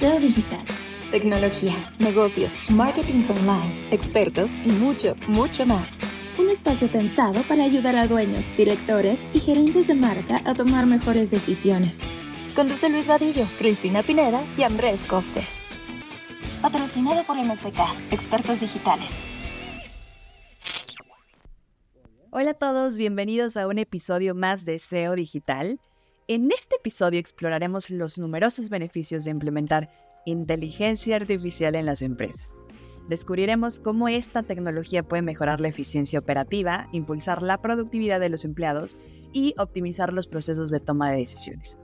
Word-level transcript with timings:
SEO 0.00 0.18
Digital. 0.18 0.64
Tecnología, 1.10 1.74
negocios, 1.98 2.54
marketing 2.70 3.22
online, 3.28 3.86
expertos 3.90 4.50
y 4.64 4.70
mucho, 4.70 5.14
mucho 5.28 5.66
más. 5.66 5.98
Un 6.38 6.48
espacio 6.48 6.90
pensado 6.90 7.42
para 7.42 7.64
ayudar 7.64 7.96
a 7.96 8.06
dueños, 8.06 8.46
directores 8.56 9.26
y 9.34 9.40
gerentes 9.40 9.88
de 9.88 9.94
marca 9.94 10.40
a 10.46 10.54
tomar 10.54 10.86
mejores 10.86 11.30
decisiones. 11.30 11.98
Conduce 12.56 12.88
Luis 12.88 13.08
Vadillo, 13.08 13.46
Cristina 13.58 14.02
Pineda 14.02 14.42
y 14.56 14.62
Andrés 14.62 15.04
Costes. 15.04 15.58
Patrocinado 16.62 17.22
por 17.24 17.36
MSK, 17.36 17.78
expertos 18.10 18.60
digitales. 18.60 19.10
Hola 22.30 22.52
a 22.52 22.54
todos, 22.54 22.96
bienvenidos 22.96 23.58
a 23.58 23.66
un 23.66 23.76
episodio 23.76 24.34
más 24.34 24.64
de 24.64 24.78
SEO 24.78 25.14
Digital. 25.14 25.78
En 26.30 26.48
este 26.52 26.76
episodio 26.76 27.18
exploraremos 27.18 27.90
los 27.90 28.16
numerosos 28.16 28.68
beneficios 28.68 29.24
de 29.24 29.32
implementar 29.32 29.90
inteligencia 30.24 31.16
artificial 31.16 31.74
en 31.74 31.86
las 31.86 32.02
empresas. 32.02 32.54
Descubriremos 33.08 33.80
cómo 33.80 34.06
esta 34.06 34.44
tecnología 34.44 35.02
puede 35.02 35.22
mejorar 35.22 35.60
la 35.60 35.66
eficiencia 35.66 36.20
operativa, 36.20 36.86
impulsar 36.92 37.42
la 37.42 37.60
productividad 37.60 38.20
de 38.20 38.28
los 38.28 38.44
empleados 38.44 38.96
y 39.32 39.56
optimizar 39.58 40.12
los 40.12 40.28
procesos 40.28 40.70
de 40.70 40.78
toma 40.78 41.10
de 41.10 41.18
decisiones. 41.18 41.76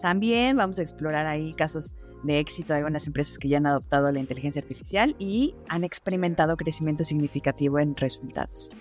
También 0.00 0.56
vamos 0.56 0.80
a 0.80 0.82
explorar 0.82 1.28
ahí 1.28 1.54
casos 1.54 1.94
de 2.24 2.40
éxito 2.40 2.72
de 2.72 2.80
algunas 2.80 3.06
empresas 3.06 3.38
que 3.38 3.50
ya 3.50 3.58
han 3.58 3.66
adoptado 3.68 4.10
la 4.10 4.18
inteligencia 4.18 4.62
artificial 4.62 5.14
y 5.20 5.54
han 5.68 5.84
experimentado 5.84 6.56
crecimiento 6.56 7.04
significativo 7.04 7.78
en 7.78 7.94
resultados 7.94 8.72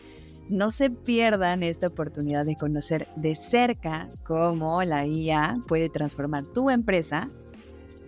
no 0.49 0.71
se 0.71 0.89
pierdan 0.89 1.63
esta 1.63 1.87
oportunidad 1.87 2.45
de 2.45 2.57
conocer 2.57 3.07
de 3.15 3.35
cerca 3.35 4.09
cómo 4.23 4.83
la 4.83 5.05
IA 5.05 5.61
puede 5.67 5.89
transformar 5.89 6.45
tu 6.45 6.69
empresa 6.69 7.29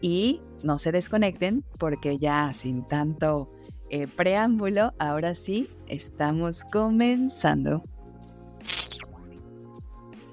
y 0.02 0.42
no 0.64 0.78
se 0.78 0.92
desconecten 0.92 1.64
porque 1.78 2.18
ya 2.18 2.54
sin 2.54 2.88
tanto 2.88 3.50
eh, 3.90 4.08
preámbulo, 4.08 4.94
ahora 4.98 5.36
sí 5.36 5.70
estamos 5.88 6.64
comenzando. 6.64 7.84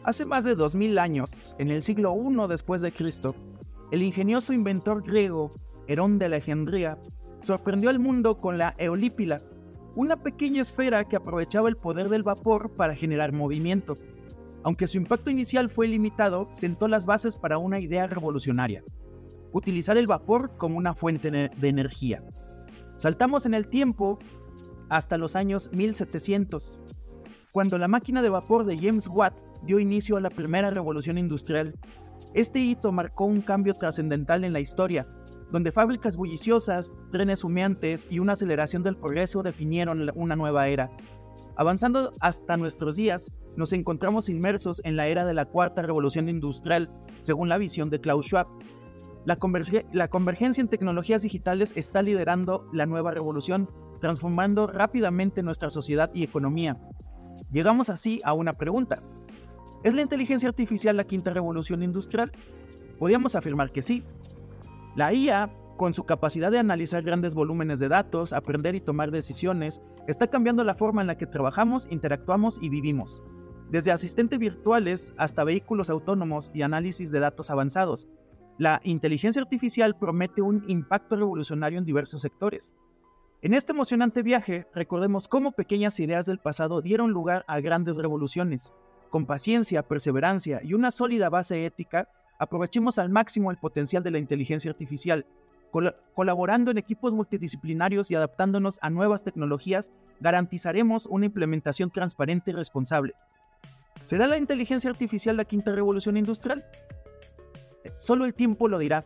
Hace 0.02 0.24
más 0.24 0.44
de 0.44 0.54
2000 0.54 0.98
años, 0.98 1.54
en 1.58 1.70
el 1.70 1.82
siglo 1.82 2.16
I 2.16 2.48
después 2.48 2.80
de 2.80 2.90
Cristo, 2.90 3.34
el 3.90 4.02
ingenioso 4.02 4.52
inventor 4.52 5.02
griego 5.02 5.52
Herón 5.86 6.18
de 6.18 6.24
Alejandría 6.24 6.96
sorprendió 7.42 7.90
al 7.90 7.98
mundo 7.98 8.38
con 8.38 8.56
la 8.56 8.74
eolípila, 8.78 9.42
una 9.94 10.16
pequeña 10.16 10.62
esfera 10.62 11.04
que 11.04 11.16
aprovechaba 11.16 11.68
el 11.68 11.76
poder 11.76 12.08
del 12.08 12.22
vapor 12.22 12.70
para 12.70 12.94
generar 12.94 13.32
movimiento. 13.32 13.96
Aunque 14.62 14.86
su 14.86 14.98
impacto 14.98 15.30
inicial 15.30 15.70
fue 15.70 15.88
limitado, 15.88 16.48
sentó 16.52 16.86
las 16.86 17.06
bases 17.06 17.36
para 17.36 17.58
una 17.58 17.80
idea 17.80 18.06
revolucionaria, 18.06 18.84
utilizar 19.52 19.96
el 19.96 20.06
vapor 20.06 20.56
como 20.58 20.76
una 20.76 20.94
fuente 20.94 21.30
de 21.30 21.68
energía. 21.68 22.22
Saltamos 22.98 23.46
en 23.46 23.54
el 23.54 23.68
tiempo 23.68 24.18
hasta 24.90 25.16
los 25.16 25.34
años 25.34 25.70
1700, 25.72 26.78
cuando 27.52 27.78
la 27.78 27.88
máquina 27.88 28.22
de 28.22 28.28
vapor 28.28 28.64
de 28.64 28.76
James 28.78 29.08
Watt 29.08 29.34
dio 29.62 29.78
inicio 29.78 30.16
a 30.16 30.20
la 30.20 30.30
primera 30.30 30.70
revolución 30.70 31.18
industrial. 31.18 31.74
Este 32.34 32.60
hito 32.60 32.92
marcó 32.92 33.24
un 33.24 33.40
cambio 33.40 33.74
trascendental 33.74 34.44
en 34.44 34.52
la 34.52 34.60
historia, 34.60 35.08
donde 35.52 35.72
fábricas 35.72 36.16
bulliciosas, 36.16 36.92
trenes 37.10 37.44
humeantes 37.44 38.06
y 38.10 38.18
una 38.18 38.34
aceleración 38.34 38.82
del 38.82 38.96
progreso 38.96 39.42
definieron 39.42 40.10
una 40.14 40.36
nueva 40.36 40.68
era. 40.68 40.90
Avanzando 41.56 42.14
hasta 42.20 42.56
nuestros 42.56 42.96
días, 42.96 43.32
nos 43.56 43.72
encontramos 43.72 44.28
inmersos 44.28 44.80
en 44.84 44.96
la 44.96 45.08
era 45.08 45.26
de 45.26 45.34
la 45.34 45.44
cuarta 45.44 45.82
revolución 45.82 46.28
industrial, 46.28 46.90
según 47.20 47.48
la 47.48 47.58
visión 47.58 47.90
de 47.90 48.00
Klaus 48.00 48.26
Schwab. 48.26 48.46
La, 49.26 49.36
convergencia 49.36 50.60
en 50.62 50.68
tecnologías 50.68 51.22
digitales 51.22 51.74
está 51.76 52.00
liderando 52.00 52.66
la 52.72 52.86
nueva 52.86 53.10
revolución, 53.10 53.68
transformando 54.00 54.66
rápidamente 54.68 55.42
nuestra 55.42 55.68
sociedad 55.68 56.10
y 56.14 56.22
economía. 56.22 56.78
Llegamos 57.52 57.90
así 57.90 58.22
a 58.24 58.32
una 58.32 58.56
pregunta. 58.56 59.02
¿Es 59.82 59.92
la 59.94 60.02
inteligencia 60.02 60.48
artificial 60.48 60.96
la 60.96 61.04
quinta 61.04 61.30
revolución 61.30 61.82
industrial? 61.82 62.32
Podríamos 62.98 63.34
afirmar 63.34 63.72
que 63.72 63.82
sí, 63.82 64.04
la 65.00 65.14
IA, 65.14 65.50
con 65.78 65.94
su 65.94 66.04
capacidad 66.04 66.50
de 66.50 66.58
analizar 66.58 67.02
grandes 67.02 67.32
volúmenes 67.32 67.78
de 67.78 67.88
datos, 67.88 68.34
aprender 68.34 68.74
y 68.74 68.82
tomar 68.82 69.10
decisiones, 69.10 69.80
está 70.06 70.26
cambiando 70.26 70.62
la 70.62 70.74
forma 70.74 71.00
en 71.00 71.06
la 71.06 71.16
que 71.16 71.24
trabajamos, 71.24 71.88
interactuamos 71.90 72.58
y 72.60 72.68
vivimos. 72.68 73.22
Desde 73.70 73.92
asistentes 73.92 74.38
virtuales 74.38 75.14
hasta 75.16 75.42
vehículos 75.42 75.88
autónomos 75.88 76.50
y 76.52 76.60
análisis 76.60 77.10
de 77.10 77.20
datos 77.20 77.50
avanzados, 77.50 78.10
la 78.58 78.82
inteligencia 78.84 79.40
artificial 79.40 79.96
promete 79.96 80.42
un 80.42 80.64
impacto 80.68 81.16
revolucionario 81.16 81.78
en 81.78 81.86
diversos 81.86 82.20
sectores. 82.20 82.74
En 83.40 83.54
este 83.54 83.72
emocionante 83.72 84.22
viaje, 84.22 84.66
recordemos 84.74 85.28
cómo 85.28 85.52
pequeñas 85.52 85.98
ideas 85.98 86.26
del 86.26 86.40
pasado 86.40 86.82
dieron 86.82 87.12
lugar 87.12 87.46
a 87.48 87.58
grandes 87.60 87.96
revoluciones. 87.96 88.74
Con 89.08 89.24
paciencia, 89.24 89.82
perseverancia 89.82 90.60
y 90.62 90.74
una 90.74 90.90
sólida 90.90 91.30
base 91.30 91.64
ética, 91.64 92.10
aprovechemos 92.40 92.98
al 92.98 93.10
máximo 93.10 93.50
el 93.50 93.58
potencial 93.58 94.02
de 94.02 94.10
la 94.10 94.18
inteligencia 94.18 94.70
artificial. 94.70 95.26
colaborando 96.14 96.72
en 96.72 96.78
equipos 96.78 97.14
multidisciplinarios 97.14 98.10
y 98.10 98.16
adaptándonos 98.16 98.80
a 98.82 98.90
nuevas 98.90 99.22
tecnologías, 99.22 99.92
garantizaremos 100.18 101.06
una 101.06 101.26
implementación 101.26 101.92
transparente 101.92 102.50
y 102.50 102.54
responsable. 102.54 103.14
¿Será 104.02 104.26
la 104.26 104.36
inteligencia 104.36 104.90
artificial 104.90 105.36
la 105.36 105.44
quinta 105.44 105.70
revolución 105.70 106.16
industrial? 106.16 106.64
Solo 108.00 108.24
el 108.24 108.34
tiempo 108.34 108.66
lo 108.66 108.78
dirá, 108.78 109.04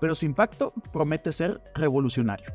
pero 0.00 0.14
su 0.14 0.26
impacto 0.26 0.72
promete 0.92 1.32
ser 1.32 1.60
revolucionario. 1.74 2.46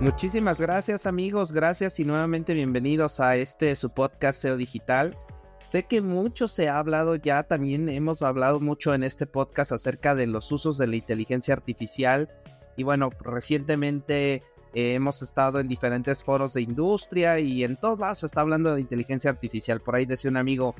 Muchísimas 0.00 0.58
gracias 0.58 1.04
amigos, 1.04 1.52
gracias 1.52 2.00
y 2.00 2.06
nuevamente 2.06 2.54
bienvenidos 2.54 3.20
a 3.20 3.36
este 3.36 3.76
su 3.76 3.90
podcast 3.90 4.40
SEO 4.40 4.56
Digital. 4.56 5.14
Sé 5.58 5.84
que 5.84 6.00
mucho 6.02 6.46
se 6.46 6.68
ha 6.68 6.78
hablado 6.78 7.16
ya, 7.16 7.42
también 7.44 7.88
hemos 7.88 8.22
hablado 8.22 8.60
mucho 8.60 8.94
en 8.94 9.02
este 9.02 9.26
podcast 9.26 9.72
acerca 9.72 10.14
de 10.14 10.26
los 10.26 10.52
usos 10.52 10.76
de 10.78 10.86
la 10.86 10.96
inteligencia 10.96 11.54
artificial 11.54 12.28
y 12.76 12.82
bueno, 12.82 13.10
recientemente 13.20 14.42
eh, 14.74 14.94
hemos 14.94 15.22
estado 15.22 15.60
en 15.60 15.68
diferentes 15.68 16.22
foros 16.22 16.52
de 16.54 16.62
industria 16.62 17.38
y 17.38 17.64
en 17.64 17.76
todos 17.76 18.00
lados 18.00 18.18
se 18.18 18.26
está 18.26 18.40
hablando 18.40 18.74
de 18.74 18.80
inteligencia 18.80 19.30
artificial. 19.30 19.80
Por 19.80 19.94
ahí 19.94 20.04
decía 20.04 20.30
un 20.30 20.36
amigo, 20.36 20.74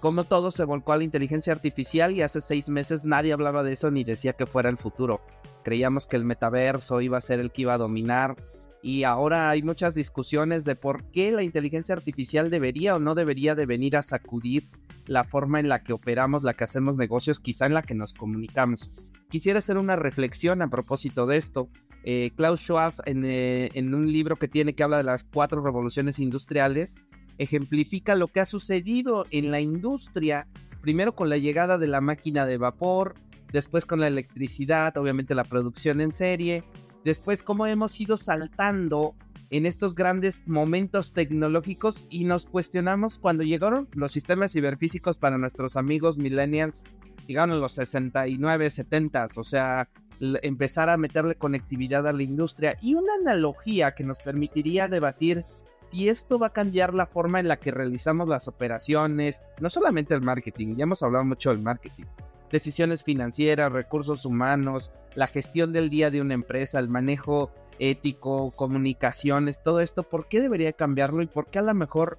como 0.00 0.24
todo 0.24 0.50
se 0.50 0.64
volcó 0.64 0.92
a 0.92 0.96
la 0.96 1.04
inteligencia 1.04 1.52
artificial 1.52 2.12
y 2.12 2.22
hace 2.22 2.40
seis 2.40 2.68
meses 2.68 3.04
nadie 3.04 3.32
hablaba 3.32 3.62
de 3.62 3.72
eso 3.72 3.90
ni 3.90 4.04
decía 4.04 4.32
que 4.32 4.46
fuera 4.46 4.68
el 4.68 4.76
futuro. 4.76 5.20
Creíamos 5.62 6.06
que 6.06 6.16
el 6.16 6.24
metaverso 6.24 7.00
iba 7.00 7.18
a 7.18 7.22
ser 7.22 7.40
el 7.40 7.52
que 7.52 7.62
iba 7.62 7.74
a 7.74 7.78
dominar 7.78 8.36
y 8.82 9.02
ahora 9.04 9.50
hay 9.50 9.62
muchas 9.62 9.94
discusiones 9.94 10.64
de 10.64 10.76
por 10.76 11.10
qué 11.10 11.32
la 11.32 11.42
inteligencia 11.42 11.94
artificial 11.94 12.50
debería 12.50 12.94
o 12.94 12.98
no 12.98 13.14
debería 13.14 13.54
de 13.54 13.66
venir 13.66 13.96
a 13.96 14.02
sacudir 14.02 14.68
la 15.06 15.24
forma 15.24 15.58
en 15.58 15.68
la 15.68 15.82
que 15.82 15.92
operamos, 15.92 16.42
la 16.42 16.54
que 16.54 16.64
hacemos 16.64 16.96
negocios, 16.96 17.40
quizá 17.40 17.66
en 17.66 17.74
la 17.74 17.82
que 17.82 17.94
nos 17.94 18.12
comunicamos. 18.12 18.90
Quisiera 19.28 19.58
hacer 19.58 19.78
una 19.78 19.96
reflexión 19.96 20.62
a 20.62 20.70
propósito 20.70 21.26
de 21.26 21.38
esto. 21.38 21.68
Eh, 22.04 22.30
Klaus 22.36 22.60
Schwab, 22.60 22.94
en, 23.06 23.24
eh, 23.24 23.70
en 23.74 23.94
un 23.94 24.10
libro 24.10 24.36
que 24.36 24.48
tiene 24.48 24.74
que 24.74 24.82
habla 24.82 24.98
de 24.98 25.04
las 25.04 25.24
cuatro 25.24 25.60
revoluciones 25.60 26.18
industriales, 26.18 26.96
ejemplifica 27.38 28.14
lo 28.14 28.28
que 28.28 28.40
ha 28.40 28.44
sucedido 28.44 29.26
en 29.30 29.50
la 29.50 29.60
industria, 29.60 30.46
primero 30.80 31.14
con 31.14 31.28
la 31.28 31.38
llegada 31.38 31.78
de 31.78 31.88
la 31.88 32.00
máquina 32.00 32.46
de 32.46 32.58
vapor, 32.58 33.14
después 33.52 33.86
con 33.86 34.00
la 34.00 34.08
electricidad, 34.08 34.96
obviamente 34.96 35.34
la 35.34 35.44
producción 35.44 36.00
en 36.00 36.12
serie, 36.12 36.64
después 37.04 37.42
cómo 37.42 37.66
hemos 37.66 38.00
ido 38.00 38.16
saltando 38.16 39.14
en 39.50 39.66
estos 39.66 39.94
grandes 39.94 40.42
momentos 40.46 41.12
tecnológicos 41.12 42.06
y 42.10 42.24
nos 42.24 42.46
cuestionamos 42.46 43.18
cuando 43.18 43.44
llegaron 43.44 43.88
los 43.92 44.12
sistemas 44.12 44.52
ciberfísicos 44.52 45.16
para 45.16 45.38
nuestros 45.38 45.76
amigos 45.76 46.18
millennials, 46.18 46.84
llegaron 47.26 47.54
en 47.54 47.60
los 47.60 47.72
69, 47.72 48.70
70, 48.70 49.26
o 49.36 49.44
sea, 49.44 49.88
empezar 50.20 50.90
a 50.90 50.96
meterle 50.96 51.36
conectividad 51.36 52.06
a 52.06 52.12
la 52.12 52.22
industria 52.22 52.76
y 52.82 52.94
una 52.94 53.14
analogía 53.14 53.94
que 53.94 54.04
nos 54.04 54.18
permitiría 54.18 54.88
debatir 54.88 55.44
si 55.78 56.08
esto 56.08 56.38
va 56.38 56.48
a 56.48 56.52
cambiar 56.52 56.92
la 56.92 57.06
forma 57.06 57.40
en 57.40 57.48
la 57.48 57.58
que 57.58 57.70
realizamos 57.70 58.28
las 58.28 58.48
operaciones, 58.48 59.42
no 59.60 59.70
solamente 59.70 60.14
el 60.14 60.22
marketing, 60.22 60.76
ya 60.76 60.82
hemos 60.82 61.02
hablado 61.02 61.24
mucho 61.24 61.50
del 61.50 61.62
marketing, 61.62 62.04
decisiones 62.50 63.04
financieras, 63.04 63.72
recursos 63.72 64.24
humanos, 64.24 64.92
la 65.14 65.26
gestión 65.26 65.72
del 65.72 65.90
día 65.90 66.10
de 66.10 66.20
una 66.20 66.34
empresa, 66.34 66.78
el 66.78 66.88
manejo 66.88 67.50
ético, 67.78 68.50
comunicaciones, 68.52 69.62
todo 69.62 69.80
esto, 69.80 70.02
¿por 70.02 70.28
qué 70.28 70.40
debería 70.40 70.72
cambiarlo 70.72 71.22
y 71.22 71.26
por 71.26 71.46
qué 71.46 71.58
a 71.58 71.62
lo 71.62 71.74
mejor 71.74 72.18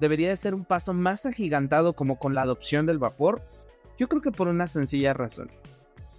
debería 0.00 0.28
de 0.28 0.36
ser 0.36 0.54
un 0.54 0.64
paso 0.64 0.92
más 0.92 1.26
agigantado 1.26 1.94
como 1.94 2.18
con 2.18 2.34
la 2.34 2.42
adopción 2.42 2.86
del 2.86 2.98
vapor? 2.98 3.42
Yo 3.98 4.08
creo 4.08 4.22
que 4.22 4.32
por 4.32 4.48
una 4.48 4.66
sencilla 4.66 5.14
razón. 5.14 5.50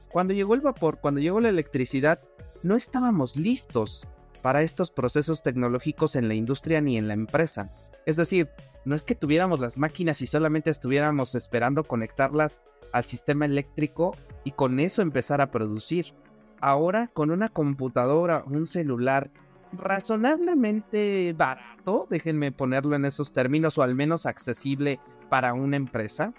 Cuando 0.09 0.33
llegó 0.33 0.55
el 0.55 0.61
vapor, 0.61 0.99
cuando 0.99 1.19
llegó 1.19 1.39
la 1.41 1.49
electricidad, 1.49 2.21
no 2.63 2.75
estábamos 2.75 3.35
listos 3.35 4.07
para 4.41 4.61
estos 4.61 4.91
procesos 4.91 5.43
tecnológicos 5.43 6.15
en 6.15 6.27
la 6.27 6.35
industria 6.35 6.79
ni 6.79 6.97
en 6.97 7.07
la 7.07 7.13
empresa. 7.13 7.71
Es 8.05 8.15
decir, 8.15 8.49
no 8.85 8.95
es 8.95 9.03
que 9.03 9.15
tuviéramos 9.15 9.59
las 9.59 9.77
máquinas 9.77 10.21
y 10.21 10.27
solamente 10.27 10.69
estuviéramos 10.69 11.35
esperando 11.35 11.83
conectarlas 11.83 12.61
al 12.95 13.03
sistema 13.03 13.45
eléctrico 13.45 14.15
y 14.45 14.51
con 14.51 14.79
eso 14.79 15.01
empezar 15.01 15.41
a 15.41 15.51
producir. 15.51 16.13
Ahora 16.61 17.09
con 17.13 17.29
una 17.29 17.49
computadora, 17.49 18.45
un 18.47 18.67
celular 18.67 19.29
razonablemente 19.73 21.33
barato, 21.33 22.07
déjenme 22.09 22.53
ponerlo 22.53 22.95
en 22.95 23.03
esos 23.03 23.33
términos, 23.33 23.77
o 23.77 23.83
al 23.83 23.95
menos 23.95 24.25
accesible 24.25 25.01
para 25.29 25.53
una 25.53 25.75
empresa, 25.75 26.33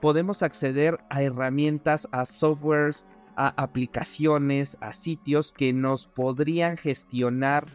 podemos 0.00 0.42
acceder 0.42 0.98
a 1.10 1.22
herramientas, 1.22 2.08
a 2.10 2.24
softwares, 2.24 3.06
a 3.36 3.54
aplicaciones, 3.62 4.76
a 4.80 4.92
sitios 4.92 5.52
que 5.52 5.72
nos 5.72 6.06
podrían 6.06 6.76
gestionar 6.76 7.66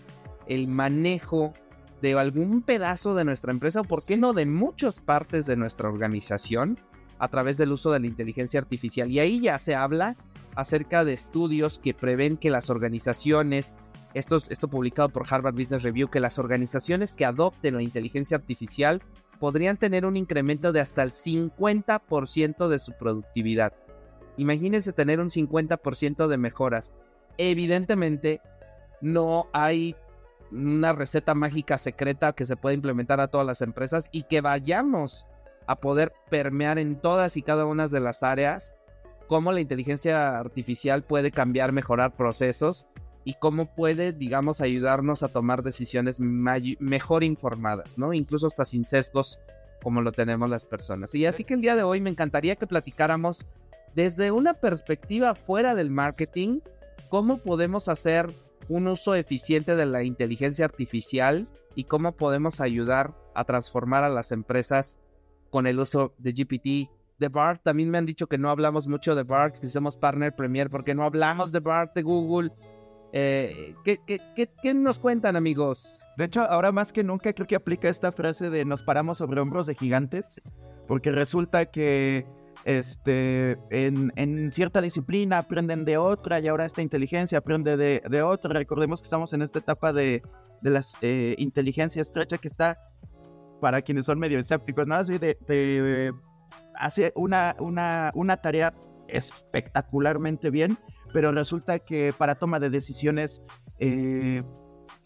el 0.47 0.67
manejo 0.67 1.53
de 2.01 2.19
algún 2.19 2.61
pedazo 2.61 3.15
de 3.15 3.23
nuestra 3.23 3.53
empresa 3.53 3.79
o, 3.79 3.83
por 3.85 4.03
qué 4.03 4.17
no, 4.17 4.33
de 4.33 4.45
muchas 4.45 4.99
partes 4.99 5.45
de 5.45 5.55
nuestra 5.55 5.87
organización 5.87 6.77
a 7.19 7.27
través 7.27 7.57
del 7.57 7.71
uso 7.71 7.91
de 7.91 7.99
la 7.99 8.07
inteligencia 8.07 8.59
artificial. 8.59 9.09
Y 9.09 9.19
ahí 9.19 9.41
ya 9.41 9.57
se 9.59 9.75
habla 9.75 10.15
acerca 10.55 11.05
de 11.05 11.13
estudios 11.13 11.79
que 11.79 11.93
prevén 11.93 12.37
que 12.37 12.49
las 12.49 12.69
organizaciones, 12.69 13.79
esto, 14.13 14.67
publicado 14.67 15.09
por 15.09 15.25
Harvard 15.29 15.53
Business 15.53 15.83
Review, 15.83 16.09
que 16.09 16.19
las 16.19 16.39
organizaciones 16.39 17.13
que 17.13 17.25
adopten 17.25 17.75
la 17.75 17.83
inteligencia 17.83 18.37
artificial 18.37 19.01
podrían 19.39 19.77
tener 19.77 20.05
un 20.05 20.17
incremento 20.17 20.71
de 20.71 20.79
hasta 20.79 21.03
el 21.03 21.11
50% 21.11 22.67
de 22.67 22.79
su 22.79 22.93
productividad. 22.93 23.73
Imagínense 24.37 24.93
tener 24.93 25.19
un 25.19 25.29
50% 25.29 26.27
de 26.27 26.37
mejoras. 26.37 26.93
Evidentemente, 27.37 28.41
no 29.01 29.47
hay 29.53 29.95
una 30.51 30.93
receta 30.93 31.35
mágica 31.35 31.77
secreta 31.77 32.33
que 32.33 32.45
se 32.45 32.55
pueda 32.55 32.73
implementar 32.73 33.19
a 33.19 33.27
todas 33.27 33.45
las 33.45 33.61
empresas 33.61 34.09
y 34.11 34.23
que 34.23 34.41
vayamos 34.41 35.25
a 35.67 35.75
poder 35.75 36.11
permear 36.29 36.79
en 36.79 36.95
todas 36.99 37.37
y 37.37 37.43
cada 37.43 37.65
una 37.65 37.87
de 37.87 37.99
las 37.99 38.23
áreas 38.23 38.77
cómo 39.27 39.51
la 39.51 39.61
inteligencia 39.61 40.39
artificial 40.39 41.03
puede 41.03 41.31
cambiar, 41.31 41.71
mejorar 41.71 42.15
procesos 42.15 42.87
y 43.23 43.33
cómo 43.35 43.65
puede, 43.75 44.13
digamos, 44.13 44.61
ayudarnos 44.61 45.21
a 45.21 45.27
tomar 45.27 45.61
decisiones 45.61 46.19
mejor 46.19 47.23
informadas, 47.23 47.97
¿no? 47.97 48.13
Incluso 48.13 48.47
hasta 48.47 48.63
sin 48.63 48.85
sesgos 48.85 49.37
como 49.83 50.01
lo 50.01 50.11
tenemos 50.11 50.49
las 50.49 50.65
personas. 50.65 51.13
Y 51.13 51.25
así 51.25 51.43
que 51.43 51.53
el 51.53 51.61
día 51.61 51.75
de 51.75 51.83
hoy 51.83 51.99
me 51.99 52.09
encantaría 52.09 52.55
que 52.55 52.67
platicáramos 52.67 53.45
desde 53.93 54.31
una 54.31 54.53
perspectiva 54.53 55.35
fuera 55.35 55.75
del 55.75 55.91
marketing, 55.91 56.61
cómo 57.09 57.37
podemos 57.37 57.89
hacer 57.89 58.33
un 58.69 58.87
uso 58.87 59.13
eficiente 59.13 59.75
de 59.75 59.85
la 59.85 60.03
inteligencia 60.03 60.65
artificial 60.65 61.47
y 61.75 61.83
cómo 61.83 62.13
podemos 62.13 62.61
ayudar 62.61 63.13
a 63.35 63.43
transformar 63.43 64.03
a 64.03 64.09
las 64.09 64.31
empresas 64.31 64.99
con 65.49 65.67
el 65.67 65.79
uso 65.79 66.13
de 66.17 66.31
GPT. 66.31 66.91
De 67.19 67.29
BART, 67.29 67.63
también 67.63 67.89
me 67.89 67.97
han 67.97 68.05
dicho 68.05 68.27
que 68.27 68.37
no 68.37 68.51
hablamos 68.51 68.87
mucho 68.87 69.15
de 69.15 69.23
BART, 69.23 69.57
que 69.57 69.67
somos 69.67 69.97
partner 69.97 70.35
premier, 70.35 70.69
porque 70.69 70.93
no 70.93 71.03
hablamos 71.03 71.51
de 71.51 71.59
BART 71.59 71.95
de 71.95 72.03
Google. 72.03 72.51
Eh, 73.11 73.73
¿qué, 73.83 73.99
qué, 74.05 74.73
nos 74.75 74.99
cuentan, 74.99 75.35
amigos? 75.35 75.99
De 76.17 76.25
hecho, 76.25 76.41
ahora 76.41 76.71
más 76.71 76.91
que 76.91 77.03
nunca 77.03 77.33
creo 77.33 77.47
que 77.47 77.55
aplica 77.55 77.89
esta 77.89 78.11
frase 78.11 78.51
de 78.51 78.65
nos 78.65 78.83
paramos 78.83 79.17
sobre 79.17 79.41
hombros 79.41 79.65
de 79.65 79.73
gigantes, 79.73 80.41
porque 80.87 81.11
resulta 81.11 81.65
que 81.65 82.27
este, 82.65 83.57
en, 83.69 84.51
cierta 84.51 84.81
disciplina 84.81 85.39
aprenden 85.39 85.85
de 85.85 85.97
otra 85.97 86.39
y 86.39 86.47
ahora 86.47 86.65
esta 86.65 86.81
inteligencia 86.81 87.37
aprende 87.37 87.77
de, 87.77 88.21
otra. 88.21 88.53
Recordemos 88.53 89.01
que 89.01 89.05
estamos 89.05 89.33
en 89.33 89.41
esta 89.41 89.59
etapa 89.59 89.93
de, 89.93 90.21
de 90.61 90.69
la 90.69 90.83
eh, 91.01 91.35
inteligencia 91.37 92.01
estrecha 92.01 92.37
que 92.37 92.47
está, 92.47 92.79
para 93.61 93.81
quienes 93.81 94.05
son 94.05 94.19
medio 94.19 94.39
escépticos, 94.39 94.87
¿no? 94.87 94.95
Así 94.95 95.17
de, 95.17 96.13
hace 96.75 97.11
una, 97.15 97.55
una, 97.59 98.11
una 98.15 98.37
tarea 98.37 98.73
espectacularmente 99.07 100.49
bien, 100.49 100.77
pero 101.13 101.31
resulta 101.31 101.79
que 101.79 102.13
para 102.17 102.35
toma 102.35 102.59
de 102.59 102.69
decisiones 102.69 103.41
eh, 103.79 104.43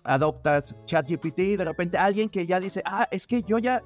adoptas 0.03 0.75
ChatGPT 0.85 1.39
y 1.39 1.55
de 1.55 1.65
repente 1.65 1.97
alguien 1.97 2.29
que 2.29 2.45
ya 2.45 2.59
dice, 2.59 2.81
ah, 2.85 3.07
es 3.11 3.27
que 3.27 3.43
yo 3.43 3.59
ya, 3.59 3.81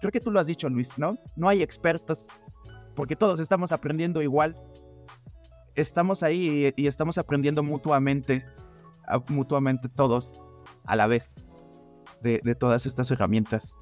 creo 0.00 0.12
que 0.12 0.20
tú 0.20 0.30
lo 0.30 0.40
has 0.40 0.46
dicho 0.46 0.68
Luis, 0.68 0.98
¿no? 0.98 1.18
No 1.36 1.48
hay 1.48 1.62
expertos 1.62 2.26
porque 2.94 3.16
todos 3.16 3.40
estamos 3.40 3.72
aprendiendo 3.72 4.22
igual. 4.22 4.56
Estamos 5.74 6.22
ahí 6.22 6.72
y, 6.76 6.86
estamos 6.86 7.16
aprendiendo 7.16 7.62
mutuamente, 7.62 8.44
mutuamente 9.28 9.88
todos 9.88 10.44
a 10.84 10.96
la 10.96 11.06
vez 11.06 11.34
de, 12.22 12.54
todas 12.54 12.86
estas 12.86 13.10
herramientas. 13.10 13.76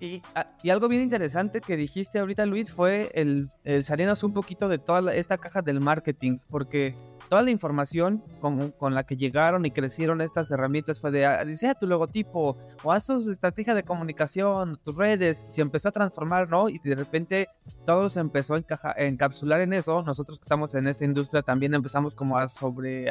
Y, 0.00 0.22
ah, 0.36 0.46
y, 0.62 0.70
algo 0.70 0.88
bien 0.88 1.02
interesante 1.02 1.60
que 1.60 1.76
dijiste 1.76 2.20
ahorita, 2.20 2.46
Luis, 2.46 2.72
fue 2.72 3.10
el, 3.14 3.48
el 3.64 3.82
salirnos 3.82 4.22
un 4.22 4.32
poquito 4.32 4.68
de 4.68 4.78
toda 4.78 5.12
esta 5.12 5.38
caja 5.38 5.60
del 5.60 5.80
marketing, 5.80 6.38
porque 6.48 6.94
toda 7.28 7.42
la 7.42 7.50
información 7.50 8.22
con, 8.40 8.70
con, 8.72 8.94
la 8.94 9.04
que 9.04 9.16
llegaron 9.16 9.66
y 9.66 9.70
crecieron 9.70 10.20
estas 10.20 10.50
herramientas 10.50 11.00
fue 11.00 11.10
de 11.10 11.26
ah, 11.26 11.44
diseña 11.44 11.74
tu 11.74 11.86
logotipo 11.86 12.56
o 12.82 12.92
haz 12.92 13.06
tu 13.06 13.30
estrategia 13.30 13.74
de 13.74 13.82
comunicación, 13.82 14.78
tus 14.82 14.96
redes, 14.96 15.46
se 15.48 15.62
empezó 15.62 15.88
a 15.88 15.92
transformar, 15.92 16.48
¿no? 16.48 16.68
Y 16.68 16.78
de 16.78 16.94
repente 16.94 17.48
todo 17.84 18.08
se 18.08 18.20
empezó 18.20 18.54
a, 18.54 18.92
encapsular 18.98 19.60
en 19.60 19.72
eso. 19.72 20.02
Nosotros 20.02 20.38
que 20.38 20.44
estamos 20.44 20.74
en 20.74 20.86
esta 20.88 21.04
industria 21.04 21.42
también 21.42 21.74
empezamos 21.74 22.14
como 22.14 22.38
a 22.38 22.48
sobre... 22.48 23.10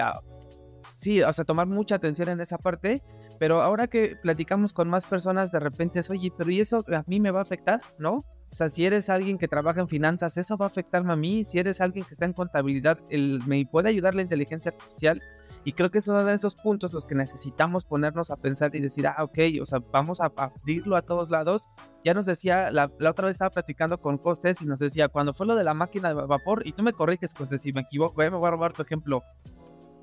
sí, 0.97 1.21
o 1.21 1.31
sea, 1.31 1.45
tomar 1.45 1.67
mucha 1.67 1.95
atención 1.95 2.27
en 2.29 2.41
esa 2.41 2.57
parte, 2.57 3.01
pero 3.39 3.61
ahora 3.61 3.87
que 3.87 4.17
platicamos 4.21 4.73
con 4.73 4.89
más 4.89 5.05
personas, 5.05 5.51
de 5.51 5.59
repente 5.59 5.99
es, 5.99 6.09
oye, 6.09 6.31
pero 6.37 6.49
¿y 6.51 6.59
eso 6.59 6.83
a 6.93 7.03
mí 7.07 7.19
me 7.21 7.31
va 7.31 7.39
a 7.39 7.43
afectar? 7.43 7.79
¿No? 7.97 8.25
O 8.49 8.55
sea, 8.55 8.69
si 8.69 8.85
eres 8.85 9.09
alguien 9.09 9.37
que 9.37 9.47
trabaja 9.47 9.81
en 9.81 9.87
finanzas, 9.87 10.37
eso 10.37 10.57
va 10.57 10.65
a 10.65 10.69
afectarme 10.69 11.13
a 11.13 11.15
mí. 11.15 11.43
Si 11.43 11.59
eres 11.59 11.81
alguien 11.81 12.05
que 12.05 12.13
está 12.13 12.25
en 12.25 12.33
contabilidad, 12.33 12.97
el, 13.09 13.41
me 13.45 13.65
puede 13.65 13.89
ayudar 13.89 14.15
la 14.15 14.21
inteligencia 14.21 14.71
artificial. 14.71 15.21
Y 15.63 15.73
creo 15.73 15.91
que 15.91 16.01
son 16.01 16.27
esos 16.29 16.55
puntos 16.55 16.93
los 16.93 17.05
que 17.05 17.15
necesitamos 17.15 17.83
ponernos 17.83 18.31
a 18.31 18.37
pensar 18.37 18.73
y 18.75 18.79
decir, 18.79 19.07
ah, 19.07 19.23
ok, 19.23 19.37
o 19.61 19.65
sea, 19.65 19.79
vamos 19.91 20.21
a 20.21 20.31
abrirlo 20.35 20.95
a 20.95 21.01
todos 21.01 21.29
lados. 21.29 21.67
Ya 22.05 22.13
nos 22.13 22.25
decía, 22.25 22.71
la, 22.71 22.85
otra 22.85 23.27
vez 23.27 23.35
estaba 23.35 23.51
platicando 23.51 23.99
con 23.99 24.17
Costes 24.17 24.61
y 24.61 24.65
nos 24.65 24.79
decía, 24.79 25.09
cuando 25.09 25.33
fue 25.33 25.45
lo 25.45 25.55
de 25.55 25.63
la 25.63 25.73
máquina 25.73 26.09
de 26.09 26.15
vapor, 26.15 26.65
y 26.65 26.71
tú 26.71 26.83
me 26.83 26.93
corriges, 26.93 27.33
Costes, 27.33 27.61
si 27.61 27.73
me 27.73 27.81
equivoco, 27.81 28.23
eh, 28.23 28.31
me 28.31 28.37
voy 28.37 28.47
a 28.47 28.51
robar 28.51 28.73
tu 28.73 28.81
ejemplo 28.81 29.23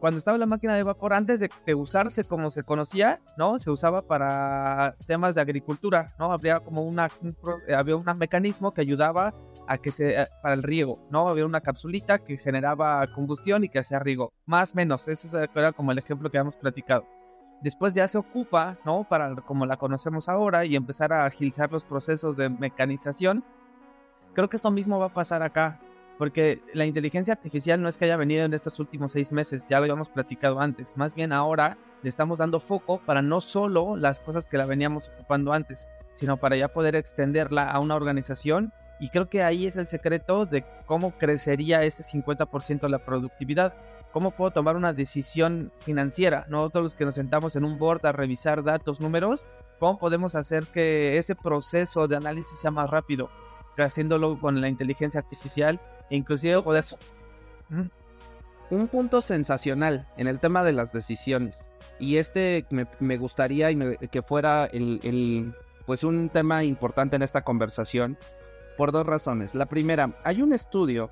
cuando 0.00 0.18
estaba 0.18 0.36
la 0.38 0.46
máquina 0.46 0.74
de 0.74 0.82
vapor, 0.82 1.14
antes 1.14 1.40
de, 1.40 1.74
usarse 1.74 2.24
como 2.24 2.50
se 2.50 2.62
conocía, 2.62 3.20
¿no? 3.36 3.58
Se 3.58 3.70
usaba 3.70 4.02
para 4.02 4.96
temas 5.06 5.34
de 5.34 5.40
agricultura, 5.40 6.14
¿no? 6.18 6.32
Habría 6.32 6.60
como 6.60 6.82
una, 6.82 7.08
un, 7.22 7.36
había 7.74 7.96
un 7.96 8.04
mecanismo 8.18 8.74
que 8.74 8.80
ayudaba 8.80 9.34
a 9.66 9.78
que 9.78 9.90
se, 9.90 10.20
eh, 10.20 10.26
para 10.42 10.54
el 10.54 10.62
riego, 10.62 10.98
¿no? 11.10 11.28
Había 11.28 11.46
una 11.46 11.60
capsulita 11.60 12.18
que 12.18 12.36
generaba 12.36 13.06
combustión 13.14 13.64
y 13.64 13.68
que 13.68 13.78
hacía 13.78 13.98
riego. 13.98 14.32
Más 14.46 14.72
o 14.72 14.76
menos, 14.76 15.08
ese 15.08 15.48
era 15.54 15.72
como 15.72 15.92
el 15.92 15.98
ejemplo 15.98 16.30
que 16.30 16.38
habíamos 16.38 16.56
platicado. 16.56 17.06
Después 17.62 17.94
ya 17.94 18.06
se 18.06 18.18
ocupa, 18.18 18.78
¿no? 18.84 19.04
Para 19.08 19.34
como 19.36 19.64
la 19.64 19.78
conocemos 19.78 20.28
ahora 20.28 20.66
y 20.66 20.76
empezar 20.76 21.12
a 21.12 21.24
agilizar 21.24 21.72
los 21.72 21.84
procesos 21.84 22.36
de 22.36 22.50
mecanización. 22.50 23.42
Creo 24.34 24.50
que 24.50 24.56
esto 24.56 24.70
mismo 24.70 24.98
va 24.98 25.06
a 25.06 25.14
pasar 25.14 25.42
acá. 25.42 25.80
Porque 26.18 26.62
la 26.74 26.86
inteligencia 26.86 27.34
artificial 27.34 27.82
no 27.82 27.88
es 27.88 27.98
que 27.98 28.04
haya 28.04 28.16
venido 28.16 28.44
en 28.44 28.54
estos 28.54 28.78
últimos 28.78 29.12
seis 29.12 29.32
meses, 29.32 29.66
ya 29.68 29.78
lo 29.78 29.84
habíamos 29.84 30.08
platicado 30.08 30.60
antes. 30.60 30.96
Más 30.96 31.14
bien 31.14 31.32
ahora 31.32 31.76
le 32.02 32.08
estamos 32.08 32.38
dando 32.38 32.60
foco 32.60 33.00
para 33.04 33.22
no 33.22 33.40
solo 33.40 33.96
las 33.96 34.20
cosas 34.20 34.46
que 34.46 34.58
la 34.58 34.66
veníamos 34.66 35.08
ocupando 35.08 35.52
antes, 35.52 35.88
sino 36.12 36.36
para 36.36 36.56
ya 36.56 36.68
poder 36.68 36.94
extenderla 36.94 37.70
a 37.70 37.80
una 37.80 37.96
organización. 37.96 38.72
Y 39.00 39.08
creo 39.08 39.28
que 39.28 39.42
ahí 39.42 39.66
es 39.66 39.76
el 39.76 39.88
secreto 39.88 40.46
de 40.46 40.64
cómo 40.86 41.18
crecería 41.18 41.82
este 41.82 42.04
50% 42.04 42.88
la 42.88 43.04
productividad. 43.04 43.74
¿Cómo 44.12 44.30
puedo 44.30 44.52
tomar 44.52 44.76
una 44.76 44.92
decisión 44.92 45.72
financiera? 45.80 46.46
Nosotros 46.48 46.84
los 46.84 46.94
que 46.94 47.04
nos 47.04 47.16
sentamos 47.16 47.56
en 47.56 47.64
un 47.64 47.78
board 47.78 48.06
a 48.06 48.12
revisar 48.12 48.62
datos, 48.62 49.00
números, 49.00 49.46
¿cómo 49.80 49.98
podemos 49.98 50.36
hacer 50.36 50.68
que 50.68 51.18
ese 51.18 51.34
proceso 51.34 52.06
de 52.06 52.16
análisis 52.16 52.60
sea 52.60 52.70
más 52.70 52.88
rápido? 52.90 53.30
Haciéndolo 53.76 54.38
con 54.38 54.60
la 54.60 54.68
inteligencia 54.68 55.18
artificial 55.18 55.80
inclusive 56.10 56.62
poder... 56.62 56.84
Un 58.70 58.88
punto 58.88 59.20
sensacional 59.20 60.08
en 60.16 60.26
el 60.26 60.40
tema 60.40 60.64
de 60.64 60.72
las 60.72 60.92
decisiones. 60.92 61.70
Y 61.98 62.16
este 62.16 62.66
me, 62.70 63.16
gustaría 63.18 63.68
que 64.10 64.22
fuera 64.22 64.68
pues 65.86 66.02
un 66.02 66.28
tema 66.28 66.64
importante 66.64 67.16
en 67.16 67.22
esta 67.22 67.42
conversación 67.42 68.18
por 68.76 68.90
dos 68.90 69.06
razones. 69.06 69.54
La 69.54 69.66
primera, 69.66 70.18
hay 70.24 70.42
un 70.42 70.52
estudio 70.52 71.10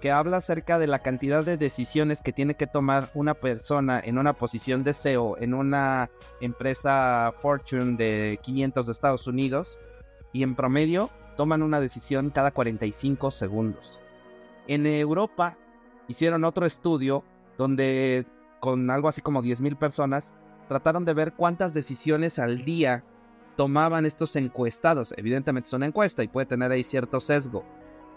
que 0.00 0.10
habla 0.10 0.38
acerca 0.38 0.78
de 0.78 0.86
la 0.86 0.98
cantidad 0.98 1.44
de 1.44 1.56
decisiones 1.56 2.20
que 2.20 2.32
tiene 2.32 2.54
que 2.54 2.66
tomar 2.66 3.10
una 3.14 3.34
persona 3.34 4.00
en 4.00 4.18
una 4.18 4.32
posición 4.32 4.82
de 4.84 4.92
SEO 4.92 5.36
en 5.38 5.54
una 5.54 6.10
empresa 6.40 7.32
Fortune 7.38 7.96
de 7.96 8.38
500 8.42 8.86
de 8.86 8.92
Estados 8.92 9.26
Unidos 9.26 9.78
y 10.32 10.42
en 10.42 10.56
promedio 10.56 11.10
toman 11.36 11.62
una 11.62 11.80
decisión 11.80 12.30
cada 12.30 12.50
45 12.50 13.30
segundos. 13.30 14.03
En 14.66 14.86
Europa 14.86 15.58
hicieron 16.08 16.44
otro 16.44 16.66
estudio 16.66 17.24
donde 17.58 18.26
con 18.60 18.90
algo 18.90 19.08
así 19.08 19.20
como 19.20 19.42
10.000 19.42 19.76
personas 19.76 20.36
trataron 20.68 21.04
de 21.04 21.14
ver 21.14 21.34
cuántas 21.34 21.74
decisiones 21.74 22.38
al 22.38 22.64
día 22.64 23.04
tomaban 23.56 24.06
estos 24.06 24.36
encuestados. 24.36 25.14
Evidentemente 25.16 25.68
es 25.68 25.72
una 25.72 25.86
encuesta 25.86 26.22
y 26.22 26.28
puede 26.28 26.46
tener 26.46 26.72
ahí 26.72 26.82
cierto 26.82 27.20
sesgo. 27.20 27.64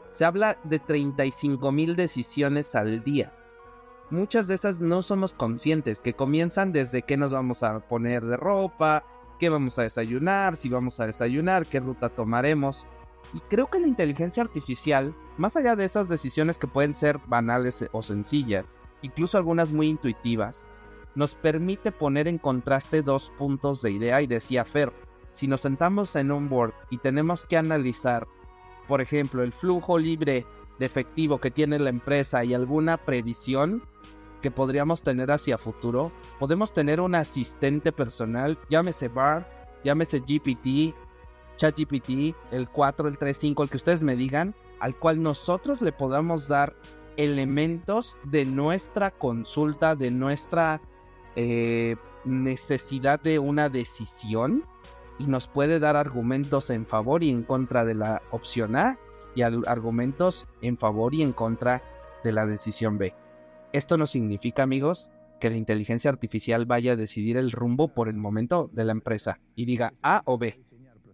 Se 0.09 0.25
habla 0.25 0.57
de 0.63 0.79
35 0.79 1.71
mil 1.71 1.95
decisiones 1.95 2.75
al 2.75 3.03
día. 3.03 3.33
Muchas 4.09 4.47
de 4.47 4.55
esas 4.55 4.79
no 4.79 5.01
somos 5.01 5.33
conscientes, 5.33 5.99
que 5.99 6.13
comienzan 6.13 6.71
desde 6.71 7.01
qué 7.01 7.17
nos 7.17 7.33
vamos 7.33 7.61
a 7.63 7.79
poner 7.79 8.23
de 8.25 8.37
ropa, 8.37 9.03
qué 9.37 9.49
vamos 9.49 9.77
a 9.79 9.83
desayunar, 9.83 10.55
si 10.55 10.69
vamos 10.69 10.99
a 11.01 11.07
desayunar, 11.07 11.65
qué 11.65 11.81
ruta 11.81 12.07
tomaremos. 12.07 12.87
Y 13.33 13.39
creo 13.41 13.67
que 13.67 13.79
la 13.79 13.87
inteligencia 13.87 14.43
artificial, 14.43 15.13
más 15.37 15.55
allá 15.55 15.75
de 15.75 15.85
esas 15.85 16.09
decisiones 16.09 16.57
que 16.57 16.67
pueden 16.67 16.95
ser 16.95 17.19
banales 17.27 17.85
o 17.91 18.01
sencillas, 18.01 18.79
incluso 19.01 19.37
algunas 19.37 19.71
muy 19.71 19.89
intuitivas, 19.89 20.69
nos 21.15 21.35
permite 21.35 21.91
poner 21.91 22.27
en 22.27 22.37
contraste 22.37 23.01
dos 23.01 23.31
puntos 23.37 23.81
de 23.81 23.91
idea 23.91 24.21
y 24.21 24.27
decía 24.27 24.63
Fer, 24.63 24.93
si 25.31 25.47
nos 25.47 25.61
sentamos 25.61 26.15
en 26.15 26.31
un 26.31 26.49
board 26.49 26.73
y 26.89 26.99
tenemos 26.99 27.45
que 27.45 27.57
analizar, 27.57 28.27
por 28.87 29.01
ejemplo, 29.01 29.43
el 29.43 29.51
flujo 29.51 29.97
libre 29.97 30.45
de 30.79 30.85
efectivo 30.85 31.39
que 31.39 31.51
tiene 31.51 31.79
la 31.79 31.89
empresa 31.89 32.43
y 32.43 32.53
alguna 32.53 32.97
previsión 32.97 33.83
que 34.41 34.51
podríamos 34.51 35.01
tener 35.01 35.31
hacia 35.31 35.57
futuro, 35.57 36.11
podemos 36.39 36.73
tener 36.73 37.01
un 37.01 37.15
asistente 37.15 37.91
personal, 37.91 38.57
llámese 38.69 39.07
BAR, 39.07 39.49
llámese 39.83 40.19
GPT, 40.19 40.95
ChatGPT, 41.57 42.35
el 42.51 42.69
4, 42.69 43.07
el 43.09 43.17
3, 43.17 43.35
5, 43.35 43.63
el 43.63 43.69
que 43.69 43.77
ustedes 43.77 44.03
me 44.03 44.15
digan, 44.15 44.55
al 44.79 44.95
cual 44.95 45.21
nosotros 45.21 45.81
le 45.81 45.91
podamos 45.91 46.47
dar 46.47 46.75
elementos 47.17 48.15
de 48.23 48.45
nuestra 48.45 49.11
consulta, 49.11 49.95
de 49.95 50.11
nuestra 50.11 50.81
eh, 51.35 51.95
necesidad 52.25 53.19
de 53.19 53.39
una 53.39 53.69
decisión 53.69 54.63
y 55.19 55.25
nos 55.25 55.47
puede 55.47 55.79
dar 55.79 55.95
argumentos 55.95 56.69
en 56.69 56.85
favor 56.85 57.23
y 57.23 57.31
en 57.31 57.43
contra 57.43 57.85
de 57.85 57.95
la 57.95 58.21
opción 58.31 58.75
A 58.75 58.99
y 59.35 59.41
argumentos 59.41 60.47
en 60.61 60.77
favor 60.77 61.13
y 61.15 61.23
en 61.23 61.33
contra 61.33 61.81
de 62.23 62.31
la 62.31 62.45
decisión 62.45 62.97
B. 62.97 63.15
Esto 63.73 63.97
no 63.97 64.05
significa, 64.05 64.63
amigos, 64.63 65.11
que 65.39 65.49
la 65.49 65.57
inteligencia 65.57 66.09
artificial 66.09 66.65
vaya 66.65 66.93
a 66.93 66.95
decidir 66.95 67.37
el 67.37 67.51
rumbo 67.51 67.89
por 67.89 68.09
el 68.09 68.17
momento 68.17 68.69
de 68.73 68.83
la 68.83 68.91
empresa 68.91 69.39
y 69.55 69.65
diga 69.65 69.93
A 70.01 70.21
o 70.25 70.37
B 70.37 70.66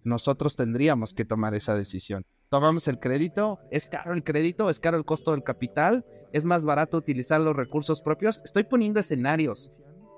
nosotros 0.03 0.55
tendríamos 0.55 1.13
que 1.13 1.25
tomar 1.25 1.53
esa 1.55 1.75
decisión. 1.75 2.25
Tomamos 2.49 2.87
el 2.87 2.99
crédito, 2.99 3.59
es 3.71 3.87
caro 3.87 4.13
el 4.13 4.23
crédito, 4.23 4.69
es 4.69 4.79
caro 4.79 4.97
el 4.97 5.05
costo 5.05 5.31
del 5.31 5.43
capital, 5.43 6.05
es 6.31 6.45
más 6.45 6.65
barato 6.65 6.97
utilizar 6.97 7.41
los 7.41 7.55
recursos 7.55 8.01
propios. 8.01 8.41
Estoy 8.43 8.63
poniendo 8.63 8.99
escenarios 8.99 9.71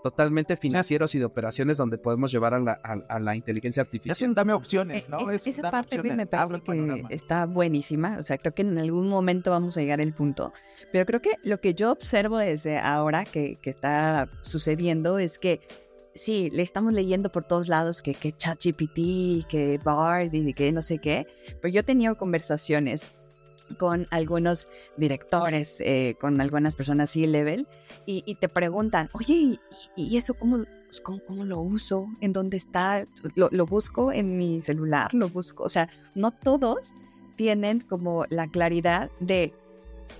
totalmente 0.05 0.55
financieros 0.55 1.15
y 1.15 1.19
de 1.19 1.25
operaciones 1.25 1.77
donde 1.77 1.97
podemos 1.97 2.31
llevar 2.31 2.53
a 2.53 3.19
la, 3.19 3.35
inteligencia 3.35 3.81
artificial. 3.81 4.35
dame 4.35 4.53
opciones, 4.53 5.09
¿no? 5.09 5.31
esa 5.31 5.71
parte 5.71 5.99
me 6.03 6.27
parece 6.27 6.61
que 6.61 7.05
está 7.09 7.47
buenísima. 7.47 8.17
O 8.19 8.21
sea, 8.21 8.37
creo 8.37 8.53
que 8.53 8.61
en 8.61 8.77
algún 8.77 9.07
momento 9.07 9.49
vamos 9.49 9.77
a 9.77 9.81
llegar 9.81 9.99
al 10.01 10.13
punto. 10.13 10.53
Pero 10.91 11.07
creo 11.07 11.21
que 11.23 11.31
lo 11.43 11.59
que 11.59 11.73
yo 11.73 11.91
observo 11.91 12.37
desde 12.37 12.77
ahora 12.77 13.25
que, 13.25 13.55
que 13.59 13.71
está 13.71 14.29
sucediendo 14.43 15.17
es 15.17 15.39
que 15.39 15.61
sí, 16.15 16.49
le 16.51 16.63
estamos 16.63 16.93
leyendo 16.93 17.31
por 17.31 17.43
todos 17.43 17.67
lados 17.67 18.01
que, 18.01 18.13
que 18.15 18.31
ChatGPT, 18.31 19.47
que 19.47 19.79
Bard 19.83 20.33
y 20.33 20.53
que 20.53 20.71
no 20.71 20.81
sé 20.81 20.97
qué, 20.99 21.27
pero 21.61 21.73
yo 21.73 21.81
he 21.81 21.83
tenido 21.83 22.17
conversaciones 22.17 23.11
con 23.77 24.07
algunos 24.11 24.67
directores, 24.97 25.81
eh, 25.81 26.15
con 26.19 26.39
algunas 26.39 26.75
personas 26.75 27.09
C-level, 27.09 27.67
y, 28.05 28.35
te 28.35 28.47
preguntan, 28.47 29.09
oye, 29.13 29.59
¿y, 29.95 30.17
eso 30.17 30.33
pues, 30.35 31.01
cómo, 31.01 31.19
cómo, 31.25 31.45
lo 31.45 31.59
uso? 31.59 32.07
¿En 32.21 32.31
dónde 32.31 32.57
está? 32.57 33.05
¿Lo, 33.35 33.49
¿Lo, 33.51 33.65
busco 33.65 34.11
en 34.11 34.37
mi 34.37 34.61
celular? 34.61 35.13
¿Lo 35.13 35.29
busco? 35.29 35.63
O 35.63 35.69
sea, 35.69 35.89
no 36.13 36.31
todos 36.31 36.93
tienen 37.35 37.81
como 37.81 38.25
la 38.29 38.47
claridad 38.47 39.09
de, 39.19 39.53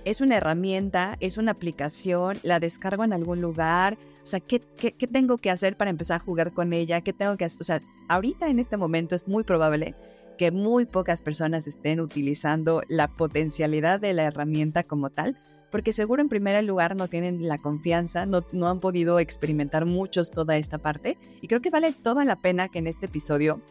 es 0.04 0.20
una 0.20 0.36
herramienta, 0.36 1.16
es 1.20 1.38
una 1.38 1.52
aplicación, 1.52 2.38
la 2.42 2.60
descargo 2.60 3.04
en 3.04 3.12
algún 3.12 3.40
lugar, 3.40 3.96
o 4.26 4.28
sea, 4.28 4.40
¿qué, 4.40 4.58
¿qué, 4.58 5.06
tengo 5.06 5.38
que 5.38 5.52
hacer 5.52 5.76
para 5.76 5.88
empezar 5.88 6.16
a 6.16 6.24
jugar 6.24 6.52
con 6.52 6.72
ella? 6.72 7.00
¿Qué 7.00 7.12
tengo 7.12 7.36
que 7.36 7.44
hacer? 7.44 7.60
O 7.60 7.64
sea, 7.64 7.80
ahorita 8.08 8.48
en 8.48 8.58
este 8.58 8.76
momento 8.76 9.14
es 9.14 9.28
muy 9.28 9.44
probable 9.44 9.94
que 10.36 10.50
muy 10.50 10.84
pocas 10.84 11.22
personas 11.22 11.68
estén 11.68 12.00
utilizando 12.00 12.82
la 12.88 13.06
potencialidad 13.06 14.00
de 14.00 14.14
la 14.14 14.24
herramienta 14.24 14.82
como 14.82 15.10
tal, 15.10 15.38
porque 15.70 15.92
seguro 15.92 16.22
en 16.22 16.28
primer 16.28 16.60
lugar 16.64 16.96
no 16.96 17.06
tienen 17.06 17.46
la 17.46 17.56
confianza, 17.58 18.26
no, 18.26 18.44
no 18.50 18.66
han 18.66 18.80
podido 18.80 19.20
experimentar 19.20 19.86
muchos 19.86 20.32
toda 20.32 20.56
esta 20.56 20.78
parte. 20.78 21.18
Y 21.40 21.46
creo 21.46 21.60
que 21.60 21.70
vale 21.70 21.92
toda 21.92 22.24
la 22.24 22.40
pena 22.40 22.68
que 22.68 22.80
en 22.80 22.88
este 22.88 23.06
episodio 23.06 23.62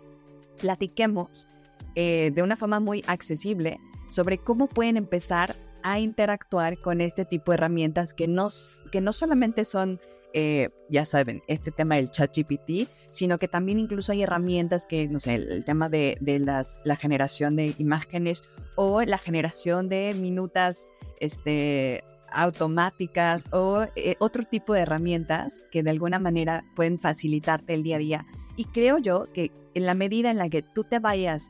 platiquemos 0.61 1.47
eh, 1.95 2.31
de 2.33 2.43
una 2.43 2.55
forma 2.55 2.79
muy 2.79 3.03
accesible 3.07 3.81
sobre 4.07 4.37
cómo 4.37 4.67
pueden 4.67 4.95
empezar 4.95 5.57
a 5.83 5.99
interactuar 5.99 6.79
con 6.79 7.01
este 7.01 7.25
tipo 7.25 7.51
de 7.51 7.55
herramientas 7.57 8.13
que 8.13 8.29
no, 8.29 8.47
que 8.89 9.01
no 9.01 9.11
solamente 9.11 9.65
son 9.65 9.99
eh, 10.37 10.67
ya 10.89 11.05
saben, 11.05 11.41
este 11.47 11.71
tema 11.71 11.95
del 11.95 12.11
chat 12.11 12.35
GPT, 12.35 12.89
sino 13.09 13.37
que 13.37 13.47
también 13.47 13.79
incluso 13.79 14.11
hay 14.11 14.23
herramientas 14.23 14.85
que, 14.85 15.07
no 15.07 15.21
sé, 15.21 15.35
el, 15.35 15.63
tema 15.63 15.87
de, 15.87 16.17
las, 16.43 16.81
la 16.83 16.97
generación 16.97 17.55
de 17.55 17.73
imágenes 17.77 18.43
o 18.75 19.01
la 19.01 19.17
generación 19.17 19.87
de 19.87 20.13
minutas 20.13 20.89
este, 21.21 22.03
automáticas 22.33 23.47
o 23.53 23.85
eh, 23.95 24.17
otro 24.19 24.43
tipo 24.43 24.73
de 24.73 24.81
herramientas 24.81 25.63
que 25.71 25.83
de 25.83 25.91
alguna 25.91 26.19
manera 26.19 26.65
pueden 26.75 26.99
facilitarte 26.99 27.73
el 27.73 27.83
día 27.83 27.95
a 27.95 27.99
día. 27.99 28.25
Y 28.57 28.65
creo 28.65 28.97
yo 28.97 29.31
que 29.31 29.53
en 29.73 29.85
la 29.85 29.93
medida 29.93 30.31
en 30.31 30.37
la 30.37 30.49
que 30.49 30.63
tú 30.63 30.83
te 30.83 30.99
vayas 30.99 31.49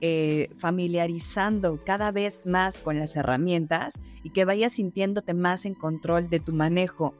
eh, 0.00 0.50
familiarizando 0.56 1.78
cada 1.78 2.10
vez 2.10 2.46
más 2.46 2.80
con 2.80 2.98
las 2.98 3.14
herramientas 3.14 4.02
y 4.24 4.30
que 4.30 4.44
vayas 4.44 4.72
sintiéndote 4.72 5.34
más 5.34 5.66
en 5.66 5.74
control 5.74 6.28
de 6.28 6.40
tu 6.40 6.52
manejo 6.52 7.14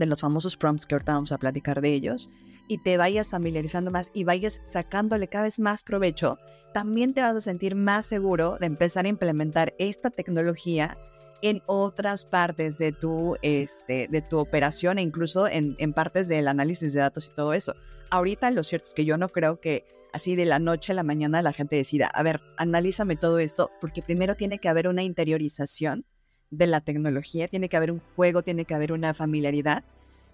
de 0.00 0.06
los 0.06 0.20
famosos 0.20 0.56
prompts 0.56 0.86
que 0.86 0.96
ahorita 0.96 1.14
vamos 1.14 1.30
a 1.30 1.38
platicar 1.38 1.80
de 1.80 1.92
ellos, 1.92 2.30
y 2.66 2.78
te 2.78 2.96
vayas 2.96 3.30
familiarizando 3.30 3.90
más 3.90 4.10
y 4.14 4.24
vayas 4.24 4.60
sacándole 4.64 5.28
cada 5.28 5.44
vez 5.44 5.60
más 5.60 5.84
provecho, 5.84 6.38
también 6.72 7.14
te 7.14 7.20
vas 7.20 7.36
a 7.36 7.40
sentir 7.40 7.74
más 7.74 8.06
seguro 8.06 8.58
de 8.58 8.66
empezar 8.66 9.04
a 9.04 9.08
implementar 9.08 9.74
esta 9.78 10.10
tecnología 10.10 10.98
en 11.42 11.62
otras 11.66 12.24
partes 12.24 12.78
de 12.78 12.92
tu, 12.92 13.36
este, 13.42 14.08
de 14.08 14.22
tu 14.22 14.38
operación 14.38 14.98
e 14.98 15.02
incluso 15.02 15.48
en, 15.48 15.74
en 15.78 15.92
partes 15.92 16.28
del 16.28 16.48
análisis 16.48 16.92
de 16.92 17.00
datos 17.00 17.26
y 17.26 17.34
todo 17.34 17.54
eso. 17.54 17.74
Ahorita 18.10 18.50
lo 18.50 18.62
cierto 18.62 18.88
es 18.88 18.94
que 18.94 19.04
yo 19.04 19.16
no 19.16 19.28
creo 19.28 19.60
que 19.60 19.84
así 20.12 20.36
de 20.36 20.44
la 20.44 20.58
noche 20.58 20.92
a 20.92 20.94
la 20.94 21.02
mañana 21.02 21.42
la 21.42 21.52
gente 21.52 21.76
decida, 21.76 22.06
a 22.06 22.22
ver, 22.22 22.40
analízame 22.56 23.16
todo 23.16 23.38
esto, 23.38 23.70
porque 23.80 24.02
primero 24.02 24.36
tiene 24.36 24.58
que 24.58 24.68
haber 24.68 24.88
una 24.88 25.02
interiorización 25.02 26.04
de 26.50 26.66
la 26.66 26.80
tecnología, 26.80 27.48
tiene 27.48 27.68
que 27.68 27.76
haber 27.76 27.92
un 27.92 28.00
juego, 28.16 28.42
tiene 28.42 28.64
que 28.64 28.74
haber 28.74 28.92
una 28.92 29.14
familiaridad 29.14 29.84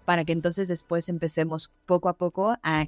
para 0.06 0.25
que 0.25 0.32
entonces 0.32 0.68
después 0.68 1.08
empecemos 1.08 1.73
poco 1.85 2.08
a 2.08 2.16
poco 2.16 2.56
a, 2.62 2.87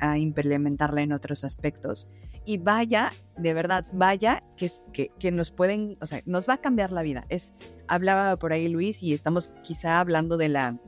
a 0.00 0.18
implementarla 0.18 1.02
en 1.02 1.12
otros 1.12 1.44
aspectos. 1.44 2.08
Y 2.46 2.58
vaya, 2.58 3.12
de 3.36 3.54
verdad, 3.54 3.86
vaya 3.92 4.42
que, 4.56 4.68
que, 4.92 5.10
que, 5.18 5.30
nos 5.30 5.50
pueden, 5.50 5.96
o 6.00 6.06
sea, 6.06 6.22
nos 6.26 6.48
va 6.48 6.54
a 6.54 6.60
cambiar 6.60 6.90
la 6.90 7.02
vida. 7.02 7.26
Es, 7.28 7.54
hablaba 7.86 8.36
por 8.36 8.52
ahí 8.52 8.68
Luis 8.68 9.02
y 9.02 9.12
estamos 9.12 9.50
quizá 9.62 10.00
hablando 10.00 10.36
de 10.36 10.48
la 10.48 10.78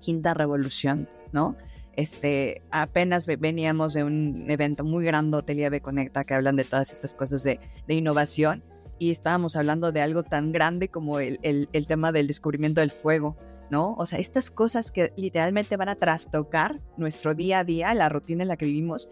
quinta 0.00 0.34
revolución, 0.34 1.08
¿no? 1.32 1.56
Este, 1.94 2.62
apenas 2.70 3.26
veníamos 3.26 3.92
de 3.92 4.04
un 4.04 4.48
evento 4.48 4.84
muy 4.84 5.04
grande, 5.04 5.36
Hotel 5.36 5.82
Conecta, 5.82 6.22
que 6.22 6.34
hablan 6.34 6.54
de 6.54 6.64
todas 6.64 6.92
estas 6.92 7.12
cosas 7.12 7.42
de, 7.42 7.58
de 7.88 7.94
innovación 7.94 8.62
y 8.98 9.10
estábamos 9.10 9.56
hablando 9.56 9.92
de 9.92 10.00
algo 10.00 10.22
tan 10.22 10.52
grande 10.52 10.88
como 10.88 11.20
el, 11.20 11.38
el, 11.42 11.86
tema 11.86 12.12
del 12.12 12.26
descubrimiento 12.26 12.80
del 12.80 12.90
fuego, 12.90 13.36
¿no? 13.70 13.94
O 13.94 14.06
sea, 14.06 14.18
estas 14.18 14.50
cosas 14.50 14.90
que 14.90 15.12
literalmente 15.16 15.76
van 15.76 15.88
a 15.88 15.96
trastocar 15.96 16.80
nuestro 16.96 17.34
día 17.34 17.60
a 17.60 17.64
día, 17.64 17.94
la 17.94 18.08
rutina 18.08 18.42
en 18.42 18.48
la 18.48 18.56
que 18.56 18.66
vivimos. 18.66 19.08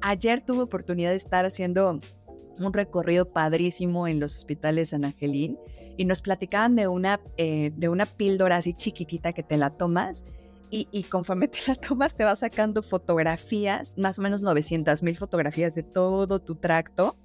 Ayer 0.00 0.40
tuve 0.40 0.62
oportunidad 0.62 1.10
de 1.10 1.16
estar 1.16 1.44
haciendo 1.44 2.00
un 2.58 2.72
recorrido 2.72 3.30
padrísimo 3.32 4.08
en 4.08 4.20
los 4.20 4.36
hospitales 4.36 4.90
San 4.90 5.04
Angelín 5.04 5.58
y 5.96 6.04
nos 6.04 6.22
platicaban 6.22 6.76
de 6.76 6.88
una, 6.88 7.20
eh, 7.36 7.72
de 7.76 7.88
una 7.88 8.06
píldora 8.06 8.56
así 8.56 8.74
chiquitita 8.74 9.32
que 9.32 9.42
te 9.42 9.56
la 9.56 9.70
tomas 9.70 10.24
y, 10.70 10.88
y, 10.90 11.04
conforme 11.04 11.48
te 11.48 11.58
la 11.66 11.74
tomas 11.76 12.14
te 12.14 12.24
va 12.24 12.36
sacando 12.36 12.82
fotografías, 12.82 13.96
más 13.96 14.18
o 14.18 14.22
menos 14.22 14.42
900 14.42 15.02
mil 15.02 15.16
fotografías 15.16 15.74
de 15.74 15.82
todo 15.82 16.40
tu 16.40 16.56
tracto 16.56 17.16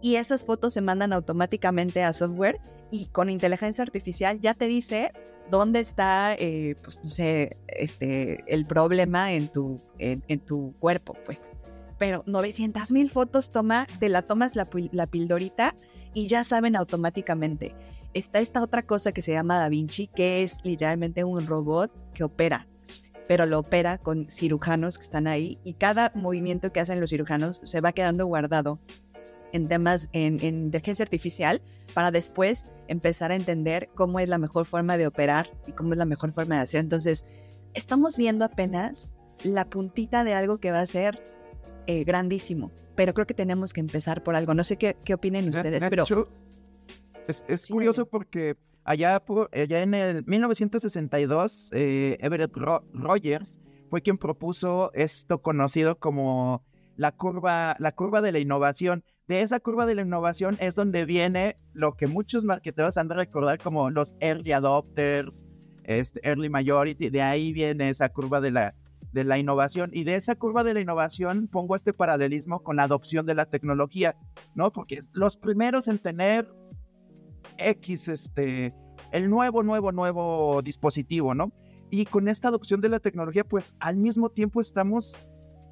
y 0.00 0.16
esas 0.16 0.44
fotos 0.44 0.74
se 0.74 0.80
mandan 0.80 1.12
automáticamente 1.12 2.02
a 2.02 2.12
software 2.12 2.60
y 2.90 3.06
con 3.06 3.30
inteligencia 3.30 3.82
artificial 3.82 4.40
ya 4.40 4.54
te 4.54 4.66
dice 4.66 5.12
dónde 5.50 5.80
está, 5.80 6.34
eh, 6.34 6.76
pues 6.82 7.00
no 7.02 7.08
sé, 7.08 7.56
este, 7.66 8.44
el 8.46 8.66
problema 8.66 9.32
en 9.32 9.48
tu, 9.48 9.80
en, 9.98 10.40
tu 10.40 10.74
cuerpo, 10.80 11.16
pues. 11.24 11.52
Pero 11.98 12.22
900 12.26 12.92
mil 12.92 13.10
fotos 13.10 13.50
toma, 13.50 13.86
te 14.00 14.08
la 14.08 14.22
tomas 14.22 14.56
la, 14.56 14.68
la 14.92 15.06
pildorita 15.06 15.74
y 16.12 16.26
ya 16.26 16.44
saben 16.44 16.76
automáticamente. 16.76 17.74
Está 18.12 18.40
esta 18.40 18.62
otra 18.62 18.82
cosa 18.82 19.12
que 19.12 19.22
se 19.22 19.32
llama 19.32 19.58
Da 19.58 19.68
Vinci, 19.68 20.08
que 20.08 20.42
es 20.42 20.60
literalmente 20.64 21.24
un 21.24 21.46
robot 21.46 21.90
que 22.12 22.24
opera 22.24 22.66
pero 23.26 23.46
lo 23.46 23.58
opera 23.58 23.98
con 23.98 24.28
cirujanos 24.28 24.98
que 24.98 25.04
están 25.04 25.26
ahí 25.26 25.58
y 25.64 25.74
cada 25.74 26.12
movimiento 26.14 26.72
que 26.72 26.80
hacen 26.80 27.00
los 27.00 27.10
cirujanos 27.10 27.60
se 27.64 27.80
va 27.80 27.92
quedando 27.92 28.26
guardado 28.26 28.80
en 29.54 29.68
temas 29.68 30.08
en, 30.12 30.40
en 30.40 30.64
inteligencia 30.64 31.04
artificial 31.04 31.62
para 31.94 32.10
después 32.10 32.66
empezar 32.88 33.30
a 33.30 33.36
entender 33.36 33.88
cómo 33.94 34.18
es 34.18 34.28
la 34.28 34.36
mejor 34.36 34.66
forma 34.66 34.98
de 34.98 35.06
operar 35.06 35.50
y 35.66 35.72
cómo 35.72 35.92
es 35.92 35.98
la 35.98 36.04
mejor 36.04 36.32
forma 36.32 36.56
de 36.56 36.62
hacer. 36.62 36.80
Entonces, 36.80 37.24
estamos 37.72 38.16
viendo 38.16 38.44
apenas 38.44 39.10
la 39.44 39.70
puntita 39.70 40.24
de 40.24 40.34
algo 40.34 40.58
que 40.58 40.72
va 40.72 40.80
a 40.80 40.86
ser 40.86 41.22
eh, 41.86 42.02
grandísimo, 42.02 42.72
pero 42.96 43.14
creo 43.14 43.26
que 43.26 43.34
tenemos 43.34 43.72
que 43.72 43.80
empezar 43.80 44.24
por 44.24 44.34
algo. 44.34 44.54
No 44.54 44.64
sé 44.64 44.76
qué, 44.76 44.96
qué 45.04 45.14
opinen 45.14 45.48
ustedes, 45.48 45.82
pero... 45.88 46.04
es, 47.28 47.44
es 47.46 47.68
curioso 47.68 48.06
porque 48.06 48.56
allá, 48.82 49.20
por, 49.20 49.50
allá 49.52 49.82
en 49.82 49.94
el 49.94 50.24
1962, 50.26 51.70
eh, 51.72 52.18
Everett 52.20 52.52
Rogers 52.56 53.60
fue 53.88 54.02
quien 54.02 54.18
propuso 54.18 54.90
esto 54.94 55.40
conocido 55.40 55.96
como 55.96 56.64
la 56.96 57.12
curva, 57.12 57.76
la 57.78 57.92
curva 57.92 58.20
de 58.20 58.32
la 58.32 58.40
innovación. 58.40 59.04
De 59.26 59.40
esa 59.40 59.58
curva 59.58 59.86
de 59.86 59.94
la 59.94 60.02
innovación 60.02 60.58
es 60.60 60.74
donde 60.74 61.06
viene 61.06 61.56
lo 61.72 61.96
que 61.96 62.06
muchos 62.06 62.44
marketeros 62.44 62.98
han 62.98 63.08
de 63.08 63.14
recordar 63.14 63.58
como 63.58 63.88
los 63.88 64.14
early 64.20 64.52
adopters, 64.52 65.46
este, 65.84 66.20
early 66.28 66.50
majority. 66.50 67.08
De 67.08 67.22
ahí 67.22 67.54
viene 67.54 67.88
esa 67.88 68.10
curva 68.10 68.42
de 68.42 68.50
la, 68.50 68.74
de 69.12 69.24
la 69.24 69.38
innovación. 69.38 69.90
Y 69.94 70.04
de 70.04 70.16
esa 70.16 70.34
curva 70.34 70.62
de 70.62 70.74
la 70.74 70.80
innovación 70.80 71.48
pongo 71.48 71.74
este 71.74 71.94
paralelismo 71.94 72.62
con 72.62 72.76
la 72.76 72.82
adopción 72.82 73.24
de 73.24 73.34
la 73.34 73.46
tecnología, 73.46 74.14
¿no? 74.54 74.70
Porque 74.72 75.00
los 75.12 75.38
primeros 75.38 75.88
en 75.88 75.98
tener 75.98 76.52
X, 77.56 78.08
este, 78.08 78.74
el 79.10 79.30
nuevo, 79.30 79.62
nuevo, 79.62 79.90
nuevo 79.90 80.60
dispositivo, 80.60 81.34
¿no? 81.34 81.50
Y 81.90 82.04
con 82.04 82.28
esta 82.28 82.48
adopción 82.48 82.82
de 82.82 82.90
la 82.90 83.00
tecnología, 83.00 83.44
pues 83.44 83.74
al 83.78 83.96
mismo 83.96 84.28
tiempo 84.28 84.60
estamos 84.60 85.16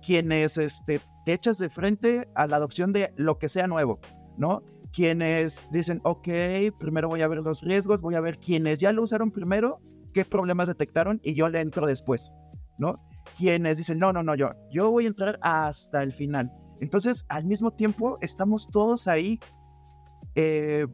quienes 0.04 0.58
este, 0.58 1.00
te 1.24 1.32
echas 1.32 1.58
de 1.58 1.68
frente 1.68 2.28
a 2.34 2.46
la 2.46 2.56
adopción 2.56 2.92
de 2.92 3.12
lo 3.16 3.38
que 3.38 3.48
sea 3.48 3.66
nuevo, 3.66 4.00
¿no? 4.36 4.62
Quienes 4.92 5.70
dicen, 5.70 6.00
ok, 6.04 6.28
primero 6.78 7.08
voy 7.08 7.22
a 7.22 7.28
ver 7.28 7.38
los 7.38 7.62
riesgos, 7.62 8.02
voy 8.02 8.14
a 8.14 8.20
ver 8.20 8.38
quienes 8.38 8.78
ya 8.78 8.92
lo 8.92 9.02
usaron 9.02 9.30
primero, 9.30 9.80
qué 10.12 10.24
problemas 10.24 10.68
detectaron 10.68 11.20
y 11.22 11.34
yo 11.34 11.48
le 11.48 11.60
entro 11.60 11.86
después, 11.86 12.32
¿no? 12.78 13.00
Quienes 13.38 13.78
dicen, 13.78 13.98
no, 13.98 14.12
no, 14.12 14.22
no, 14.22 14.34
yo, 14.34 14.50
yo 14.70 14.90
voy 14.90 15.04
a 15.04 15.08
entrar 15.08 15.38
hasta 15.40 16.02
el 16.02 16.12
final. 16.12 16.52
Entonces, 16.80 17.24
al 17.28 17.44
mismo 17.44 17.70
tiempo, 17.70 18.18
estamos 18.20 18.68
todos 18.70 19.06
ahí. 19.06 19.38
Eh, 20.34 20.86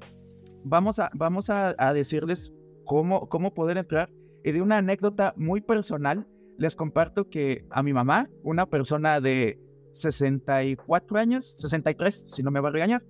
vamos 0.63 0.99
a, 0.99 1.11
vamos 1.15 1.49
a, 1.49 1.75
a 1.79 1.93
decirles 1.95 2.53
cómo, 2.85 3.29
cómo 3.29 3.55
poder 3.55 3.79
entrar. 3.79 4.11
Y 4.45 4.53
de 4.53 4.61
una 4.61 4.77
anécdota 4.77 5.35
muy 5.37 5.61
personal, 5.61 6.29
les 6.59 6.75
comparto 6.75 7.31
que 7.31 7.65
a 7.71 7.83
mi 7.83 7.93
mamá, 7.93 8.29
una 8.43 8.67
persona 8.67 9.21
de 9.21 9.59
64 9.95 11.17
años, 11.17 11.55
63, 11.57 12.27
si 12.29 12.43
no 12.43 12.51
me 12.51 12.61
va 12.61 12.69
a 12.69 12.73
regañar, 12.73 13.05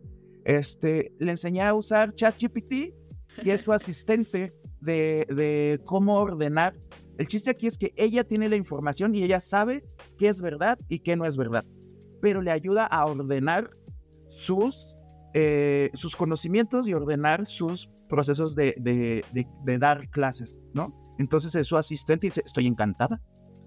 este, 0.45 1.13
le 1.19 1.31
enseñé 1.33 1.63
a 1.63 1.75
usar 1.75 2.15
ChatGPT 2.15 2.95
y 3.43 3.51
es 3.51 3.63
su 3.63 3.73
asistente 3.73 4.53
de, 4.81 5.27
de 5.31 5.81
cómo 5.87 6.19
ordenar. 6.19 6.79
El 7.17 7.27
chiste 7.27 7.51
aquí 7.51 7.67
es 7.67 7.79
que 7.79 7.93
ella 7.97 8.23
tiene 8.23 8.49
la 8.49 8.57
información 8.57 9.15
y 9.15 9.25
ella 9.25 9.41
sabe 9.41 9.83
qué 10.19 10.29
es 10.29 10.41
verdad 10.41 10.79
y 10.89 11.01
qué 11.01 11.17
no 11.17 11.25
es 11.25 11.37
verdad, 11.37 11.65
pero 12.21 12.43
le 12.43 12.51
ayuda 12.51 12.85
a 12.85 13.07
ordenar 13.07 13.71
sus, 14.29 14.95
eh, 15.35 15.91
sus 15.95 16.15
conocimientos 16.15 16.87
y 16.87 16.93
ordenar 16.93 17.47
sus 17.47 17.91
procesos 18.09 18.55
de, 18.55 18.75
de, 18.79 19.25
de, 19.65 19.79
dar 19.79 20.09
clases, 20.11 20.61
¿no? 20.75 20.95
Entonces 21.19 21.55
es 21.55 21.67
su 21.67 21.77
asistente 21.77 22.27
y 22.27 22.31
dice, 22.31 22.43
estoy 22.45 22.67
encantada 22.67 23.21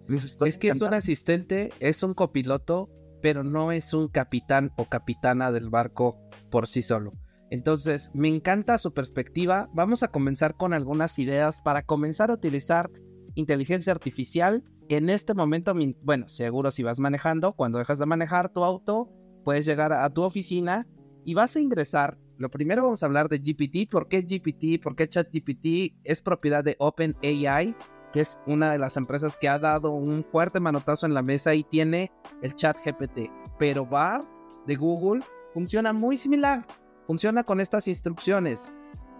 es 0.07 0.57
que 0.57 0.69
es 0.69 0.81
un 0.81 0.93
asistente, 0.93 1.71
es 1.79 2.03
un 2.03 2.13
copiloto, 2.13 2.89
pero 3.21 3.43
no 3.43 3.71
es 3.71 3.93
un 3.93 4.07
capitán 4.07 4.71
o 4.77 4.85
capitana 4.85 5.51
del 5.51 5.69
barco 5.69 6.17
por 6.49 6.67
sí 6.67 6.81
solo. 6.81 7.13
Entonces, 7.49 8.11
me 8.13 8.29
encanta 8.29 8.77
su 8.77 8.93
perspectiva. 8.93 9.69
Vamos 9.73 10.03
a 10.03 10.07
comenzar 10.07 10.55
con 10.55 10.73
algunas 10.73 11.19
ideas 11.19 11.61
para 11.61 11.83
comenzar 11.83 12.31
a 12.31 12.35
utilizar 12.35 12.89
inteligencia 13.35 13.91
artificial. 13.91 14.63
En 14.89 15.09
este 15.09 15.33
momento, 15.33 15.73
bueno, 16.01 16.27
seguro 16.29 16.71
si 16.71 16.83
vas 16.83 16.99
manejando, 16.99 17.53
cuando 17.53 17.79
dejas 17.79 17.99
de 17.99 18.05
manejar 18.05 18.49
tu 18.49 18.63
auto, 18.63 19.09
puedes 19.43 19.65
llegar 19.65 19.93
a 19.93 20.09
tu 20.09 20.23
oficina 20.23 20.87
y 21.25 21.33
vas 21.33 21.55
a 21.55 21.59
ingresar. 21.59 22.17
Lo 22.37 22.49
primero 22.49 22.83
vamos 22.83 23.03
a 23.03 23.05
hablar 23.05 23.29
de 23.29 23.39
GPT. 23.39 23.89
¿Por 23.89 24.07
qué 24.07 24.21
GPT? 24.21 24.81
¿Por 24.81 24.95
qué 24.95 25.07
ChatGPT? 25.07 25.95
Es 26.03 26.21
propiedad 26.21 26.63
de 26.63 26.75
OpenAI 26.79 27.75
que 28.11 28.21
es 28.21 28.39
una 28.45 28.71
de 28.71 28.77
las 28.77 28.97
empresas 28.97 29.37
que 29.37 29.49
ha 29.49 29.59
dado 29.59 29.91
un 29.91 30.23
fuerte 30.23 30.59
manotazo 30.59 31.05
en 31.05 31.13
la 31.13 31.21
mesa 31.21 31.53
y 31.53 31.63
tiene 31.63 32.11
el 32.41 32.55
chat 32.55 32.77
GPT. 32.83 33.31
Pero 33.57 33.85
BART 33.85 34.27
de 34.65 34.75
Google 34.75 35.23
funciona 35.53 35.93
muy 35.93 36.17
similar. 36.17 36.65
Funciona 37.07 37.43
con 37.43 37.59
estas 37.59 37.87
instrucciones. 37.87 38.71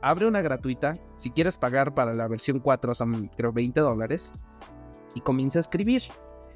abre 0.00 0.26
una 0.26 0.42
gratuita. 0.42 0.94
Si 1.16 1.30
quieres 1.30 1.56
pagar 1.56 1.94
para 1.94 2.14
la 2.14 2.28
versión 2.28 2.60
4 2.60 2.94
son 2.94 3.30
creo 3.36 3.52
20 3.52 3.80
dólares 3.80 4.32
y 5.14 5.20
comienza 5.20 5.58
a 5.58 5.60
escribir. 5.60 6.02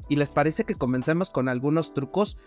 ¿Y 0.09 0.17
les 0.17 0.31
parece 0.31 0.65
que 0.65 0.75
comencemos 0.75 1.31
con 1.31 1.49
algunos 1.49 1.93
trucos? 1.93 2.39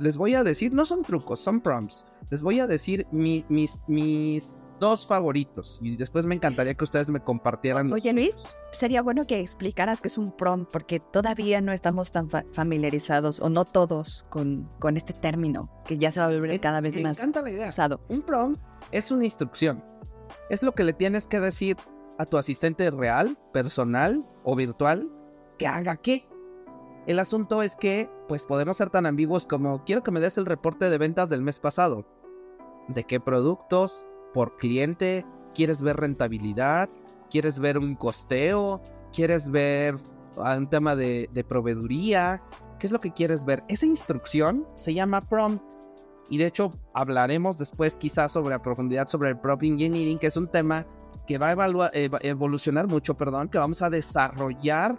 Les 0.00 0.16
voy 0.16 0.34
a 0.34 0.42
decir, 0.42 0.72
no 0.72 0.84
son 0.84 1.02
trucos, 1.02 1.38
son 1.38 1.60
prompts. 1.60 2.08
Les 2.30 2.42
voy 2.42 2.58
a 2.58 2.66
decir 2.66 3.06
mis, 3.12 3.44
mis 3.86 4.56
dos 4.84 5.06
favoritos. 5.06 5.78
Y 5.80 5.96
después 5.96 6.26
me 6.26 6.34
encantaría 6.34 6.74
que 6.74 6.84
ustedes 6.84 7.08
me 7.08 7.20
compartieran. 7.20 7.90
Oye, 7.90 8.12
Luis, 8.12 8.36
sería 8.72 9.00
bueno 9.00 9.26
que 9.26 9.40
explicaras 9.40 10.02
qué 10.02 10.08
es 10.08 10.18
un 10.18 10.30
prompt, 10.36 10.70
porque 10.70 11.00
todavía 11.00 11.62
no 11.62 11.72
estamos 11.72 12.12
tan 12.12 12.28
familiarizados, 12.28 13.40
o 13.40 13.48
no 13.48 13.64
todos, 13.64 14.26
con, 14.28 14.70
con 14.78 14.98
este 14.98 15.14
término, 15.14 15.70
que 15.86 15.96
ya 15.96 16.10
se 16.10 16.20
va 16.20 16.26
a 16.26 16.28
volver 16.28 16.60
cada 16.60 16.82
vez 16.82 17.00
más 17.02 17.18
la 17.18 17.50
idea. 17.50 17.68
usado. 17.68 18.00
Un 18.08 18.20
prompt 18.20 18.60
es 18.92 19.10
una 19.10 19.24
instrucción. 19.24 19.82
Es 20.50 20.62
lo 20.62 20.72
que 20.72 20.84
le 20.84 20.92
tienes 20.92 21.26
que 21.26 21.40
decir 21.40 21.76
a 22.18 22.26
tu 22.26 22.36
asistente 22.36 22.90
real, 22.90 23.38
personal 23.52 24.24
o 24.44 24.54
virtual 24.54 25.10
que 25.58 25.66
haga 25.66 25.96
qué. 25.96 26.28
El 27.06 27.18
asunto 27.18 27.62
es 27.62 27.76
que, 27.76 28.10
pues 28.28 28.44
podemos 28.44 28.76
ser 28.76 28.90
tan 28.90 29.06
ambiguos 29.06 29.46
como 29.46 29.82
quiero 29.84 30.02
que 30.02 30.10
me 30.10 30.20
des 30.20 30.36
el 30.36 30.46
reporte 30.46 30.90
de 30.90 30.98
ventas 30.98 31.30
del 31.30 31.42
mes 31.42 31.58
pasado. 31.58 32.06
¿De 32.88 33.04
qué 33.04 33.20
productos? 33.20 34.06
Por 34.34 34.56
cliente, 34.56 35.24
quieres 35.54 35.80
ver 35.80 35.96
rentabilidad, 35.96 36.90
quieres 37.30 37.58
ver 37.58 37.78
un 37.78 37.94
costeo, 37.94 38.82
quieres 39.12 39.50
ver 39.50 39.96
un 40.36 40.68
tema 40.68 40.94
de, 40.96 41.46
proveeduría, 41.48 42.42
¿qué 42.78 42.86
es 42.86 42.92
lo 42.92 43.00
que 43.00 43.12
quieres 43.12 43.44
ver? 43.44 43.64
Esa 43.68 43.86
instrucción 43.86 44.66
se 44.74 44.92
llama 44.92 45.26
prompt. 45.26 45.62
Y 46.28 46.38
de 46.38 46.46
hecho 46.46 46.72
hablaremos 46.94 47.56
después 47.58 47.96
quizás 47.96 48.32
sobre 48.32 48.54
a 48.54 48.62
profundidad 48.62 49.06
sobre 49.06 49.30
el 49.30 49.38
prompt 49.38 49.64
engineering, 49.64 50.18
que 50.18 50.26
es 50.26 50.36
un 50.36 50.48
tema 50.48 50.86
que 51.26 51.38
va 51.38 51.50
a 51.50 51.90
evolucionar 52.20 52.86
mucho, 52.86 53.14
perdón, 53.16 53.48
que 53.48 53.58
vamos 53.58 53.80
a 53.82 53.88
desarrollar 53.88 54.98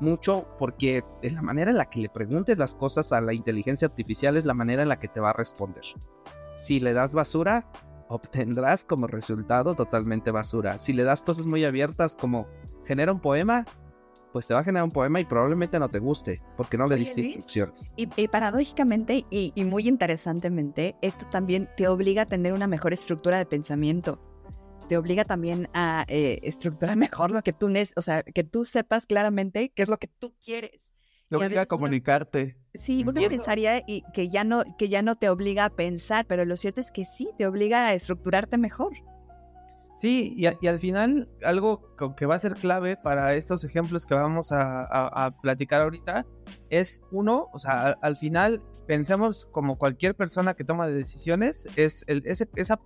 mucho 0.00 0.46
porque 0.58 1.04
es 1.22 1.32
la 1.32 1.42
manera 1.42 1.70
en 1.70 1.78
la 1.78 1.88
que 1.88 2.00
le 2.00 2.08
preguntes 2.08 2.58
las 2.58 2.74
cosas 2.74 3.12
a 3.12 3.20
la 3.20 3.32
inteligencia 3.32 3.86
artificial 3.86 4.36
es 4.36 4.44
la 4.44 4.54
manera 4.54 4.82
en 4.82 4.88
la 4.88 4.98
que 4.98 5.08
te 5.08 5.20
va 5.20 5.30
a 5.30 5.34
responder. 5.34 5.84
Si 6.56 6.80
le 6.80 6.92
das 6.92 7.14
basura, 7.14 7.66
obtendrás 8.12 8.84
como 8.84 9.06
resultado 9.06 9.74
totalmente 9.74 10.30
basura. 10.30 10.78
Si 10.78 10.92
le 10.92 11.04
das 11.04 11.22
cosas 11.22 11.46
muy 11.46 11.64
abiertas 11.64 12.14
como 12.14 12.46
genera 12.84 13.12
un 13.12 13.20
poema, 13.20 13.64
pues 14.32 14.46
te 14.46 14.54
va 14.54 14.60
a 14.60 14.64
generar 14.64 14.84
un 14.84 14.90
poema 14.90 15.20
y 15.20 15.24
probablemente 15.24 15.78
no 15.78 15.88
te 15.88 15.98
guste, 15.98 16.42
porque 16.56 16.76
no 16.76 16.86
le 16.86 16.96
diste 16.96 17.20
instrucciones. 17.20 17.92
Y, 17.96 18.06
paradójicamente 18.28 19.24
y, 19.30 19.52
muy 19.64 19.88
interesantemente, 19.88 20.96
esto 21.02 21.26
también 21.30 21.68
te 21.76 21.88
obliga 21.88 22.22
a 22.22 22.26
tener 22.26 22.52
una 22.52 22.66
mejor 22.66 22.92
estructura 22.92 23.38
de 23.38 23.46
pensamiento. 23.46 24.20
Te 24.88 24.96
obliga 24.96 25.24
también 25.24 25.68
a 25.72 26.04
eh, 26.08 26.40
estructurar 26.42 26.96
mejor 26.96 27.30
lo 27.30 27.42
que 27.42 27.52
tú, 27.52 27.72
o 27.96 28.02
sea, 28.02 28.22
que 28.22 28.44
tú 28.44 28.64
sepas 28.64 29.06
claramente 29.06 29.70
qué 29.70 29.82
es 29.82 29.88
lo 29.88 29.98
que 29.98 30.08
tú 30.08 30.34
quieres. 30.44 30.94
Te 31.28 31.36
obliga 31.36 31.62
a, 31.62 31.66
comunicarte. 31.66 32.58
Sí, 32.74 33.04
uno 33.06 33.20
pensaría 33.28 33.82
y 33.86 34.02
que, 34.12 34.28
ya 34.28 34.44
no, 34.44 34.64
que 34.78 34.88
ya 34.88 35.02
no 35.02 35.16
te 35.16 35.28
obliga 35.28 35.66
a 35.66 35.70
pensar, 35.70 36.26
pero 36.26 36.44
lo 36.44 36.56
cierto 36.56 36.80
es 36.80 36.90
que 36.90 37.04
sí, 37.04 37.28
te 37.36 37.46
obliga 37.46 37.86
a 37.86 37.94
estructurarte 37.94 38.58
mejor. 38.58 38.92
Sí, 39.96 40.34
y, 40.36 40.66
al 40.66 40.80
final 40.80 41.28
algo 41.44 41.94
que 42.16 42.26
va 42.26 42.34
a 42.34 42.38
ser 42.38 42.54
clave 42.54 42.96
para 42.96 43.34
estos 43.34 43.62
ejemplos 43.62 44.04
que 44.04 44.14
vamos 44.14 44.48
a, 44.50 45.32
platicar 45.42 45.82
ahorita 45.82 46.26
es 46.70 47.00
uno, 47.12 47.48
o 47.52 47.58
sea, 47.58 47.90
al, 48.02 48.16
final 48.16 48.62
pensemos 48.86 49.46
como 49.52 49.78
cualquier 49.78 50.16
persona 50.16 50.54
que 50.54 50.64
toma 50.64 50.88
decisiones, 50.88 51.68
es 51.76 52.04
el, 52.08 52.24
esa 52.26 52.80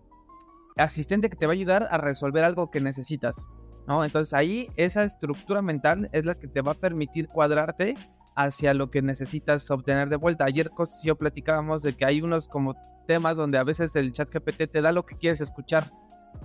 asistente 0.76 1.30
que 1.30 1.36
te 1.36 1.46
va 1.46 1.52
a 1.52 1.54
ayudar 1.54 1.88
a 1.90 1.96
resolver 1.96 2.44
algo 2.44 2.70
que 2.70 2.80
necesitas, 2.80 3.46
¿no? 3.86 4.04
Entonces 4.04 4.34
ahí 4.34 4.68
esa 4.76 5.04
estructura 5.04 5.62
mental 5.62 6.10
es 6.12 6.26
la 6.26 6.34
que 6.34 6.48
te 6.48 6.60
va 6.60 6.72
a 6.72 6.74
permitir 6.74 7.28
cuadrarte 7.28 7.94
hacia 8.36 8.74
lo 8.74 8.90
que 8.90 9.02
necesitas 9.02 9.70
obtener 9.70 10.08
de 10.08 10.16
vuelta. 10.16 10.44
Ayer 10.44 10.70
y 11.02 11.06
yo 11.06 11.16
platicábamos 11.16 11.82
de 11.82 11.94
que 11.94 12.04
hay 12.04 12.20
unos 12.20 12.46
como 12.46 12.76
temas 13.08 13.36
donde 13.36 13.58
a 13.58 13.64
veces 13.64 13.96
el 13.96 14.12
chat 14.12 14.32
GPT 14.32 14.70
te 14.70 14.82
da 14.82 14.92
lo 14.92 15.04
que 15.04 15.16
quieres 15.16 15.40
escuchar 15.40 15.90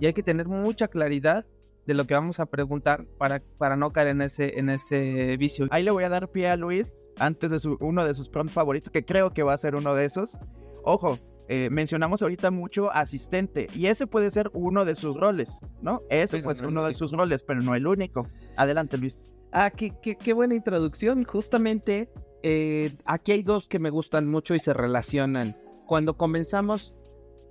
y 0.00 0.06
hay 0.06 0.12
que 0.12 0.22
tener 0.22 0.48
mucha 0.48 0.88
claridad 0.88 1.44
de 1.86 1.94
lo 1.94 2.06
que 2.06 2.14
vamos 2.14 2.40
a 2.40 2.46
preguntar 2.46 3.04
para, 3.18 3.42
para 3.58 3.76
no 3.76 3.92
caer 3.92 4.08
en 4.08 4.22
ese, 4.22 4.58
en 4.58 4.70
ese 4.70 5.36
vicio. 5.36 5.66
Ahí 5.70 5.82
le 5.82 5.90
voy 5.90 6.04
a 6.04 6.08
dar 6.08 6.28
pie 6.28 6.48
a 6.48 6.56
Luis 6.56 6.94
antes 7.18 7.50
de 7.50 7.58
su, 7.58 7.76
uno 7.80 8.04
de 8.04 8.14
sus 8.14 8.28
prompts 8.28 8.54
favoritos, 8.54 8.90
que 8.90 9.04
creo 9.04 9.30
que 9.30 9.42
va 9.42 9.52
a 9.52 9.58
ser 9.58 9.74
uno 9.74 9.94
de 9.94 10.04
esos. 10.04 10.38
Ojo, 10.84 11.18
eh, 11.48 11.68
mencionamos 11.70 12.22
ahorita 12.22 12.50
mucho 12.50 12.90
asistente 12.92 13.66
y 13.74 13.86
ese 13.86 14.06
puede 14.06 14.30
ser 14.30 14.50
uno 14.54 14.84
de 14.84 14.94
sus 14.94 15.16
roles, 15.16 15.58
¿no? 15.82 16.02
Ese 16.08 16.42
puede 16.42 16.56
ser 16.56 16.68
uno 16.68 16.84
de 16.86 16.94
sus 16.94 17.12
roles, 17.12 17.42
pero 17.42 17.60
no 17.62 17.74
el 17.74 17.86
único. 17.86 18.28
Adelante, 18.56 18.96
Luis. 18.96 19.32
Ah, 19.52 19.70
qué, 19.70 19.92
qué, 20.00 20.32
buena 20.32 20.54
introducción. 20.54 21.24
Justamente 21.24 22.10
eh, 22.42 22.96
aquí 23.04 23.32
hay 23.32 23.42
dos 23.42 23.68
que 23.68 23.78
me 23.78 23.90
gustan 23.90 24.26
mucho 24.26 24.54
y 24.54 24.58
se 24.58 24.72
relacionan. 24.72 25.56
Cuando 25.86 26.16
comenzamos, 26.16 26.94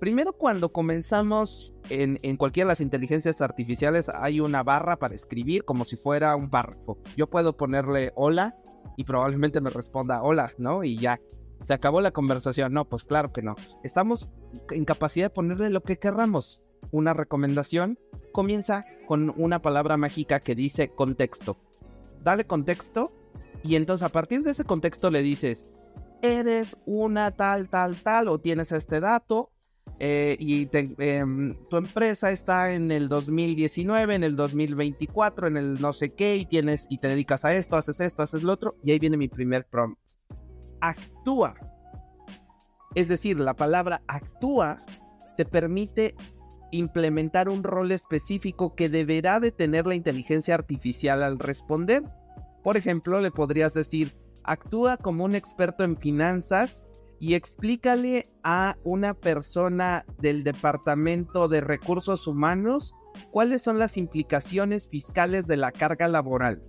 primero 0.00 0.32
cuando 0.32 0.72
comenzamos 0.72 1.72
en, 1.90 2.18
en 2.22 2.36
cualquiera 2.36 2.66
de 2.66 2.72
las 2.72 2.80
inteligencias 2.80 3.40
artificiales 3.40 4.08
hay 4.08 4.40
una 4.40 4.64
barra 4.64 4.98
para 4.98 5.14
escribir 5.14 5.64
como 5.64 5.84
si 5.84 5.96
fuera 5.96 6.34
un 6.34 6.50
párrafo. 6.50 6.98
Yo 7.16 7.30
puedo 7.30 7.56
ponerle 7.56 8.10
hola 8.16 8.56
y 8.96 9.04
probablemente 9.04 9.60
me 9.60 9.70
responda 9.70 10.24
hola, 10.24 10.52
¿no? 10.58 10.82
Y 10.82 10.98
ya, 10.98 11.20
se 11.60 11.72
acabó 11.72 12.00
la 12.00 12.10
conversación. 12.10 12.72
No, 12.72 12.88
pues 12.88 13.04
claro 13.04 13.32
que 13.32 13.42
no. 13.42 13.54
Estamos 13.84 14.28
en 14.70 14.84
capacidad 14.84 15.26
de 15.26 15.30
ponerle 15.30 15.70
lo 15.70 15.82
que 15.82 16.00
querramos. 16.00 16.60
Una 16.90 17.14
recomendación 17.14 17.98
comienza 18.32 18.84
con 19.06 19.32
una 19.36 19.62
palabra 19.62 19.96
mágica 19.96 20.40
que 20.40 20.56
dice 20.56 20.88
contexto. 20.88 21.58
Dale 22.22 22.46
contexto 22.46 23.12
y 23.62 23.76
entonces 23.76 24.04
a 24.04 24.10
partir 24.10 24.42
de 24.42 24.52
ese 24.52 24.64
contexto 24.64 25.10
le 25.10 25.22
dices, 25.22 25.66
eres 26.22 26.76
una 26.86 27.30
tal, 27.32 27.68
tal, 27.68 27.96
tal 28.02 28.28
o 28.28 28.38
tienes 28.38 28.72
este 28.72 29.00
dato 29.00 29.50
eh, 29.98 30.36
y 30.38 30.68
em, 30.72 31.56
tu 31.68 31.76
empresa 31.76 32.30
está 32.30 32.72
en 32.72 32.90
el 32.90 33.08
2019, 33.08 34.14
en 34.14 34.24
el 34.24 34.36
2024, 34.36 35.48
en 35.48 35.56
el 35.56 35.80
no 35.80 35.92
sé 35.92 36.14
qué 36.14 36.36
y 36.36 36.46
tienes 36.46 36.86
y 36.90 36.98
te 36.98 37.08
dedicas 37.08 37.44
a 37.44 37.54
esto, 37.54 37.76
haces 37.76 38.00
esto, 38.00 38.22
haces 38.22 38.42
lo 38.42 38.52
otro 38.52 38.76
y 38.82 38.92
ahí 38.92 38.98
viene 38.98 39.16
mi 39.16 39.28
primer 39.28 39.66
prompt 39.66 39.98
actúa. 40.82 41.54
Es 42.94 43.08
decir, 43.08 43.38
la 43.38 43.54
palabra 43.54 44.02
actúa 44.06 44.84
te 45.38 45.46
permite 45.46 46.14
implementar 46.72 47.48
un 47.48 47.62
rol 47.62 47.92
específico 47.92 48.74
que 48.74 48.88
deberá 48.88 49.38
de 49.38 49.52
tener 49.52 49.86
la 49.86 49.94
inteligencia 49.94 50.54
artificial 50.54 51.22
al 51.22 51.38
responder. 51.38 52.02
Por 52.64 52.76
ejemplo, 52.76 53.20
le 53.20 53.30
podrías 53.30 53.74
decir, 53.74 54.16
actúa 54.42 54.96
como 54.96 55.24
un 55.24 55.34
experto 55.34 55.84
en 55.84 55.96
finanzas 55.96 56.84
y 57.20 57.34
explícale 57.34 58.26
a 58.42 58.76
una 58.82 59.14
persona 59.14 60.04
del 60.18 60.42
Departamento 60.42 61.46
de 61.46 61.60
Recursos 61.60 62.26
Humanos 62.26 62.94
cuáles 63.30 63.62
son 63.62 63.78
las 63.78 63.96
implicaciones 63.96 64.88
fiscales 64.88 65.46
de 65.46 65.56
la 65.56 65.70
carga 65.70 66.08
laboral. 66.08 66.62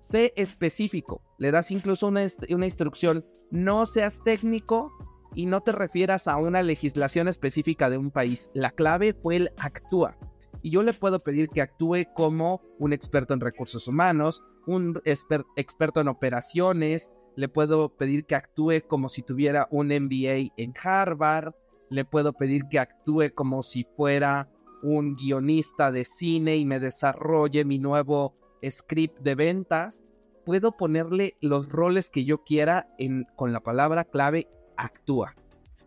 Sé 0.00 0.32
específico. 0.34 1.22
Le 1.38 1.52
das 1.52 1.70
incluso 1.70 2.08
una, 2.08 2.26
una 2.48 2.64
instrucción. 2.64 3.24
No 3.50 3.86
seas 3.86 4.20
técnico 4.24 4.90
y 5.34 5.46
no 5.46 5.60
te 5.60 5.72
refieras 5.72 6.28
a 6.28 6.36
una 6.36 6.62
legislación 6.62 7.28
específica 7.28 7.90
de 7.90 7.98
un 7.98 8.10
país. 8.10 8.50
La 8.54 8.70
clave 8.70 9.14
fue 9.14 9.36
el 9.36 9.52
actúa. 9.56 10.16
Y 10.62 10.70
yo 10.70 10.82
le 10.82 10.92
puedo 10.92 11.18
pedir 11.18 11.48
que 11.48 11.62
actúe 11.62 12.04
como 12.14 12.60
un 12.78 12.92
experto 12.92 13.32
en 13.32 13.40
recursos 13.40 13.88
humanos, 13.88 14.42
un 14.66 15.00
experto 15.04 16.00
en 16.00 16.08
operaciones, 16.08 17.12
le 17.36 17.48
puedo 17.48 17.96
pedir 17.96 18.26
que 18.26 18.34
actúe 18.34 18.82
como 18.86 19.08
si 19.08 19.22
tuviera 19.22 19.68
un 19.70 19.88
MBA 19.88 20.52
en 20.56 20.74
Harvard, 20.82 21.54
le 21.88 22.04
puedo 22.04 22.32
pedir 22.32 22.64
que 22.70 22.78
actúe 22.78 23.32
como 23.34 23.62
si 23.62 23.84
fuera 23.96 24.50
un 24.82 25.14
guionista 25.14 25.90
de 25.90 26.04
cine 26.04 26.56
y 26.56 26.64
me 26.64 26.80
desarrolle 26.80 27.64
mi 27.64 27.78
nuevo 27.78 28.34
script 28.68 29.20
de 29.20 29.34
ventas, 29.34 30.12
puedo 30.44 30.76
ponerle 30.76 31.36
los 31.40 31.70
roles 31.70 32.10
que 32.10 32.24
yo 32.24 32.42
quiera 32.44 32.88
con 33.36 33.52
la 33.52 33.60
palabra 33.60 34.04
clave 34.04 34.48
actúa. 34.84 35.34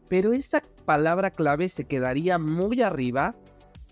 Pero 0.10 0.34
esa 0.34 0.62
palabra 0.86 1.32
clave 1.32 1.69
se 1.69 1.86
quedaría 1.86 2.38
muy 2.38 2.82
arriba 2.82 3.36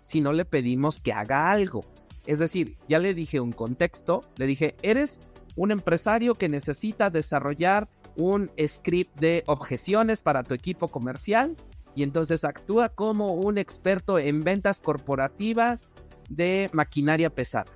si 0.00 0.20
no 0.20 0.32
le 0.32 0.44
pedimos 0.44 1.00
que 1.00 1.12
haga 1.12 1.50
algo. 1.50 1.80
Es 2.26 2.38
decir, 2.38 2.76
ya 2.88 2.98
le 2.98 3.14
dije 3.14 3.40
un 3.40 3.52
contexto, 3.52 4.20
le 4.36 4.46
dije, 4.46 4.76
eres 4.82 5.20
un 5.56 5.70
empresario 5.70 6.34
que 6.34 6.48
necesita 6.48 7.10
desarrollar 7.10 7.88
un 8.16 8.50
script 8.66 9.18
de 9.18 9.42
objeciones 9.46 10.22
para 10.22 10.42
tu 10.42 10.54
equipo 10.54 10.88
comercial 10.88 11.56
y 11.94 12.02
entonces 12.02 12.44
actúa 12.44 12.90
como 12.90 13.32
un 13.32 13.58
experto 13.58 14.18
en 14.18 14.40
ventas 14.40 14.80
corporativas 14.80 15.90
de 16.28 16.70
maquinaria 16.72 17.30
pesada. 17.30 17.72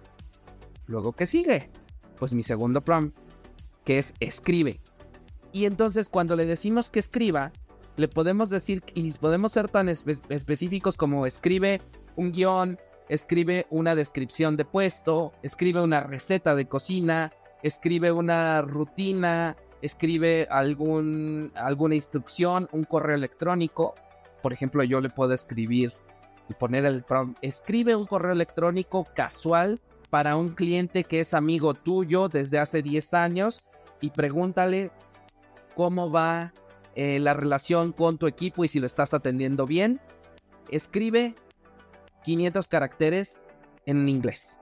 Luego, 0.87 1.13
¿qué 1.13 1.27
sigue? 1.27 1.71
Pues 2.19 2.33
mi 2.33 2.43
segundo 2.43 2.83
prompt, 2.83 3.17
que 3.85 3.99
es 3.99 4.15
escribe. 4.21 4.81
Y 5.57 5.65
entonces 5.65 6.11
cuando 6.11 6.37
le 6.37 6.45
decimos 6.45 6.91
que 6.91 6.99
escriba, 6.99 7.51
le 7.97 8.09
podemos 8.09 8.51
decir 8.51 8.83
y 8.93 9.11
podemos 9.13 9.53
ser 9.53 9.71
tan 9.71 9.89
específicos 9.89 10.99
como 10.99 11.25
escribe 11.25 11.81
un 12.15 12.31
guion, 12.31 12.79
escribe 13.09 13.67
una 13.71 13.95
descripción 13.95 14.59
de 14.59 14.67
puesto, 14.67 15.33
escribe 15.43 15.81
una 15.81 16.01
receta 16.01 16.55
de 16.55 16.69
cocina, 16.69 17.33
escribe 17.63 18.13
una 18.13 18.61
rutina, 18.61 19.57
escribe 19.81 20.47
algún, 20.51 21.51
alguna 21.55 21.95
instrucción, 21.95 22.69
un 22.73 22.85
correo 22.85 23.17
electrónico. 23.17 23.95
Por 24.43 24.53
ejemplo, 24.53 24.85
yo 24.85 25.01
le 25.01 25.09
puedo 25.09 25.33
escribir 25.33 25.95
y 26.51 26.53
poner 26.53 26.85
el 26.85 27.03
prompt, 27.03 27.39
escribe 27.41 27.97
un 27.97 28.05
correo 28.05 28.33
electrónico 28.33 29.05
casual 29.15 29.81
para 30.11 30.37
un 30.37 30.49
cliente 30.51 31.05
que 31.05 31.21
es 31.21 31.33
amigo 31.33 31.73
tuyo 31.73 32.29
desde 32.29 32.59
hace 32.59 32.83
10 32.83 33.15
años 33.15 33.63
y 34.03 34.11
pregúntale 34.11 34.91
cómo 35.77 36.11
va 36.11 36.53
eh, 36.97 37.21
la 37.21 37.35
relación 37.35 37.93
con 37.93 38.17
tu 38.17 38.27
equipo 38.27 38.65
y 38.65 38.69
si 38.69 38.81
lo 38.81 38.87
estás 38.87 39.13
atendiendo 39.13 39.67
bien. 39.67 40.01
Escribe 40.71 41.37
500 42.25 42.67
caracteres 42.67 43.43
en 43.85 44.09
inglés. 44.09 44.59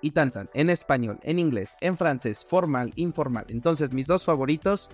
Y 0.00 0.12
tan, 0.12 0.32
en 0.54 0.70
español, 0.70 1.18
en 1.22 1.40
inglés, 1.40 1.76
en 1.80 1.98
francés, 1.98 2.46
formal, 2.48 2.92
informal. 2.94 3.44
Entonces 3.48 3.92
mis 3.92 4.06
dos 4.06 4.24
favoritos, 4.24 4.88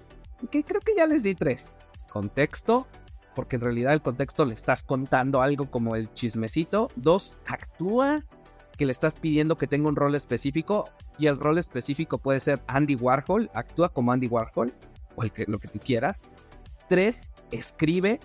que 0.50 0.64
creo 0.64 0.80
que 0.80 0.96
ya 0.96 1.06
les 1.06 1.22
di 1.22 1.34
tres. 1.34 1.76
Contexto, 2.10 2.86
porque 3.34 3.56
en 3.56 3.62
realidad 3.62 3.92
el 3.92 4.00
contexto 4.00 4.46
le 4.46 4.54
estás 4.54 4.82
contando 4.82 5.42
algo 5.42 5.70
como 5.70 5.94
el 5.94 6.10
chismecito. 6.14 6.88
Dos, 6.96 7.36
actúa 7.46 8.24
que 8.78 8.86
le 8.86 8.92
estás 8.92 9.14
pidiendo 9.16 9.58
que 9.58 9.66
tenga 9.66 9.88
un 9.88 9.96
rol 9.96 10.14
específico 10.14 10.88
y 11.18 11.26
el 11.26 11.38
rol 11.38 11.58
específico 11.58 12.16
puede 12.16 12.40
ser 12.40 12.62
Andy 12.66 12.96
Warhol, 12.96 13.50
actúa 13.52 13.90
como 13.90 14.10
Andy 14.10 14.26
Warhol 14.26 14.72
o 15.16 15.22
el 15.22 15.32
que, 15.32 15.44
lo 15.46 15.58
que 15.58 15.68
tú 15.68 15.78
quieras. 15.78 16.28
Tres, 16.88 17.30
escribe, 17.50 18.20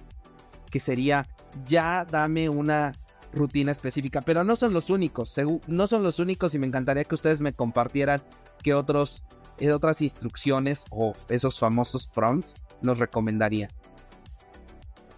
que 0.70 0.80
sería 0.80 1.26
ya 1.66 2.06
dame 2.06 2.50
una 2.50 2.92
rutina 3.34 3.72
específica, 3.72 4.22
pero 4.22 4.44
no 4.44 4.56
son 4.56 4.74
los 4.74 4.90
únicos, 4.90 5.36
no 5.68 5.88
son 5.88 6.04
los 6.04 6.20
únicos 6.20 6.56
y 6.56 6.60
me 6.60 6.68
encantaría 6.68 7.04
que 7.04 7.16
ustedes 7.16 7.42
me 7.42 7.54
compartieran 7.54 8.22
qué 8.64 8.74
otros, 8.74 9.24
qué 9.58 9.72
otras 9.72 10.02
instrucciones 10.02 10.86
o 10.90 11.14
esos 11.30 11.60
famosos 11.60 12.08
prompts 12.08 12.62
nos 12.82 13.00
recomendaría 13.00 13.70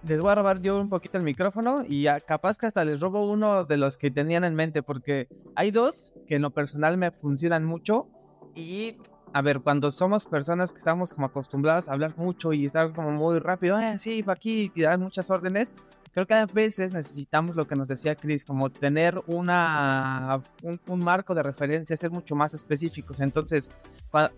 les 0.03 0.19
voy 0.19 0.31
a 0.31 0.35
robar 0.35 0.61
yo 0.61 0.79
un 0.79 0.89
poquito 0.89 1.17
el 1.17 1.23
micrófono 1.23 1.83
y 1.87 2.05
capaz 2.25 2.57
que 2.57 2.65
hasta 2.65 2.83
les 2.83 2.99
robo 2.99 3.29
uno 3.29 3.65
de 3.65 3.77
los 3.77 3.97
que 3.97 4.09
tenían 4.09 4.43
en 4.43 4.55
mente, 4.55 4.81
porque 4.83 5.27
hay 5.55 5.71
dos 5.71 6.13
que 6.27 6.35
en 6.35 6.41
lo 6.41 6.51
personal 6.51 6.97
me 6.97 7.11
funcionan 7.11 7.65
mucho 7.65 8.09
y, 8.55 8.97
a 9.33 9.41
ver, 9.41 9.61
cuando 9.61 9.91
somos 9.91 10.25
personas 10.25 10.71
que 10.71 10.79
estamos 10.79 11.13
como 11.13 11.27
acostumbradas 11.27 11.87
a 11.87 11.93
hablar 11.93 12.17
mucho 12.17 12.53
y 12.53 12.65
estar 12.65 12.93
como 12.93 13.11
muy 13.11 13.39
rápido, 13.39 13.77
ah, 13.77 13.97
sí, 13.97 14.23
para 14.23 14.35
aquí 14.35 14.71
y 14.75 14.81
dar 14.81 14.99
muchas 14.99 15.29
órdenes, 15.29 15.75
creo 16.13 16.27
que 16.27 16.33
a 16.33 16.45
veces 16.45 16.91
necesitamos 16.91 17.55
lo 17.55 17.65
que 17.65 17.75
nos 17.75 17.87
decía 17.87 18.15
Chris, 18.15 18.43
como 18.43 18.69
tener 18.69 19.21
una, 19.27 20.41
un, 20.87 20.99
marco 20.99 21.33
de 21.33 21.43
referencia, 21.43 21.95
ser 21.95 22.11
mucho 22.11 22.35
más 22.35 22.53
específicos. 22.53 23.19
Entonces, 23.19 23.69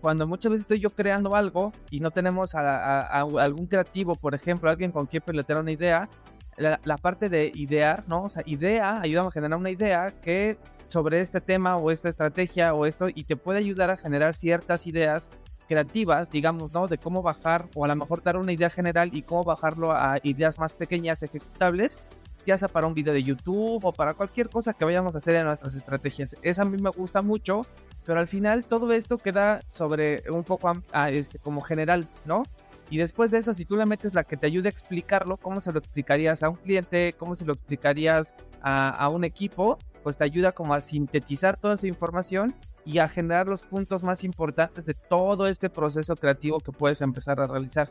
cuando 0.00 0.26
muchas 0.26 0.52
veces 0.52 0.62
estoy 0.62 0.80
yo 0.80 0.90
creando 0.90 1.34
algo 1.34 1.72
y 1.90 2.00
no 2.00 2.10
tenemos 2.10 2.54
a, 2.54 3.20
algún 3.20 3.66
creativo, 3.66 4.14
por 4.14 4.34
ejemplo, 4.34 4.70
alguien 4.70 4.92
con 4.92 5.06
quien 5.06 5.22
pelotear 5.22 5.58
una 5.58 5.72
idea, 5.72 6.08
la, 6.56 6.96
parte 6.98 7.28
de 7.28 7.50
idear, 7.54 8.04
¿no? 8.06 8.24
O 8.24 8.28
sea, 8.28 8.42
idea, 8.46 9.00
ayuda 9.00 9.22
a 9.22 9.30
generar 9.30 9.58
una 9.58 9.70
idea 9.70 10.12
que 10.20 10.58
sobre 10.86 11.20
este 11.20 11.40
tema 11.40 11.76
o 11.76 11.90
esta 11.90 12.08
estrategia 12.08 12.74
o 12.74 12.86
esto 12.86 13.08
y 13.08 13.24
te 13.24 13.36
puede 13.36 13.58
ayudar 13.58 13.90
a 13.90 13.96
generar 13.96 14.34
ciertas 14.34 14.86
ideas 14.86 15.30
creativas, 15.66 16.30
digamos, 16.30 16.72
¿no? 16.72 16.88
De 16.88 16.98
cómo 16.98 17.22
bajar 17.22 17.68
o 17.74 17.84
a 17.84 17.88
lo 17.88 17.96
mejor 17.96 18.22
dar 18.22 18.36
una 18.36 18.52
idea 18.52 18.70
general 18.70 19.10
y 19.12 19.22
cómo 19.22 19.44
bajarlo 19.44 19.92
a 19.92 20.18
ideas 20.22 20.58
más 20.58 20.72
pequeñas, 20.72 21.22
ejecutables. 21.22 21.98
ya 22.46 22.58
sea 22.58 22.68
para 22.68 22.86
un 22.86 22.92
video 22.92 23.14
de 23.14 23.22
YouTube 23.22 23.82
o 23.82 23.92
para 23.92 24.12
cualquier 24.12 24.50
cosa 24.50 24.74
que 24.74 24.84
vayamos 24.84 25.14
a 25.14 25.18
hacer 25.18 25.34
en 25.34 25.46
nuestras 25.46 25.74
estrategias. 25.74 26.36
Esa 26.42 26.62
a 26.62 26.64
mí 26.66 26.76
me 26.76 26.90
gusta 26.90 27.22
mucho, 27.22 27.62
pero 28.04 28.20
al 28.20 28.28
final 28.28 28.66
todo 28.66 28.92
esto 28.92 29.18
queda 29.18 29.60
sobre 29.66 30.22
un 30.30 30.44
poco 30.44 30.70
este, 31.08 31.38
como 31.38 31.60
general, 31.60 32.06
¿no? 32.24 32.42
Y 32.90 32.98
después 32.98 33.30
de 33.30 33.38
eso, 33.38 33.54
si 33.54 33.64
tú 33.64 33.76
le 33.76 33.86
metes 33.86 34.14
la 34.14 34.24
que 34.24 34.36
te 34.36 34.46
ayude 34.46 34.68
a 34.68 34.70
explicarlo, 34.70 35.36
cómo 35.36 35.60
se 35.60 35.72
lo 35.72 35.78
explicarías 35.78 36.42
a 36.42 36.50
un 36.50 36.56
cliente, 36.56 37.14
cómo 37.18 37.34
se 37.34 37.44
lo 37.44 37.54
explicarías 37.54 38.34
a, 38.60 38.90
a 38.90 39.08
un 39.08 39.24
equipo, 39.24 39.78
pues 40.02 40.18
te 40.18 40.24
ayuda 40.24 40.52
como 40.52 40.74
a 40.74 40.80
sintetizar 40.80 41.56
toda 41.56 41.74
esa 41.74 41.86
información 41.86 42.54
y 42.84 42.98
a 42.98 43.08
generar 43.08 43.46
los 43.48 43.62
puntos 43.62 44.02
más 44.02 44.22
importantes 44.24 44.84
de 44.84 44.94
todo 44.94 45.46
este 45.46 45.70
proceso 45.70 46.14
creativo 46.14 46.60
que 46.60 46.72
puedes 46.72 47.00
empezar 47.00 47.40
a 47.40 47.46
realizar. 47.46 47.90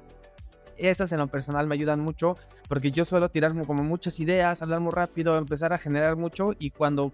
Estas 0.78 1.12
en 1.12 1.20
lo 1.20 1.28
personal 1.28 1.68
me 1.68 1.76
ayudan 1.76 2.00
mucho 2.00 2.36
porque 2.68 2.92
yo 2.92 3.06
suelo 3.06 3.30
tirarme 3.30 3.66
como 3.66 3.84
muchas 3.84 4.20
ideas, 4.20 4.62
hablar 4.62 4.80
muy 4.80 4.92
rápido, 4.92 5.38
empezar 5.38 5.74
a 5.74 5.78
generar 5.78 6.16
mucho 6.16 6.52
y 6.58 6.70
cuando 6.70 7.14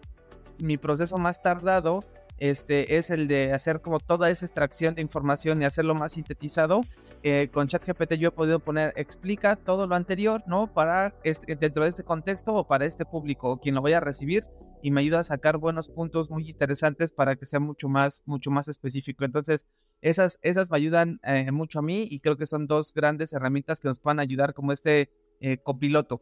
mi 0.59 0.77
proceso 0.77 1.17
más 1.17 1.41
tardado 1.41 2.01
este, 2.39 2.97
es 2.97 3.10
el 3.10 3.28
de 3.28 3.54
hacer 3.54 3.82
como 3.82 3.99
toda 3.99 4.30
esa 4.30 4.45
extracción 4.45 4.95
de 4.95 5.02
información 5.02 5.62
y 5.62 5.65
hacerlo 5.65 5.95
más 5.95 6.13
sintetizado. 6.13 6.82
Eh, 7.23 7.49
con 7.52 7.67
ChatGPT 7.67 8.13
yo 8.13 8.30
he 8.30 8.32
podido 8.32 8.60
poner 8.60 8.93
explica 8.95 9.56
todo 9.56 9.88
lo 9.88 9.95
anterior, 9.95 10.43
¿no? 10.47 10.73
Para 10.73 11.13
este, 11.23 11.56
dentro 11.56 11.84
de 11.84 11.89
este 11.89 12.04
contexto 12.04 12.54
o 12.54 12.67
para 12.67 12.86
este 12.86 13.06
público 13.06 13.52
o 13.52 13.60
quien 13.60 13.75
lo 13.75 13.82
vaya 13.82 13.97
a 13.97 14.02
recibir 14.02 14.45
y 14.82 14.91
me 14.91 15.02
ayuda 15.02 15.19
a 15.19 15.23
sacar 15.23 15.58
buenos 15.58 15.89
puntos 15.89 16.30
muy 16.30 16.49
interesantes 16.49 17.12
para 17.12 17.36
que 17.36 17.45
sea 17.45 17.60
mucho 17.60 17.89
más, 17.89 18.23
mucho 18.25 18.52
más 18.52 18.67
específico. 18.67 19.25
Entonces, 19.25 19.65
esas, 20.02 20.39
esas 20.41 20.71
me 20.71 20.78
ayudan 20.78 21.19
eh, 21.23 21.52
mucho 21.52 21.80
a 21.80 21.82
mí 21.82 22.08
y 22.10 22.19
creo 22.21 22.38
que 22.38 22.45
son 22.45 22.67
dos 22.67 22.93
grandes 22.93 23.34
herramientas 23.34 23.80
que 23.80 23.89
nos 23.89 23.99
puedan 23.99 24.19
ayudar 24.19 24.54
como 24.54 24.71
este 24.71 25.10
eh, 25.41 25.58
copiloto. 25.58 26.21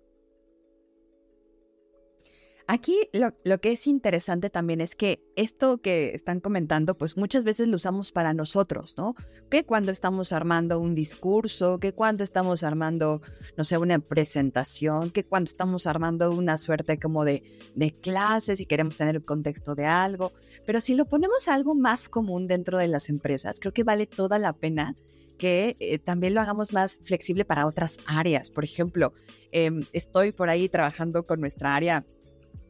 Aquí 2.70 3.10
lo, 3.14 3.62
que 3.62 3.72
es 3.72 3.88
interesante 3.88 4.50
también 4.50 4.82
es 4.82 4.94
que 4.94 5.24
esto 5.38 5.78
que 5.78 6.12
están 6.14 6.42
comentando, 6.42 6.98
pues 6.98 7.16
muchas 7.16 7.46
veces 7.46 7.70
lo 7.70 7.78
usamos 7.78 8.12
para 8.12 8.34
nosotros, 8.34 8.96
¿no? 8.98 9.16
Que 9.50 9.64
cuando 9.64 9.94
estamos 9.94 10.34
armando 10.34 10.78
un 10.78 10.94
discurso, 10.94 11.80
que 11.80 11.94
cuando 11.94 12.26
estamos 12.26 12.64
armando, 12.64 13.22
no 13.56 13.64
sé, 13.64 13.78
una 13.78 14.00
presentación, 14.00 15.12
que 15.12 15.24
cuando 15.24 15.48
estamos 15.48 15.88
armando 15.88 16.30
una 16.32 16.58
suerte 16.58 17.00
como 17.00 17.24
de, 17.24 17.42
de 17.74 17.92
clases 17.94 18.60
y 18.60 18.66
queremos 18.66 18.98
tener 18.98 19.16
el 19.16 19.24
contexto 19.24 19.74
de 19.74 19.86
algo. 19.86 20.34
Pero 20.66 20.82
si 20.82 20.94
lo 20.94 21.06
ponemos 21.06 21.48
a 21.48 21.54
algo 21.54 21.74
más 21.74 22.10
común 22.10 22.48
dentro 22.48 22.78
de 22.80 22.90
las 22.90 23.08
empresas, 23.08 23.62
creo 23.62 23.72
que 23.72 23.86
vale 23.86 24.08
toda 24.08 24.40
la 24.40 24.52
pena 24.52 24.98
que 25.38 25.78
eh, 25.80 26.00
también 26.00 26.34
lo 26.34 26.42
hagamos 26.42 26.74
más 26.74 27.00
flexible 27.02 27.46
para 27.46 27.66
otras 27.66 28.00
áreas. 28.06 28.52
Por 28.52 28.66
ejemplo, 28.66 29.14
em, 29.52 29.86
estoy 29.94 30.34
por 30.34 30.50
ahí 30.50 30.68
trabajando 30.68 31.24
con 31.24 31.40
nuestra 31.40 31.76
área 31.76 32.06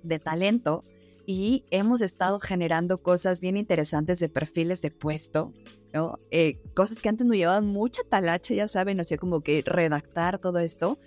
de 0.07 0.19
talento 0.19 0.83
y 1.25 1.65
hemos 1.71 2.01
estado 2.01 2.39
generando 2.39 2.97
cosas 2.99 3.41
bien 3.41 3.57
interesantes 3.57 4.19
de 4.19 4.29
perfiles 4.29 4.81
de 4.81 4.91
puesto, 4.91 5.51
¿no? 5.93 6.19
Eh, 6.31 6.59
cosas 6.73 7.01
que 7.01 7.09
antes 7.09 7.27
nos 7.27 7.35
llevaban 7.35 7.67
mucha 7.67 8.01
talacha, 8.03 8.53
ya 8.53 8.67
saben, 8.67 8.99
o 8.99 9.03
sea, 9.03 9.17
como 9.17 9.41
que 9.41 9.61
redactar 9.65 10.39
todo 10.39 10.59
esto, 10.59 10.97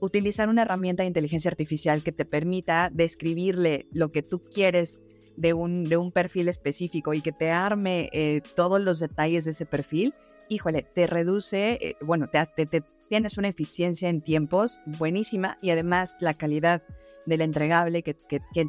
utilizar 0.00 0.48
una 0.48 0.62
herramienta 0.62 1.04
de 1.04 1.08
inteligencia 1.08 1.50
artificial 1.50 2.02
que 2.02 2.12
te 2.12 2.24
permita 2.24 2.90
describirle 2.92 3.86
lo 3.92 4.10
que 4.10 4.22
tú 4.22 4.42
quieres 4.42 5.00
de 5.36 5.54
un, 5.54 5.84
de 5.84 5.96
un 5.96 6.10
perfil 6.10 6.48
específico 6.48 7.14
y 7.14 7.22
que 7.22 7.32
te 7.32 7.50
arme 7.50 8.10
eh, 8.12 8.42
todos 8.56 8.80
los 8.80 8.98
detalles 8.98 9.44
de 9.44 9.52
ese 9.52 9.66
perfil, 9.66 10.12
híjole, 10.48 10.82
te 10.82 11.06
reduce, 11.06 11.78
eh, 11.80 11.96
bueno, 12.00 12.28
te, 12.28 12.66
te, 12.66 12.82
tienes 13.08 13.38
una 13.38 13.48
eficiencia 13.48 14.08
en 14.08 14.20
tiempos 14.20 14.80
buenísima 14.86 15.56
y 15.62 15.70
además 15.70 16.16
la 16.20 16.34
calidad 16.34 16.82
del 17.28 17.42
entregable 17.42 18.02
que, 18.02 18.16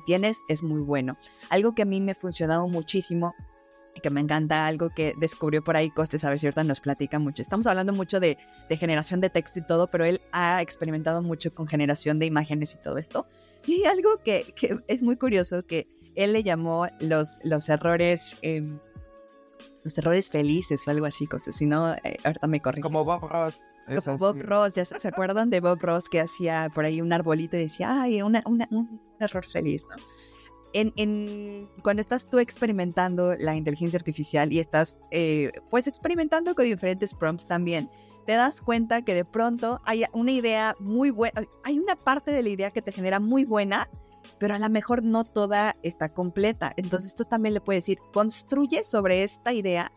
tienes 0.05 0.43
es 0.47 0.63
muy 0.63 0.81
bueno. 0.81 1.17
Algo 1.49 1.73
que 1.73 1.83
a 1.83 1.85
mí 1.85 2.01
me 2.01 2.11
ha 2.11 2.15
funcionado 2.15 2.67
muchísimo 2.67 3.33
que 4.01 4.09
me 4.09 4.21
encanta, 4.21 4.65
algo 4.65 4.91
que 4.91 5.13
descubrió 5.17 5.61
por 5.61 5.75
ahí 5.75 5.89
Costes, 5.89 6.23
a 6.23 6.29
ver 6.29 6.39
si 6.39 6.47
nos 6.63 6.79
platica 6.79 7.19
mucho. 7.19 7.41
Estamos 7.41 7.67
hablando 7.67 7.91
mucho 7.91 8.21
de, 8.21 8.37
generación 8.69 9.19
de 9.19 9.29
texto 9.29 9.59
y 9.59 9.61
todo, 9.63 9.87
pero 9.87 10.05
él 10.05 10.21
ha 10.31 10.61
experimentado 10.61 11.21
mucho 11.21 11.53
con 11.53 11.67
generación 11.67 12.17
de 12.17 12.25
imágenes 12.25 12.75
y 12.75 12.77
todo 12.77 12.97
esto. 12.97 13.27
Y 13.67 13.83
algo 13.85 14.21
que, 14.23 14.53
es 14.87 15.03
muy 15.03 15.17
curioso, 15.17 15.65
que 15.65 15.87
él 16.15 16.31
le 16.31 16.43
llamó 16.43 16.87
los, 16.99 17.39
los 17.43 17.67
errores... 17.67 18.37
los 19.83 19.97
errores 19.97 20.29
felices 20.29 20.87
o 20.87 20.91
algo 20.91 21.05
así, 21.05 21.27
cosas. 21.27 21.55
Si 21.55 21.65
no, 21.65 21.93
eh, 21.93 22.17
ahorita 22.23 22.47
me. 22.47 22.61
Como. 22.61 23.03
Bob 24.17 24.41
Ross, 24.41 24.75
¿ya 24.75 24.85
se 24.85 25.07
acuerdan 25.07 25.49
de 25.49 25.59
Bob 25.61 25.79
Ross 25.81 26.09
que 26.09 26.19
hacía 26.19 26.69
por 26.73 26.85
ahí 26.85 27.01
un 27.01 27.11
arbolito 27.11 27.57
y 27.57 27.61
decía, 27.61 28.01
ay, 28.01 28.21
un 28.21 28.35
error 29.19 29.45
feliz, 29.45 29.85
¿no? 29.89 29.95
En, 30.71 31.67
cuando 31.81 32.01
estás 32.01 32.29
tú 32.29 32.37
experimentando 32.37 33.35
la 33.35 33.55
inteligencia 33.55 33.97
artificial 33.97 34.53
y 34.53 34.59
estás 34.59 34.99
eh, 35.09 35.51
pues 35.71 35.87
experimentando 35.87 36.53
con 36.53 36.65
diferentes 36.65 37.13
prompts 37.13 37.47
también, 37.47 37.89
te 38.27 38.33
das 38.33 38.61
cuenta 38.61 39.01
que 39.01 39.15
de 39.15 39.25
pronto 39.25 39.81
hay 39.85 40.03
una 40.13 40.31
idea 40.31 40.75
muy 40.79 41.09
buena, 41.09 41.43
hay 41.63 41.79
una 41.79 41.95
parte 41.95 42.29
de 42.29 42.43
la 42.43 42.49
idea 42.49 42.69
que 42.69 42.83
te 42.83 42.91
genera 42.91 43.19
muy 43.19 43.45
buena, 43.45 43.89
pero 44.37 44.53
a 44.53 44.59
lo 44.59 44.69
mejor 44.69 45.01
no 45.01 45.23
toda 45.23 45.75
está 45.81 46.09
completa. 46.09 46.73
Entonces 46.77 47.15
tú 47.15 47.25
también 47.25 47.55
le 47.55 47.61
puedes 47.61 47.85
decir, 47.85 47.97
construye 48.13 48.83
sobre 48.83 49.23
esta 49.23 49.53
idea 49.53 49.91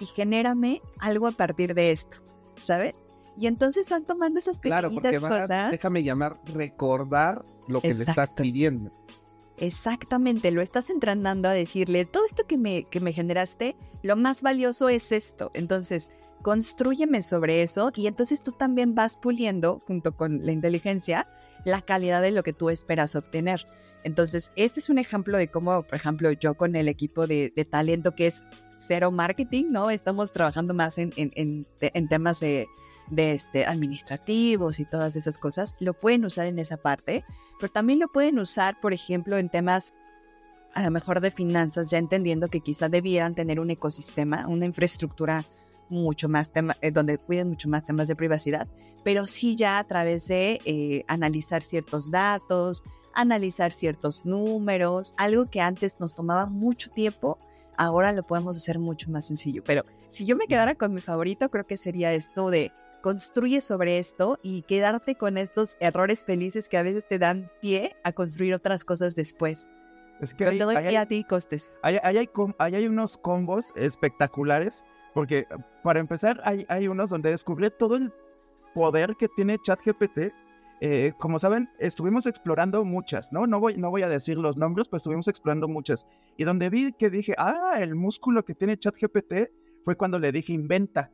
y 0.00 0.06
genérame 0.06 0.82
algo 0.98 1.28
a 1.28 1.32
partir 1.32 1.74
de 1.74 1.92
esto, 1.92 2.16
¿sabes? 2.58 2.96
Y 3.36 3.46
entonces 3.46 3.88
van 3.88 4.04
tomando 4.04 4.38
esas 4.38 4.58
pequeñitas 4.58 5.18
claro, 5.18 5.28
cosas. 5.28 5.70
déjame 5.70 6.02
llamar 6.02 6.40
recordar 6.52 7.42
lo 7.66 7.80
que 7.80 7.94
le 7.94 8.04
estás 8.04 8.32
pidiendo. 8.32 8.90
Exactamente, 9.56 10.50
lo 10.50 10.62
estás 10.62 10.90
entrenando 10.90 11.48
a 11.48 11.52
decirle, 11.52 12.04
todo 12.04 12.26
esto 12.26 12.44
que 12.46 12.58
me, 12.58 12.84
que 12.84 13.00
me 13.00 13.12
generaste, 13.12 13.76
lo 14.02 14.16
más 14.16 14.42
valioso 14.42 14.88
es 14.88 15.12
esto. 15.12 15.50
Entonces, 15.54 16.10
construyeme 16.42 17.22
sobre 17.22 17.62
eso 17.62 17.92
y 17.94 18.06
entonces 18.06 18.42
tú 18.42 18.52
también 18.52 18.94
vas 18.94 19.16
puliendo, 19.16 19.80
junto 19.86 20.16
con 20.16 20.44
la 20.44 20.52
inteligencia, 20.52 21.28
la 21.64 21.82
calidad 21.82 22.20
de 22.20 22.32
lo 22.32 22.42
que 22.42 22.52
tú 22.52 22.68
esperas 22.68 23.14
obtener. 23.14 23.64
Entonces, 24.02 24.52
este 24.56 24.80
es 24.80 24.90
un 24.90 24.98
ejemplo 24.98 25.38
de 25.38 25.48
cómo, 25.48 25.82
por 25.84 25.94
ejemplo, 25.94 26.30
yo 26.32 26.54
con 26.54 26.76
el 26.76 26.88
equipo 26.88 27.26
de, 27.26 27.50
talento 27.70 28.14
que 28.14 28.26
es 28.26 28.42
cero 28.74 29.10
marketing, 29.10 29.66
¿no? 29.70 29.88
Estamos 29.88 30.32
trabajando 30.32 30.74
más 30.74 30.98
en, 30.98 31.12
en, 31.16 31.66
en 31.80 32.08
temas 32.08 32.40
de 32.40 32.66
de 33.08 33.32
este, 33.32 33.66
administrativos 33.66 34.80
y 34.80 34.84
todas 34.84 35.16
esas 35.16 35.38
cosas, 35.38 35.76
lo 35.80 35.94
pueden 35.94 36.24
usar 36.24 36.46
en 36.46 36.58
esa 36.58 36.76
parte, 36.76 37.24
pero 37.60 37.72
también 37.72 37.98
lo 37.98 38.08
pueden 38.08 38.38
usar, 38.38 38.80
por 38.80 38.92
ejemplo, 38.92 39.38
en 39.38 39.48
temas 39.48 39.92
a 40.74 40.82
lo 40.82 40.90
mejor 40.90 41.20
de 41.20 41.30
finanzas, 41.30 41.90
ya 41.90 41.98
entendiendo 41.98 42.48
que 42.48 42.60
quizá 42.60 42.88
debieran 42.88 43.34
tener 43.34 43.60
un 43.60 43.70
ecosistema, 43.70 44.46
una 44.48 44.66
infraestructura 44.66 45.44
mucho 45.88 46.28
más 46.28 46.50
tema, 46.50 46.76
eh, 46.80 46.90
donde 46.90 47.18
cuiden 47.18 47.48
mucho 47.48 47.68
más 47.68 47.84
temas 47.84 48.08
de 48.08 48.16
privacidad, 48.16 48.66
pero 49.04 49.26
sí 49.26 49.54
ya 49.54 49.78
a 49.78 49.84
través 49.84 50.26
de 50.26 50.60
eh, 50.64 51.04
analizar 51.06 51.62
ciertos 51.62 52.10
datos, 52.10 52.82
analizar 53.14 53.72
ciertos 53.72 54.24
números, 54.24 55.14
algo 55.16 55.48
que 55.48 55.60
antes 55.60 56.00
nos 56.00 56.14
tomaba 56.14 56.46
mucho 56.46 56.90
tiempo, 56.90 57.38
ahora 57.76 58.12
lo 58.12 58.24
podemos 58.24 58.56
hacer 58.56 58.78
mucho 58.78 59.10
más 59.10 59.26
sencillo. 59.26 59.62
Pero 59.64 59.84
si 60.08 60.24
yo 60.24 60.36
me 60.36 60.46
quedara 60.46 60.74
con 60.74 60.92
mi 60.92 61.00
favorito, 61.00 61.48
creo 61.50 61.66
que 61.66 61.76
sería 61.76 62.12
esto 62.12 62.50
de 62.50 62.72
construye 63.04 63.60
sobre 63.60 63.98
esto 63.98 64.38
y 64.42 64.62
quedarte 64.62 65.14
con 65.14 65.36
estos 65.36 65.76
errores 65.78 66.24
felices 66.24 66.70
que 66.70 66.78
a 66.78 66.82
veces 66.82 67.06
te 67.06 67.18
dan 67.18 67.50
pie 67.60 67.96
a 68.02 68.12
construir 68.12 68.54
otras 68.54 68.82
cosas 68.82 69.14
después. 69.14 69.70
Es 70.22 70.32
que 70.32 70.46
hay, 70.46 70.56
te 70.56 70.64
doy 70.64 70.74
pie 70.78 70.96
a 70.96 71.04
ti 71.04 71.22
costes. 71.22 71.70
Hay, 71.82 71.98
hay, 72.02 72.86
unos 72.86 73.18
combos 73.18 73.74
espectaculares, 73.76 74.86
porque 75.12 75.46
para 75.82 76.00
empezar 76.00 76.40
hay, 76.44 76.64
hay 76.70 76.88
unos 76.88 77.10
donde 77.10 77.28
descubrí 77.28 77.68
todo 77.78 77.96
el 77.96 78.10
poder 78.72 79.16
que 79.16 79.28
tiene 79.28 79.58
ChatGPT. 79.58 80.32
Eh, 80.80 81.12
como 81.18 81.38
saben, 81.38 81.68
estuvimos 81.78 82.24
explorando 82.24 82.86
muchas, 82.86 83.34
¿no? 83.34 83.46
No 83.46 83.60
voy, 83.60 83.76
no 83.76 83.90
voy 83.90 84.02
a 84.02 84.08
decir 84.08 84.38
los 84.38 84.56
nombres, 84.56 84.88
pero 84.88 84.96
estuvimos 84.96 85.28
explorando 85.28 85.68
muchas. 85.68 86.06
Y 86.38 86.44
donde 86.44 86.70
vi 86.70 86.94
que 86.94 87.10
dije, 87.10 87.34
ah, 87.36 87.76
el 87.80 87.96
músculo 87.96 88.46
que 88.46 88.54
tiene 88.54 88.78
ChatGPT 88.78 89.50
fue 89.84 89.94
cuando 89.94 90.18
le 90.18 90.32
dije 90.32 90.54
inventa. 90.54 91.12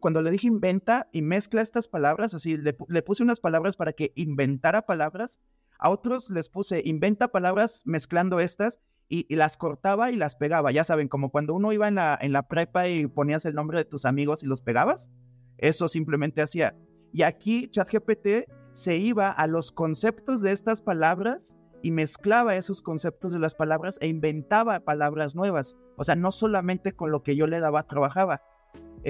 Cuando 0.00 0.22
le 0.22 0.30
dije 0.30 0.48
inventa 0.48 1.08
y 1.12 1.22
mezcla 1.22 1.62
estas 1.62 1.88
palabras, 1.88 2.34
así 2.34 2.56
le, 2.56 2.72
puse 3.02 3.22
unas 3.22 3.38
palabras 3.38 3.76
para 3.76 3.92
que 3.92 4.12
inventara 4.16 4.82
palabras, 4.82 5.40
a 5.78 5.90
otros 5.90 6.30
les 6.30 6.48
puse 6.48 6.82
inventa 6.84 7.28
palabras 7.28 7.82
mezclando 7.86 8.40
estas 8.40 8.80
y, 9.08 9.34
las 9.36 9.56
cortaba 9.56 10.10
y 10.10 10.16
las 10.16 10.34
pegaba. 10.34 10.72
Ya 10.72 10.82
saben, 10.82 11.08
como 11.08 11.30
cuando 11.30 11.54
uno 11.54 11.72
iba 11.72 11.86
en 11.86 11.94
la, 11.94 12.18
en 12.20 12.32
la 12.32 12.48
prepa 12.48 12.88
y 12.88 13.06
ponías 13.06 13.44
el 13.44 13.54
nombre 13.54 13.78
de 13.78 13.84
tus 13.84 14.04
amigos 14.04 14.42
y 14.42 14.46
los 14.46 14.62
pegabas, 14.62 15.10
eso 15.58 15.88
simplemente 15.88 16.42
hacía. 16.42 16.76
Y 17.12 17.22
aquí 17.22 17.68
ChatGPT 17.70 18.50
se 18.72 18.96
iba 18.96 19.30
a 19.30 19.46
los 19.46 19.70
conceptos 19.70 20.40
de 20.40 20.52
estas 20.52 20.82
palabras 20.82 21.56
y 21.82 21.92
mezclaba 21.92 22.56
esos 22.56 22.82
conceptos 22.82 23.32
de 23.32 23.38
las 23.38 23.54
palabras 23.54 23.98
e 24.00 24.08
inventaba 24.08 24.80
palabras 24.80 25.34
nuevas. 25.34 25.76
O 25.96 26.04
sea, 26.04 26.16
no 26.16 26.32
solamente 26.32 26.92
con 26.92 27.10
lo 27.10 27.22
que 27.22 27.36
yo 27.36 27.46
le 27.46 27.60
daba 27.60 27.86
trabajaba, 27.86 28.42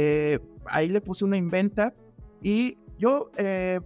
eh, 0.00 0.38
ahí 0.66 0.88
le 0.88 1.00
puse 1.00 1.24
una 1.24 1.36
inventa 1.36 1.92
y 2.40 2.78
yo, 2.98 3.32
eh, 3.36 3.80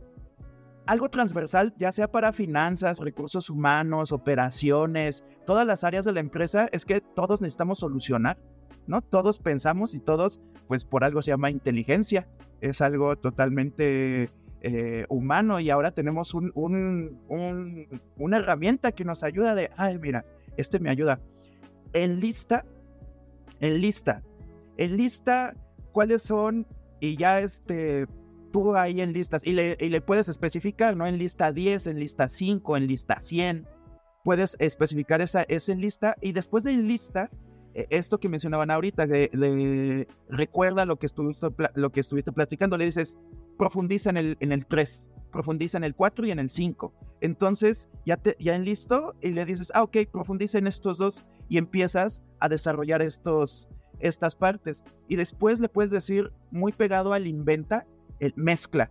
algo 0.84 1.08
transversal, 1.08 1.74
ya 1.78 1.90
sea 1.90 2.06
para 2.06 2.34
finanzas, 2.34 2.98
recursos 2.98 3.48
humanos, 3.48 4.12
operaciones, 4.12 5.24
todas 5.46 5.66
las 5.66 5.84
áreas 5.84 6.04
de 6.04 6.12
la 6.12 6.20
empresa, 6.20 6.68
es 6.70 6.84
que 6.84 7.00
todos 7.00 7.40
necesitamos 7.40 7.78
solucionar, 7.78 8.38
¿no? 8.86 9.00
Todos 9.00 9.38
pensamos 9.38 9.94
y 9.94 10.00
todos, 10.00 10.38
pues 10.68 10.84
por 10.84 11.02
algo 11.02 11.22
se 11.22 11.30
llama 11.30 11.48
inteligencia, 11.48 12.28
es 12.60 12.82
algo 12.82 13.16
totalmente 13.16 14.28
eh, 14.60 15.06
humano 15.08 15.60
y 15.60 15.70
ahora 15.70 15.92
tenemos 15.92 16.34
un, 16.34 16.52
una 18.18 18.36
herramienta 18.36 18.92
que 18.92 19.06
nos 19.06 19.22
ayuda 19.22 19.54
de, 19.54 19.70
ay, 19.78 19.98
mira, 19.98 20.26
este 20.58 20.78
me 20.78 20.90
ayuda. 20.90 21.20
En 21.94 22.20
lista, 22.20 22.66
en 23.60 23.80
lista, 23.80 24.22
en 24.76 24.98
lista, 24.98 25.54
¿cuáles 25.92 26.22
son? 26.22 26.66
Y 27.00 27.16
ya 27.16 27.40
este, 27.40 28.06
tú 28.52 28.76
ahí 28.76 29.00
en 29.00 29.12
listas, 29.12 29.42
y 29.44 29.52
le, 29.52 29.76
y 29.80 29.88
le 29.88 30.00
puedes 30.00 30.28
especificar, 30.28 30.96
¿no? 30.96 31.06
En 31.06 31.18
lista 31.18 31.52
10, 31.52 31.88
en 31.88 31.98
lista 31.98 32.28
5, 32.28 32.76
en 32.76 32.86
lista 32.86 33.18
100, 33.18 33.66
puedes 34.24 34.56
especificar 34.60 35.20
esa, 35.20 35.42
esa 35.42 35.74
lista 35.74 36.16
y 36.20 36.32
después 36.32 36.64
de 36.64 36.72
lista, 36.72 37.30
e, 37.74 37.86
esto 37.90 38.20
que 38.20 38.28
mencionaban 38.28 38.70
ahorita, 38.70 39.06
de, 39.06 40.06
recuerda 40.28 40.84
lo 40.84 40.96
que, 40.98 41.06
estuviste, 41.06 41.48
lo 41.74 41.90
que 41.90 42.00
estuviste 42.00 42.32
platicando, 42.32 42.76
le 42.76 42.84
dices, 42.84 43.18
profundiza 43.58 44.10
en 44.10 44.16
el, 44.16 44.36
en 44.40 44.52
el 44.52 44.66
3, 44.66 45.10
profundiza 45.32 45.78
en 45.78 45.84
el 45.84 45.94
4 45.94 46.26
y 46.26 46.30
en 46.30 46.38
el 46.38 46.50
5. 46.50 46.92
Entonces, 47.20 47.88
ya, 48.04 48.16
te, 48.16 48.36
ya 48.38 48.54
en 48.54 48.64
listo 48.64 49.14
y 49.20 49.30
le 49.30 49.44
dices, 49.44 49.70
ah, 49.74 49.82
ok, 49.82 49.98
profundiza 50.12 50.58
en 50.58 50.66
estos 50.66 50.98
dos 50.98 51.24
y 51.48 51.58
empiezas 51.58 52.22
a 52.40 52.48
desarrollar 52.48 53.02
estos, 53.02 53.68
estas 54.02 54.34
partes. 54.34 54.84
Y 55.08 55.16
después 55.16 55.60
le 55.60 55.68
puedes 55.68 55.90
decir, 55.90 56.32
muy 56.50 56.72
pegado 56.72 57.12
al 57.12 57.26
inventa, 57.26 57.86
el 58.20 58.32
mezcla. 58.36 58.90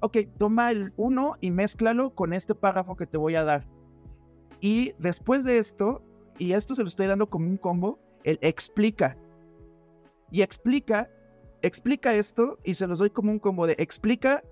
Ok, 0.00 0.18
toma 0.38 0.70
el 0.70 0.92
1 0.96 1.36
y 1.40 1.50
mézclalo 1.50 2.14
con 2.14 2.32
este 2.32 2.54
párrafo 2.54 2.96
que 2.96 3.06
te 3.06 3.16
voy 3.16 3.34
a 3.36 3.44
dar. 3.44 3.64
Y 4.60 4.92
después 4.98 5.44
de 5.44 5.58
esto, 5.58 6.02
y 6.38 6.52
esto 6.52 6.74
se 6.74 6.82
lo 6.82 6.88
estoy 6.88 7.06
dando 7.06 7.28
como 7.28 7.48
un 7.48 7.56
combo, 7.56 7.98
el 8.22 8.38
explica. 8.40 9.16
Y 10.30 10.42
explica, 10.42 11.10
explica 11.62 12.14
esto 12.14 12.58
y 12.64 12.74
se 12.74 12.86
los 12.86 12.98
doy 12.98 13.10
como 13.10 13.30
un 13.30 13.38
combo 13.38 13.66
de 13.66 13.76
explica 13.78 14.42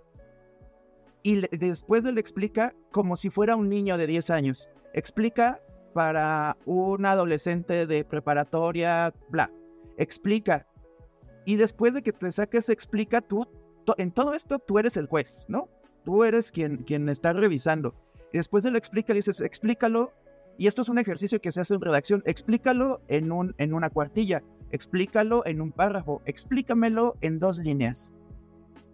y 1.22 1.40
después 1.56 2.04
del 2.04 2.18
explica 2.18 2.74
como 2.90 3.16
si 3.16 3.30
fuera 3.30 3.56
un 3.56 3.68
niño 3.68 3.96
de 3.96 4.06
10 4.06 4.30
años. 4.30 4.68
Explica 4.92 5.60
para 5.94 6.56
un 6.64 7.06
adolescente 7.06 7.86
de 7.86 8.04
preparatoria, 8.04 9.14
bla. 9.28 9.50
Explica. 10.02 10.66
Y 11.44 11.56
después 11.56 11.94
de 11.94 12.02
que 12.02 12.12
te 12.12 12.32
saques 12.32 12.68
explica, 12.68 13.20
tú, 13.20 13.46
en 13.98 14.10
todo 14.10 14.34
esto 14.34 14.58
tú 14.58 14.78
eres 14.80 14.96
el 14.96 15.06
juez, 15.06 15.46
¿no? 15.48 15.68
Tú 16.04 16.24
eres 16.24 16.50
quien, 16.50 16.78
quien 16.78 17.08
está 17.08 17.32
revisando. 17.32 17.94
Y 18.32 18.38
después 18.38 18.64
de 18.64 18.72
lo 18.72 18.78
explica, 18.78 19.14
dices, 19.14 19.40
explícalo. 19.40 20.12
Y 20.58 20.66
esto 20.66 20.82
es 20.82 20.88
un 20.88 20.98
ejercicio 20.98 21.40
que 21.40 21.52
se 21.52 21.60
hace 21.60 21.74
en 21.74 21.80
redacción. 21.80 22.22
Explícalo 22.26 23.00
en, 23.06 23.30
un, 23.30 23.54
en 23.58 23.74
una 23.74 23.90
cuartilla. 23.90 24.42
Explícalo 24.72 25.46
en 25.46 25.60
un 25.60 25.70
párrafo. 25.70 26.20
Explícamelo 26.24 27.14
en 27.20 27.38
dos 27.38 27.58
líneas. 27.58 28.12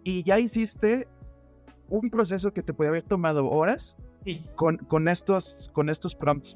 Y 0.03 0.23
ya 0.23 0.39
hiciste 0.39 1.07
un 1.89 2.11
proceso 2.11 2.53
que 2.53 2.61
te 2.61 2.73
puede 2.73 2.89
haber 2.89 3.03
tomado 3.03 3.49
horas 3.49 3.97
con, 4.55 4.77
con, 4.77 5.07
estos, 5.07 5.71
con 5.73 5.89
estos 5.89 6.13
prompts. 6.13 6.55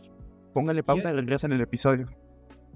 Póngale 0.54 0.84
pausa 0.84 1.12
y 1.12 1.16
regresa 1.16 1.48
en 1.48 1.54
el 1.54 1.62
episodio. 1.62 2.08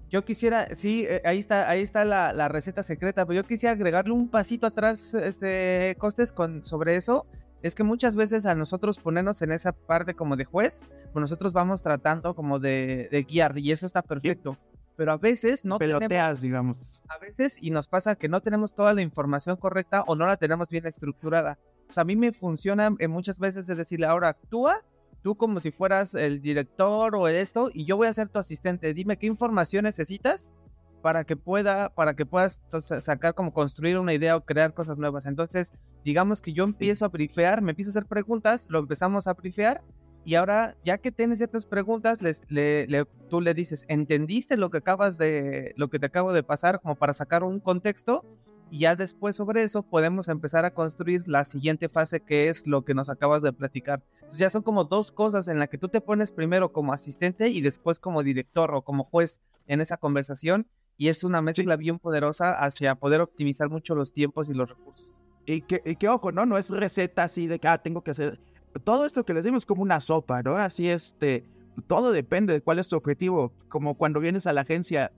Yo 0.09 0.23
quisiera, 0.23 0.73
sí, 0.75 1.05
eh, 1.07 1.21
ahí 1.25 1.39
está, 1.39 1.69
ahí 1.69 1.81
está 1.81 2.05
la, 2.05 2.31
la, 2.31 2.47
receta 2.47 2.81
secreta, 2.81 3.25
pero 3.25 3.41
yo 3.41 3.47
quisiera 3.47 3.73
agregarle 3.73 4.13
un 4.13 4.29
pasito 4.29 4.65
atrás, 4.67 5.13
este, 5.13 5.95
Costes, 5.99 6.31
con, 6.31 6.63
sobre 6.63 6.95
eso. 6.95 7.25
Es 7.61 7.75
que 7.75 7.83
muchas 7.83 8.15
veces 8.15 8.45
a 8.45 8.55
nosotros 8.55 8.99
ponernos 8.99 9.41
en 9.41 9.51
esa 9.51 9.73
parte 9.73 10.13
como 10.13 10.37
de 10.37 10.45
juez, 10.45 10.85
pues 11.11 11.21
nosotros 11.21 11.53
vamos 11.53 11.81
tratando 11.81 12.35
como 12.35 12.59
de, 12.59 13.09
de 13.11 13.23
guiar 13.23 13.57
y 13.57 13.71
eso 13.71 13.85
está 13.85 14.01
perfecto. 14.01 14.57
Pero 14.95 15.11
a 15.11 15.17
veces 15.17 15.65
no 15.65 15.77
Peloteas, 15.77 16.41
digamos. 16.41 16.77
A 17.09 17.19
veces 17.19 17.57
y 17.61 17.71
nos 17.71 17.87
pasa 17.87 18.15
que 18.15 18.29
no 18.29 18.41
tenemos 18.41 18.73
toda 18.73 18.93
la 18.93 19.01
información 19.01 19.57
correcta 19.57 20.03
o 20.07 20.15
no 20.15 20.25
la 20.25 20.37
tenemos 20.37 20.69
bien 20.69 20.85
estructurada. 20.85 21.59
O 21.89 21.91
sea, 21.91 22.01
a 22.01 22.05
mí 22.05 22.15
me 22.15 22.31
funciona 22.31 22.89
en 22.97 23.11
muchas 23.11 23.39
veces 23.39 23.67
de 23.67 23.75
decirle, 23.75 24.07
ahora 24.07 24.29
actúa 24.29 24.83
tú 25.27 25.35
como 25.35 25.59
si 25.59 25.71
fueras 25.71 26.15
el 26.15 26.41
director 26.41 27.13
o 27.13 27.27
esto 27.27 27.69
y 27.73 27.83
yo 27.83 27.97
voy 27.97 28.07
a 28.07 28.13
ser 28.13 28.29
tu 28.29 28.39
asistente. 28.39 28.93
Dime 28.93 29.17
qué 29.17 29.25
información 29.25 29.83
necesitas 29.83 30.53
para 31.01 31.25
que 31.25 31.35
pueda, 31.35 31.89
para 31.89 32.15
que 32.15 32.25
puedas 32.25 32.61
sacar 32.69 33.33
como 33.33 33.51
construir 33.51 33.99
una 33.99 34.13
idea 34.13 34.37
o 34.37 34.45
crear 34.45 34.73
cosas 34.73 34.97
nuevas. 34.97 35.25
Entonces, 35.25 35.73
digamos 36.05 36.39
que 36.39 36.53
yo 36.53 36.63
empiezo 36.63 37.03
a 37.03 37.09
brifear, 37.09 37.61
me 37.61 37.71
empiezo 37.71 37.89
a 37.89 37.91
hacer 37.91 38.05
preguntas, 38.05 38.67
lo 38.69 38.79
empezamos 38.79 39.27
a 39.27 39.33
brifear 39.33 39.83
y 40.23 40.35
ahora 40.35 40.77
ya 40.85 40.97
que 40.97 41.11
tienes 41.11 41.39
ciertas 41.39 41.65
preguntas, 41.65 42.21
les, 42.21 42.41
le, 42.47 42.87
tú 43.29 43.41
le 43.41 43.53
dices, 43.53 43.83
¿entendiste 43.89 44.55
lo 44.55 44.69
que 44.69 44.77
acabas 44.77 45.17
de, 45.17 45.73
lo 45.75 45.89
que 45.89 45.99
te 45.99 46.05
acabo 46.05 46.31
de 46.31 46.43
pasar 46.43 46.79
como 46.79 46.95
para 46.95 47.11
sacar 47.13 47.43
un 47.43 47.59
contexto? 47.59 48.23
Y 48.69 48.80
ya 48.80 48.95
después 48.95 49.36
sobre 49.36 49.63
eso 49.63 49.84
podemos 49.84 50.27
empezar 50.27 50.65
a 50.65 50.73
construir 50.73 51.27
la 51.27 51.45
siguiente 51.45 51.89
fase 51.89 52.19
que 52.19 52.49
es 52.49 52.67
lo 52.67 52.84
que 52.84 52.93
nos 52.93 53.10
acabas 53.10 53.41
de 53.41 53.53
platicar. 53.53 54.03
Entonces 54.15 54.39
ya 54.39 54.49
son 54.49 54.63
como 54.63 54.84
dos 54.84 55.12
cosas 55.12 55.47
en 55.47 55.60
la 55.60 55.67
que 55.67 55.77
tú 55.77 55.88
te 55.88 56.01
pones 56.01 56.32
primero 56.32 56.73
como 56.73 56.93
asistente 56.93 57.49
y 57.49 57.62
después 57.62 57.99
como 57.99 58.23
director 58.23 58.73
o 58.73 58.82
como 58.82 59.06
juez 59.06 59.41
en 59.67 59.82
esa 59.82 59.97
conversación 59.97 60.67
y 60.97 61.10
es 61.10 61.23
una 61.23 61.41
mezcla 61.41 61.75
bien 61.77 61.99
poderosa 61.99 62.53
hacia 62.53 62.95
poder 62.95 63.21
optimizar 63.21 63.69
mucho 63.69 63.95
los 63.95 64.12
tiempos 64.12 64.49
y 64.49 64.53
los 64.53 64.69
recursos. 64.69 65.13
Y 65.45 65.62
que, 65.62 65.82
y 65.86 65.95
que 65.95 66.10
ojo, 66.10 66.32
¿no? 66.32 66.45
No 66.45 66.58
es 66.58 66.69
receta 66.69 67.23
así 67.23 67.47
de 67.47 67.60
que, 67.60 67.67
ah, 67.67 67.77
tengo 67.77 68.01
que 68.01 68.12
hacer... 68.12 68.39
Todo 68.84 69.06
esto 69.06 69.23
que 69.23 69.34
les 69.34 69.45
digo 69.45 69.56
es 69.56 69.65
como 69.65 69.82
una 69.82 70.01
sopa, 70.01 70.43
¿no? 70.43 70.58
Así 70.58 70.89
este, 70.89 71.45
todo 71.88 72.12
depende 72.12 72.53
de 72.53 72.62
cuál 72.62 72.80
es 72.80 72.88
tu 72.88 72.95
objetivo. 72.95 73.53
Como 73.69 73.95
cuando 73.95 74.19
vienes 74.19 74.45
a 74.47 74.53
la 74.53 74.62
agencia, 74.62 75.12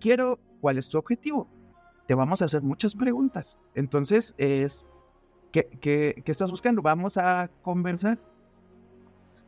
quiero, 0.00 0.38
¿cuál 0.60 0.78
es 0.78 0.88
tu 0.88 0.98
objetivo? 0.98 1.50
Te 2.08 2.14
vamos 2.14 2.40
a 2.40 2.46
hacer 2.46 2.62
muchas 2.62 2.94
preguntas. 2.94 3.58
Entonces, 3.74 4.34
es, 4.38 4.86
¿qué, 5.52 5.68
qué, 5.80 6.22
qué 6.24 6.32
estás 6.32 6.50
buscando? 6.50 6.80
Vamos 6.80 7.18
a 7.18 7.50
conversar. 7.60 8.18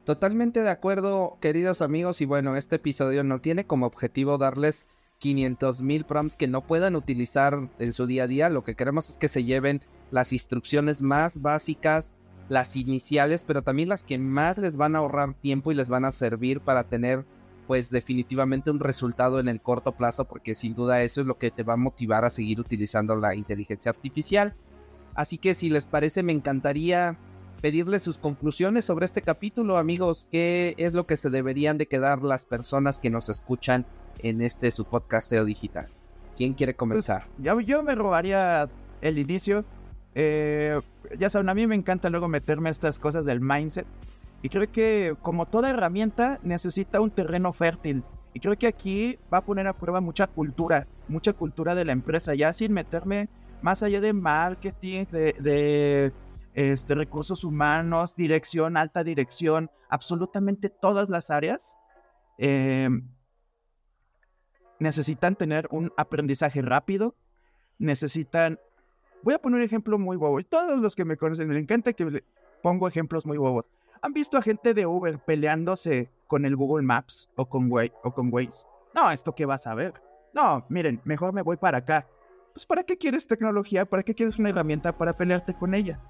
Totalmente 0.05 0.63
de 0.63 0.69
acuerdo, 0.69 1.39
queridos 1.41 1.81
amigos, 1.81 2.21
y 2.21 2.27
bueno, 2.27 2.57
este 2.57 2.77
episodio 2.77 3.25
no 3.25 3.41
tiene 3.41 3.65
como 3.65 3.87
objetivo 3.87 4.37
darles 4.37 4.87
500 5.21 5.81
mil 5.81 6.05
prompts 6.05 6.37
que 6.37 6.49
no 6.49 6.67
puedan 6.67 6.97
utilizar 6.97 7.71
en 7.79 7.93
su 7.95 8.07
día 8.07 8.25
a 8.25 8.27
día. 8.27 8.51
Lo 8.51 8.63
que 8.63 8.75
queremos 8.75 9.09
es 9.09 9.17
que 9.17 9.29
se 9.29 9.45
lleven 9.45 9.81
las 10.11 10.35
instrucciones 10.35 11.01
más 11.01 11.41
básicas, 11.41 12.13
las 12.51 12.77
iniciales, 12.77 13.43
pero 13.43 13.63
también 13.63 13.89
las 13.89 14.05
que 14.05 14.19
más 14.19 14.59
les 14.59 14.77
van 14.77 14.97
a 14.97 14.99
ahorrar 14.99 15.33
tiempo 15.33 15.73
y 15.73 15.77
les 15.77 15.89
van 15.89 16.05
a 16.05 16.13
servir 16.13 16.61
para 16.61 16.85
tener 16.85 17.25
pues 17.71 17.89
definitivamente 17.89 18.73
un 18.73 18.81
resultado 18.81 19.39
en 19.39 19.47
el 19.47 19.61
corto 19.61 19.93
plazo 19.93 20.25
porque 20.25 20.57
sin 20.57 20.75
duda 20.75 21.05
eso 21.05 21.21
es 21.21 21.29
lo 21.29 21.39
que 21.39 21.53
te 21.53 21.63
va 21.63 21.75
a 21.75 21.77
motivar 21.77 22.25
a 22.25 22.31
seguir 22.31 22.59
utilizando 22.59 23.15
la 23.15 23.37
inteligencia 23.37 23.91
artificial. 23.91 24.57
Así 25.15 25.39
que 25.39 25.55
si 25.55 25.71
les 25.71 25.87
parece 25.87 26.25
me 26.25 26.33
encantaría 26.33 27.17
pedirles 27.63 28.03
sus 28.03 28.19
conclusiones 28.19 28.85
sobre 28.85 29.05
este 29.05 29.23
capítulo 29.23 29.77
amigos, 29.77 30.27
qué 30.33 30.75
es 30.79 30.95
lo 30.95 31.07
que 31.07 31.17
se 31.17 31.31
deberían 31.31 31.79
de 31.79 31.87
quedar 31.87 32.23
las 32.23 32.45
personas 32.45 32.99
que 32.99 33.09
nos 33.09 33.29
escuchan 33.29 33.87
en 34.19 34.41
este 34.43 34.73
su 34.73 34.85
podcast 34.85 35.29
SEO 35.29 35.45
digital. 35.45 35.87
¿Quién 36.37 36.55
quiere 36.55 36.73
pues, 36.73 36.79
comenzar? 36.79 37.29
yo, 37.39 37.85
me 37.85 37.95
robaría 37.95 38.69
el 39.01 39.17
inicio. 39.17 39.65
Eh, 40.17 40.81
ya 41.17 41.31
saben, 41.31 41.49
a 41.49 41.55
mí 41.55 41.69
me 41.69 41.77
encanta 41.77 42.11
luego 42.11 42.27
meterme 42.27 42.71
a 42.71 42.73
estas 42.73 42.99
cosas 42.99 43.25
del 43.27 43.41
mindset. 43.41 43.87
Y 44.43 44.49
creo 44.49 44.71
que 44.71 45.17
como 45.23 45.47
toda 45.47 45.71
herramienta 45.71 46.39
necesita 46.43 47.01
un 47.01 47.11
terreno 47.11 47.53
fértil. 47.53 48.05
Y 48.33 48.41
creo 48.41 48.57
que 48.57 48.67
aquí 48.67 49.19
va 49.33 49.39
a 49.39 49.45
poner 49.45 49.67
a 49.67 49.77
prueba 49.77 50.01
mucha 50.01 50.27
cultura, 50.27 50.87
mucha 51.09 51.33
cultura 51.33 51.75
de 51.75 51.85
la 51.85 51.93
empresa, 51.93 52.35
ya 52.35 52.53
sin 52.53 52.73
meterme 52.73 53.29
más 53.61 53.83
allá 53.83 54.01
de 54.01 54.13
marketing, 54.13 55.05
de, 55.11 56.13
este, 56.55 56.95
recursos 56.95 57.45
humanos, 57.45 58.17
dirección, 58.17 58.77
alta 58.77 59.05
dirección, 59.05 59.71
absolutamente 59.89 60.71
todas 60.71 61.09
las 61.09 61.31
áreas 61.31 61.77
em, 62.39 63.09
necesitan 64.79 65.37
tener 65.37 65.69
un 65.71 65.93
aprendizaje 65.97 66.63
rápido, 66.63 67.15
necesitan... 67.79 68.59
Voy 69.23 69.35
a 69.35 69.39
poner 69.39 69.59
un 69.59 69.65
ejemplo 69.65 69.99
muy 69.99 70.17
bobo. 70.17 70.43
Todos 70.43 70.81
los 70.81 70.97
que 70.97 71.05
me 71.05 71.19
conocen, 71.19 71.49
me 71.49 71.59
encanta 71.59 71.93
que 71.93 72.25
pongo 72.63 72.89
ejemplos 72.89 73.27
muy 73.27 73.37
bobos. 73.37 73.67
¿Han 74.03 74.15
visto 74.15 74.39
a 74.39 74.43
gente 74.43 74.73
de 74.73 74.87
Uber 74.87 75.19
peleándose 75.19 76.11
con 76.27 76.47
el 76.47 76.57
Google 76.57 76.87
Maps 76.87 77.29
o 77.37 77.47
con, 77.47 77.71
o 77.71 78.15
con 78.15 78.33
Waze? 78.33 78.67
No, 78.95 79.11
¿esto 79.11 79.35
qué 79.35 79.45
vas 79.45 79.67
a 79.67 79.75
ver? 79.75 79.93
No, 80.33 80.65
miren, 80.71 81.01
mejor 81.05 81.35
me 81.35 81.43
voy 81.43 81.59
para 81.59 81.79
acá. 81.79 82.09
Pues 82.55 82.65
¿para 82.65 82.83
qué 82.83 82.97
quieres 82.97 83.27
tecnología? 83.27 83.85
¿Para 83.85 84.03
qué 84.03 84.15
quieres 84.15 84.39
una 84.39 84.49
herramienta 84.49 84.97
para 84.97 85.17
pelearte 85.17 85.53
con 85.53 85.75
ella? 85.75 86.01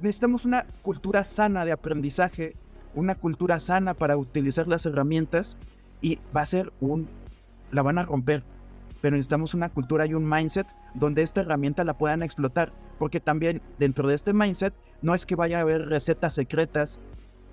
Necesitamos 0.00 0.44
una 0.44 0.66
cultura 0.82 1.24
sana 1.24 1.64
de 1.64 1.72
aprendizaje, 1.72 2.54
una 2.94 3.14
cultura 3.14 3.58
sana 3.58 3.94
para 3.94 4.18
utilizar 4.18 4.68
las 4.68 4.84
herramientas 4.84 5.56
y 6.02 6.18
va 6.36 6.42
a 6.42 6.46
ser 6.46 6.72
un... 6.80 7.08
la 7.72 7.82
van 7.82 7.96
a 7.96 8.04
romper. 8.04 8.44
Pero 9.00 9.16
necesitamos 9.16 9.54
una 9.54 9.68
cultura 9.68 10.06
y 10.06 10.14
un 10.14 10.28
mindset 10.28 10.66
donde 10.94 11.22
esta 11.22 11.40
herramienta 11.40 11.84
la 11.84 11.96
puedan 11.96 12.22
explotar, 12.22 12.72
porque 12.98 13.20
también 13.20 13.62
dentro 13.78 14.08
de 14.08 14.14
este 14.14 14.32
mindset 14.32 14.74
no 15.02 15.14
es 15.14 15.26
que 15.26 15.36
vaya 15.36 15.58
a 15.58 15.62
haber 15.62 15.88
recetas 15.88 16.34
secretas, 16.34 17.00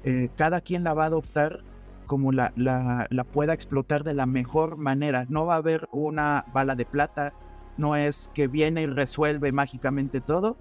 eh, 0.04 0.30
cada 0.36 0.62
quien 0.62 0.84
la 0.84 0.94
va 0.94 1.04
a 1.04 1.08
adoptar 1.08 1.62
como 2.06 2.32
la, 2.32 2.54
la, 2.56 3.24
pueda 3.24 3.54
explotar 3.54 4.04
de 4.04 4.14
la 4.14 4.26
mejor 4.26 4.78
manera, 4.78 5.26
no 5.30 5.46
va 5.46 5.56
a 5.56 5.58
haber 5.58 5.88
una 5.92 6.46
bala 6.54 6.76
de 6.76 6.86
plata, 6.86 7.34
no 7.78 7.96
es 7.96 8.30
que 8.34 8.48
viene 8.48 8.84
y 8.84 8.86
resuelve 8.86 9.52
mágicamente 9.52 10.22
todo, 10.22 10.56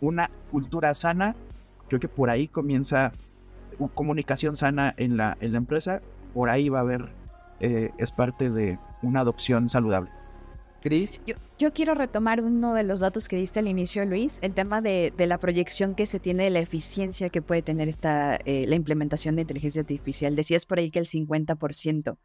una 0.00 0.30
cultura 0.50 0.94
sana, 0.94 1.36
creo 1.88 2.00
que 2.00 2.08
por 2.08 2.30
ahí 2.30 2.48
comienza 2.48 3.12
comunicación 3.94 4.56
sana 4.56 4.94
en 4.96 5.16
la, 5.16 5.36
en 5.40 5.52
la 5.52 5.58
empresa, 5.58 6.00
por 6.34 6.50
ahí 6.50 6.68
va 6.68 6.78
a 6.78 6.82
haber, 6.82 7.08
eh, 7.60 7.90
es 7.98 8.12
parte 8.12 8.50
de 8.50 8.78
una 9.02 9.20
adopción 9.20 9.68
saludable. 9.68 10.10
Cris. 10.80 11.22
Yo, 11.26 11.34
yo, 11.58 11.72
quiero 11.72 11.94
retomar 11.94 12.42
uno 12.42 12.72
de 12.72 12.84
los 12.84 13.00
datos 13.00 13.28
que 13.28 13.36
diste 13.36 13.58
al 13.58 13.68
inicio, 13.68 14.04
Luis, 14.06 14.38
el 14.40 14.54
tema 14.54 14.80
de, 14.80 15.12
de 15.14 15.26
la 15.26 15.38
proyección 15.38 15.94
que 15.94 16.06
se 16.06 16.20
tiene 16.20 16.44
de 16.44 16.50
la 16.50 16.60
eficiencia 16.60 17.28
que 17.28 17.42
puede 17.42 17.60
tener 17.62 17.88
esta, 17.88 18.36
eh, 18.46 18.64
la 18.66 18.76
implementación 18.76 19.36
de 19.36 19.42
inteligencia 19.42 19.82
artificial. 19.82 20.34
Decías 20.36 20.64
por 20.64 20.78
ahí 20.78 20.90
que 20.90 20.98
el 20.98 21.06
50%. 21.06 22.16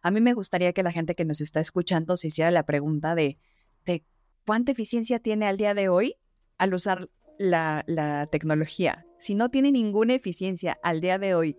A 0.00 0.10
mí 0.10 0.20
me 0.20 0.34
gustaría 0.34 0.72
que 0.72 0.82
la 0.82 0.92
gente 0.92 1.14
que 1.14 1.24
nos 1.24 1.40
está 1.40 1.60
escuchando 1.60 2.16
se 2.16 2.28
hiciera 2.28 2.50
la 2.50 2.66
pregunta 2.66 3.14
de, 3.14 3.38
de 3.84 4.04
cuánta 4.46 4.72
eficiencia 4.72 5.18
tiene 5.18 5.46
al 5.46 5.56
día 5.56 5.74
de 5.74 5.88
hoy 5.88 6.16
al 6.56 6.74
usar 6.74 7.08
la, 7.38 7.84
la 7.88 8.28
tecnología. 8.30 9.06
Si 9.18 9.34
no 9.34 9.50
tiene 9.50 9.72
ninguna 9.72 10.14
eficiencia 10.14 10.78
al 10.82 11.00
día 11.00 11.18
de 11.18 11.34
hoy 11.34 11.56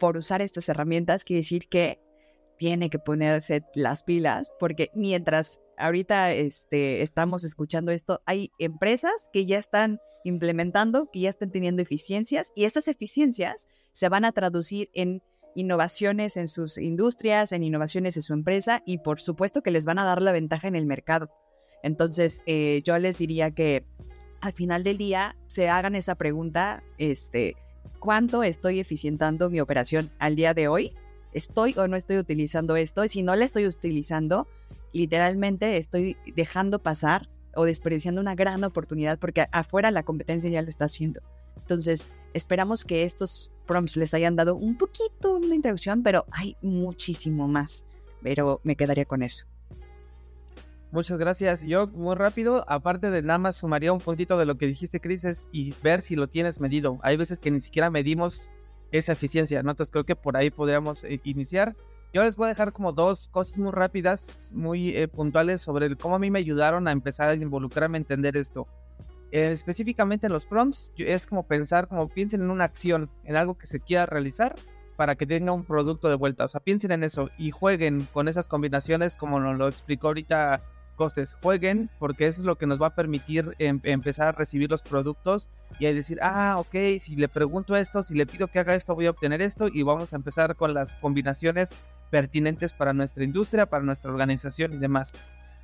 por 0.00 0.16
usar 0.16 0.42
estas 0.42 0.68
herramientas, 0.68 1.24
quiere 1.24 1.40
decir 1.40 1.68
que 1.68 2.00
tiene 2.58 2.90
que 2.90 2.98
ponerse 2.98 3.64
las 3.74 4.02
pilas, 4.02 4.52
porque 4.58 4.90
mientras 4.94 5.60
ahorita 5.76 6.32
este, 6.32 7.02
estamos 7.02 7.44
escuchando 7.44 7.92
esto, 7.92 8.20
hay 8.26 8.50
empresas 8.58 9.30
que 9.32 9.46
ya 9.46 9.58
están 9.58 10.00
implementando, 10.24 11.08
que 11.10 11.20
ya 11.20 11.30
están 11.30 11.50
teniendo 11.50 11.80
eficiencias, 11.82 12.52
y 12.54 12.64
estas 12.64 12.88
eficiencias 12.88 13.68
se 13.92 14.08
van 14.08 14.24
a 14.24 14.32
traducir 14.32 14.90
en 14.92 15.22
innovaciones 15.54 16.36
en 16.36 16.48
sus 16.48 16.78
industrias, 16.78 17.52
en 17.52 17.62
innovaciones 17.62 18.16
en 18.16 18.22
su 18.22 18.32
empresa, 18.34 18.82
y 18.84 18.98
por 18.98 19.20
supuesto 19.20 19.62
que 19.62 19.70
les 19.70 19.86
van 19.86 19.98
a 19.98 20.04
dar 20.04 20.20
la 20.20 20.32
ventaja 20.32 20.68
en 20.68 20.76
el 20.76 20.86
mercado. 20.86 21.30
Entonces, 21.82 22.42
eh, 22.46 22.82
yo 22.84 22.98
les 22.98 23.18
diría 23.18 23.52
que 23.52 23.84
al 24.40 24.52
final 24.52 24.84
del 24.84 24.98
día 24.98 25.36
se 25.46 25.68
hagan 25.68 25.94
esa 25.94 26.16
pregunta, 26.16 26.82
este, 26.98 27.56
¿cuánto 27.98 28.42
estoy 28.42 28.80
eficientando 28.80 29.50
mi 29.50 29.60
operación 29.60 30.10
al 30.18 30.36
día 30.36 30.54
de 30.54 30.68
hoy? 30.68 30.92
¿Estoy 31.32 31.74
o 31.76 31.88
no 31.88 31.96
estoy 31.96 32.18
utilizando 32.18 32.76
esto? 32.76 33.04
Y 33.04 33.08
si 33.08 33.22
no 33.22 33.34
la 33.36 33.44
estoy 33.44 33.66
utilizando, 33.66 34.46
literalmente 34.92 35.76
estoy 35.76 36.16
dejando 36.34 36.78
pasar 36.78 37.28
o 37.54 37.64
desperdiciando 37.64 38.20
una 38.20 38.34
gran 38.34 38.62
oportunidad 38.64 39.18
porque 39.18 39.46
afuera 39.52 39.90
la 39.90 40.02
competencia 40.02 40.50
ya 40.50 40.62
lo 40.62 40.68
está 40.68 40.86
haciendo. 40.86 41.20
Entonces, 41.56 42.08
esperamos 42.32 42.84
que 42.84 43.04
estos 43.04 43.50
prompts 43.66 43.96
les 43.96 44.14
hayan 44.14 44.36
dado 44.36 44.56
un 44.56 44.78
poquito 44.78 45.36
una 45.36 45.54
introducción, 45.54 46.02
pero 46.02 46.24
hay 46.30 46.56
muchísimo 46.62 47.46
más. 47.48 47.84
Pero 48.22 48.60
me 48.64 48.76
quedaría 48.76 49.04
con 49.04 49.22
eso. 49.22 49.46
Muchas 50.90 51.18
gracias. 51.18 51.62
Yo, 51.62 51.86
muy 51.88 52.16
rápido, 52.16 52.64
aparte 52.66 53.10
de 53.10 53.22
nada 53.22 53.38
más 53.38 53.56
sumaría 53.56 53.92
un 53.92 54.00
puntito 54.00 54.38
de 54.38 54.46
lo 54.46 54.56
que 54.56 54.66
dijiste, 54.66 55.00
Cris, 55.00 55.48
y 55.52 55.74
ver 55.82 56.00
si 56.00 56.16
lo 56.16 56.28
tienes 56.28 56.60
medido. 56.60 56.98
Hay 57.02 57.18
veces 57.18 57.38
que 57.38 57.50
ni 57.50 57.60
siquiera 57.60 57.90
medimos 57.90 58.50
esa 58.92 59.12
eficiencia, 59.12 59.62
¿no? 59.62 59.70
Entonces 59.70 59.90
creo 59.90 60.04
que 60.04 60.16
por 60.16 60.36
ahí 60.36 60.50
podríamos 60.50 61.04
eh, 61.04 61.20
iniciar. 61.24 61.76
Yo 62.12 62.22
les 62.22 62.36
voy 62.36 62.46
a 62.46 62.48
dejar 62.48 62.72
como 62.72 62.92
dos 62.92 63.28
cosas 63.28 63.58
muy 63.58 63.70
rápidas, 63.70 64.50
muy 64.54 64.96
eh, 64.96 65.08
puntuales 65.08 65.60
sobre 65.60 65.94
cómo 65.96 66.16
a 66.16 66.18
mí 66.18 66.30
me 66.30 66.38
ayudaron 66.38 66.88
a 66.88 66.92
empezar 66.92 67.28
a 67.28 67.34
involucrarme 67.34 67.98
a 67.98 68.00
entender 68.00 68.36
esto. 68.36 68.66
Eh, 69.30 69.52
específicamente 69.52 70.26
en 70.26 70.32
los 70.32 70.46
prompts, 70.46 70.90
es 70.96 71.26
como 71.26 71.46
pensar, 71.46 71.86
como 71.86 72.08
piensen 72.08 72.40
en 72.40 72.50
una 72.50 72.64
acción, 72.64 73.10
en 73.24 73.36
algo 73.36 73.58
que 73.58 73.66
se 73.66 73.80
quiera 73.80 74.06
realizar 74.06 74.56
para 74.96 75.16
que 75.16 75.26
tenga 75.26 75.52
un 75.52 75.64
producto 75.64 76.08
de 76.08 76.14
vuelta. 76.14 76.44
O 76.44 76.48
sea, 76.48 76.60
piensen 76.60 76.92
en 76.92 77.04
eso 77.04 77.30
y 77.36 77.50
jueguen 77.50 78.08
con 78.12 78.26
esas 78.26 78.48
combinaciones 78.48 79.16
como 79.16 79.38
nos 79.38 79.58
lo 79.58 79.68
explicó 79.68 80.08
ahorita 80.08 80.62
costes, 80.98 81.36
jueguen 81.42 81.88
porque 81.98 82.26
eso 82.26 82.42
es 82.42 82.44
lo 82.44 82.58
que 82.58 82.66
nos 82.66 82.82
va 82.82 82.88
a 82.88 82.94
permitir 82.94 83.54
em 83.58 83.80
empezar 83.84 84.28
a 84.28 84.32
recibir 84.32 84.68
los 84.68 84.82
productos 84.82 85.48
y 85.78 85.86
a 85.86 85.94
decir, 85.94 86.18
ah, 86.20 86.56
ok, 86.58 86.98
si 86.98 87.16
le 87.16 87.28
pregunto 87.28 87.76
esto, 87.76 88.02
si 88.02 88.14
le 88.14 88.26
pido 88.26 88.48
que 88.48 88.58
haga 88.58 88.74
esto, 88.74 88.94
voy 88.94 89.06
a 89.06 89.10
obtener 89.10 89.40
esto 89.40 89.68
y 89.68 89.82
vamos 89.82 90.12
a 90.12 90.16
empezar 90.16 90.56
con 90.56 90.74
las 90.74 90.94
combinaciones 90.96 91.70
pertinentes 92.10 92.74
para 92.74 92.92
nuestra 92.92 93.24
industria, 93.24 93.66
para 93.66 93.84
nuestra 93.84 94.10
organización 94.10 94.74
y 94.74 94.78
demás. 94.78 95.14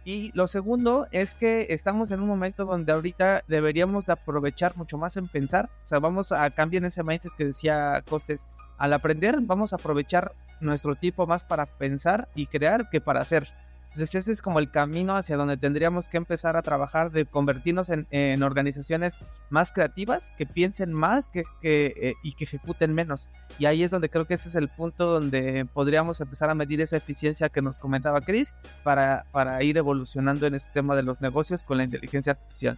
Y 0.05 0.31
lo 0.35 0.47
segundo 0.47 1.07
es 1.13 1.35
que 1.35 1.67
estamos 1.71 2.11
en 2.11 2.21
un 2.21 2.29
momento 2.29 2.67
donde 2.67 2.93
ahorita 2.93 3.43
deberíamos 3.49 4.05
de 4.05 4.13
aprovechar 4.13 4.77
mucho 4.77 4.99
más 4.99 5.17
en 5.17 5.29
pensar, 5.29 5.71
o 5.83 5.87
sea, 5.87 5.99
vamos 5.99 6.31
a 6.31 6.49
cambiar 6.51 6.85
ese 6.85 7.03
mindset 7.03 7.33
que 7.37 7.47
decía 7.47 8.03
Costes, 8.09 8.47
al 8.79 8.93
aprender 8.93 9.39
vamos 9.41 9.73
a 9.73 9.77
aprovechar 9.77 10.33
nuestro 10.61 10.95
tiempo 10.95 11.27
más 11.27 11.45
para 11.45 11.67
pensar 11.67 12.29
y 12.35 12.47
crear 12.47 12.91
que 12.91 13.01
para 13.01 13.21
hacer. 13.21 13.49
Entonces 13.95 14.17
ese 14.17 14.33
es 14.33 14.43
como 14.43 14.59
el 14.59 14.73
camino 14.73 15.15
hacia 15.15 15.37
donde 15.37 15.57
tendríamos 15.57 16.09
que 16.09 16.17
empezar 16.17 16.57
a 16.57 16.63
trabajar, 16.63 17.13
de 17.13 17.27
convertirnos 17.27 17.91
en, 17.91 18.43
organizaciones 18.43 19.21
más 19.51 19.71
creativas, 19.71 20.33
que 20.37 20.47
piensen 20.47 20.93
más 20.93 21.29
que, 21.29 21.45
que 21.61 21.95
eh, 21.97 22.15
y 22.25 22.33
que 22.33 22.43
ejecuten 22.43 22.93
menos. 22.93 23.29
Y 23.57 23.67
ahí 23.67 23.85
es 23.85 23.93
donde 23.93 24.11
creo 24.11 24.27
que 24.27 24.35
ese 24.35 24.49
es 24.49 24.57
el 24.57 24.69
punto 24.69 25.07
donde 25.07 25.65
podríamos 25.73 26.21
empezar 26.21 26.51
a 26.51 26.57
medir 26.57 26.81
esa 26.81 26.97
eficiencia 26.97 27.51
que 27.51 27.63
nos 27.63 27.79
comentaba 27.79 28.21
Chris 28.21 28.57
para, 28.83 29.27
para 29.31 29.63
ir 29.63 29.79
evolucionando 29.79 30.45
en 30.49 30.55
este 30.55 30.73
tema 30.73 30.97
de 30.97 31.05
los 31.05 31.21
negocios 31.21 31.63
con 31.63 31.77
la 31.77 31.85
inteligencia 31.85 32.33
artificial. 32.33 32.77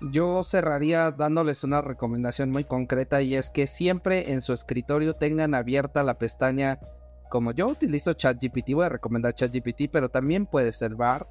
Yo 0.00 0.44
cerraría 0.44 1.10
dándoles 1.10 1.64
una 1.64 1.80
recomendación 1.80 2.52
muy 2.52 2.62
concreta 2.62 3.22
y 3.22 3.34
es 3.34 3.50
que 3.50 3.66
siempre 3.66 4.30
en 4.30 4.40
su 4.40 4.52
escritorio 4.52 5.14
tengan 5.14 5.52
abierta 5.52 6.04
la 6.04 6.14
pestaña 6.14 6.78
como 7.28 7.52
yo 7.52 7.68
utilizo 7.68 8.12
ChatGPT, 8.12 8.72
voy 8.74 8.86
a 8.86 8.90
recomendar 8.90 9.34
ChatGPT, 9.34 9.90
pero 9.90 10.08
también 10.08 10.46
puede 10.46 10.72
ser 10.72 10.94
VAR. 10.94 11.28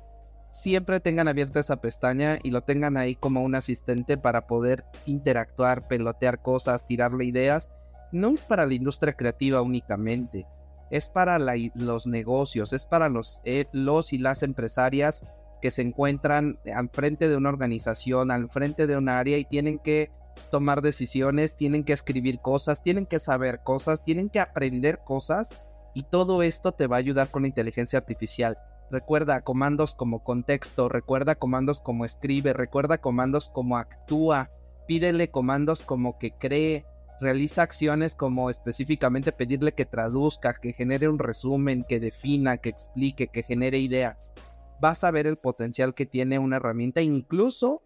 Siempre 0.50 1.00
tengan 1.00 1.28
abierta 1.28 1.60
esa 1.60 1.78
pestaña 1.78 2.40
y 2.42 2.52
lo 2.52 2.62
tengan 2.62 2.98
ahí 2.98 3.16
como 3.16 3.44
un 3.44 3.56
asistente 3.56 4.18
para 4.18 4.48
poder 4.48 4.86
interactuar, 5.06 5.88
pelotear 5.88 6.42
cosas, 6.42 6.86
tirarle 6.86 7.26
ideas. 7.26 7.72
No 8.12 8.30
es 8.30 8.44
para 8.44 8.66
la 8.66 8.74
industria 8.74 9.14
creativa 9.14 9.62
únicamente, 9.62 10.48
es 10.92 11.10
para 11.10 11.40
la, 11.40 11.56
los 11.74 12.08
negocios, 12.08 12.72
es 12.72 12.86
para 12.86 13.10
los, 13.10 13.42
eh, 13.44 13.66
los 13.74 14.14
y 14.14 14.18
las 14.18 14.44
empresarias 14.44 15.26
que 15.62 15.72
se 15.72 15.82
encuentran 15.82 16.60
al 16.74 16.90
frente 16.90 17.28
de 17.28 17.36
una 17.36 17.50
organización, 17.50 18.32
al 18.32 18.50
frente 18.50 18.88
de 18.88 18.98
un 18.98 19.10
área 19.10 19.38
y 19.38 19.46
tienen 19.46 19.80
que 19.80 20.12
tomar 20.52 20.82
decisiones, 20.82 21.56
tienen 21.56 21.84
que 21.84 21.94
escribir 21.94 22.40
cosas, 22.40 22.84
tienen 22.84 23.06
que 23.06 23.20
saber 23.20 23.62
cosas, 23.64 24.04
tienen 24.04 24.30
que 24.30 24.40
aprender 24.40 25.00
cosas 25.04 25.64
y 25.96 26.04
todo 26.04 26.44
esto 26.44 26.74
te 26.74 26.86
va 26.86 26.98
a 26.98 27.00
ayudar 27.00 27.32
con 27.32 27.42
la 27.42 27.48
inteligencia 27.48 27.98
artificial. 27.98 28.58
Recuerda 28.92 29.42
comandos 29.42 29.96
como 29.96 30.24
contexto, 30.24 30.90
recuerda 30.90 31.36
comandos 31.36 31.80
como 31.80 32.06
escribe, 32.06 32.54
recuerda 32.54 33.00
comandos 33.00 33.50
como 33.50 33.78
actúa, 33.78 34.52
pídele 34.88 35.32
comandos 35.32 35.82
como 35.82 36.20
que 36.20 36.32
cree, 36.32 36.86
realiza 37.22 37.64
acciones 37.64 38.14
como 38.14 38.50
específicamente 38.50 39.32
pedirle 39.32 39.72
que 39.72 39.86
traduzca, 39.86 40.54
que 40.54 40.74
genere 40.74 41.08
un 41.08 41.18
resumen, 41.18 41.86
que 41.88 42.02
defina, 42.02 42.58
que 42.58 42.70
explique, 42.70 43.28
que 43.28 43.42
genere 43.42 43.80
ideas. 43.80 44.34
Vas 44.82 45.06
a 45.06 45.12
ver 45.12 45.26
el 45.26 45.38
potencial 45.38 45.96
que 45.96 46.06
tiene 46.06 46.38
una 46.40 46.58
herramienta 46.58 47.02
incluso 47.02 47.82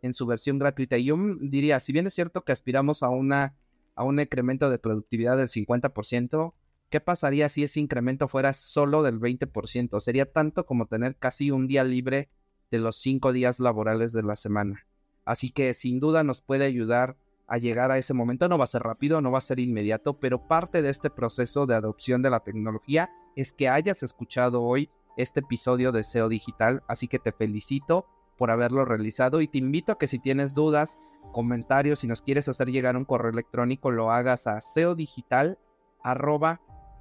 en 0.00 0.14
su 0.14 0.24
versión 0.24 0.58
gratuita. 0.58 0.96
Y 0.96 1.04
yo 1.04 1.16
diría, 1.42 1.78
si 1.78 1.92
bien 1.92 2.06
es 2.06 2.14
cierto 2.14 2.42
que 2.42 2.52
aspiramos 2.52 3.02
a 3.02 3.08
a 3.08 4.04
un 4.04 4.18
incremento 4.18 4.70
de 4.70 4.78
productividad 4.78 5.36
del 5.36 5.48
50%, 5.48 6.54
¿Qué 6.90 7.00
pasaría 7.00 7.48
si 7.48 7.62
ese 7.62 7.78
incremento 7.78 8.26
fuera 8.26 8.52
solo 8.52 9.04
del 9.04 9.20
20%? 9.20 10.00
Sería 10.00 10.30
tanto 10.30 10.66
como 10.66 10.86
tener 10.86 11.16
casi 11.16 11.52
un 11.52 11.68
día 11.68 11.84
libre 11.84 12.28
de 12.72 12.80
los 12.80 12.96
cinco 12.96 13.32
días 13.32 13.60
laborales 13.60 14.12
de 14.12 14.24
la 14.24 14.34
semana. 14.34 14.86
Así 15.24 15.50
que 15.50 15.72
sin 15.72 16.00
duda 16.00 16.24
nos 16.24 16.42
puede 16.42 16.64
ayudar 16.64 17.16
a 17.46 17.58
llegar 17.58 17.92
a 17.92 17.98
ese 17.98 18.12
momento. 18.12 18.48
No 18.48 18.58
va 18.58 18.64
a 18.64 18.66
ser 18.66 18.82
rápido, 18.82 19.20
no 19.20 19.30
va 19.30 19.38
a 19.38 19.42
ser 19.42 19.60
inmediato, 19.60 20.18
pero 20.18 20.48
parte 20.48 20.82
de 20.82 20.90
este 20.90 21.10
proceso 21.10 21.64
de 21.66 21.76
adopción 21.76 22.22
de 22.22 22.30
la 22.30 22.40
tecnología 22.40 23.08
es 23.36 23.52
que 23.52 23.68
hayas 23.68 24.02
escuchado 24.02 24.62
hoy 24.62 24.90
este 25.16 25.40
episodio 25.40 25.92
de 25.92 26.02
SEO 26.02 26.28
Digital. 26.28 26.82
Así 26.88 27.06
que 27.06 27.20
te 27.20 27.30
felicito 27.30 28.06
por 28.36 28.50
haberlo 28.50 28.84
realizado 28.84 29.40
y 29.40 29.46
te 29.46 29.58
invito 29.58 29.92
a 29.92 29.98
que 29.98 30.08
si 30.08 30.18
tienes 30.18 30.54
dudas, 30.54 30.98
comentarios, 31.30 32.00
si 32.00 32.08
nos 32.08 32.20
quieres 32.20 32.48
hacer 32.48 32.68
llegar 32.72 32.96
un 32.96 33.04
correo 33.04 33.30
electrónico, 33.30 33.92
lo 33.92 34.10
hagas 34.10 34.48
a 34.48 34.60
seodigital 34.60 35.56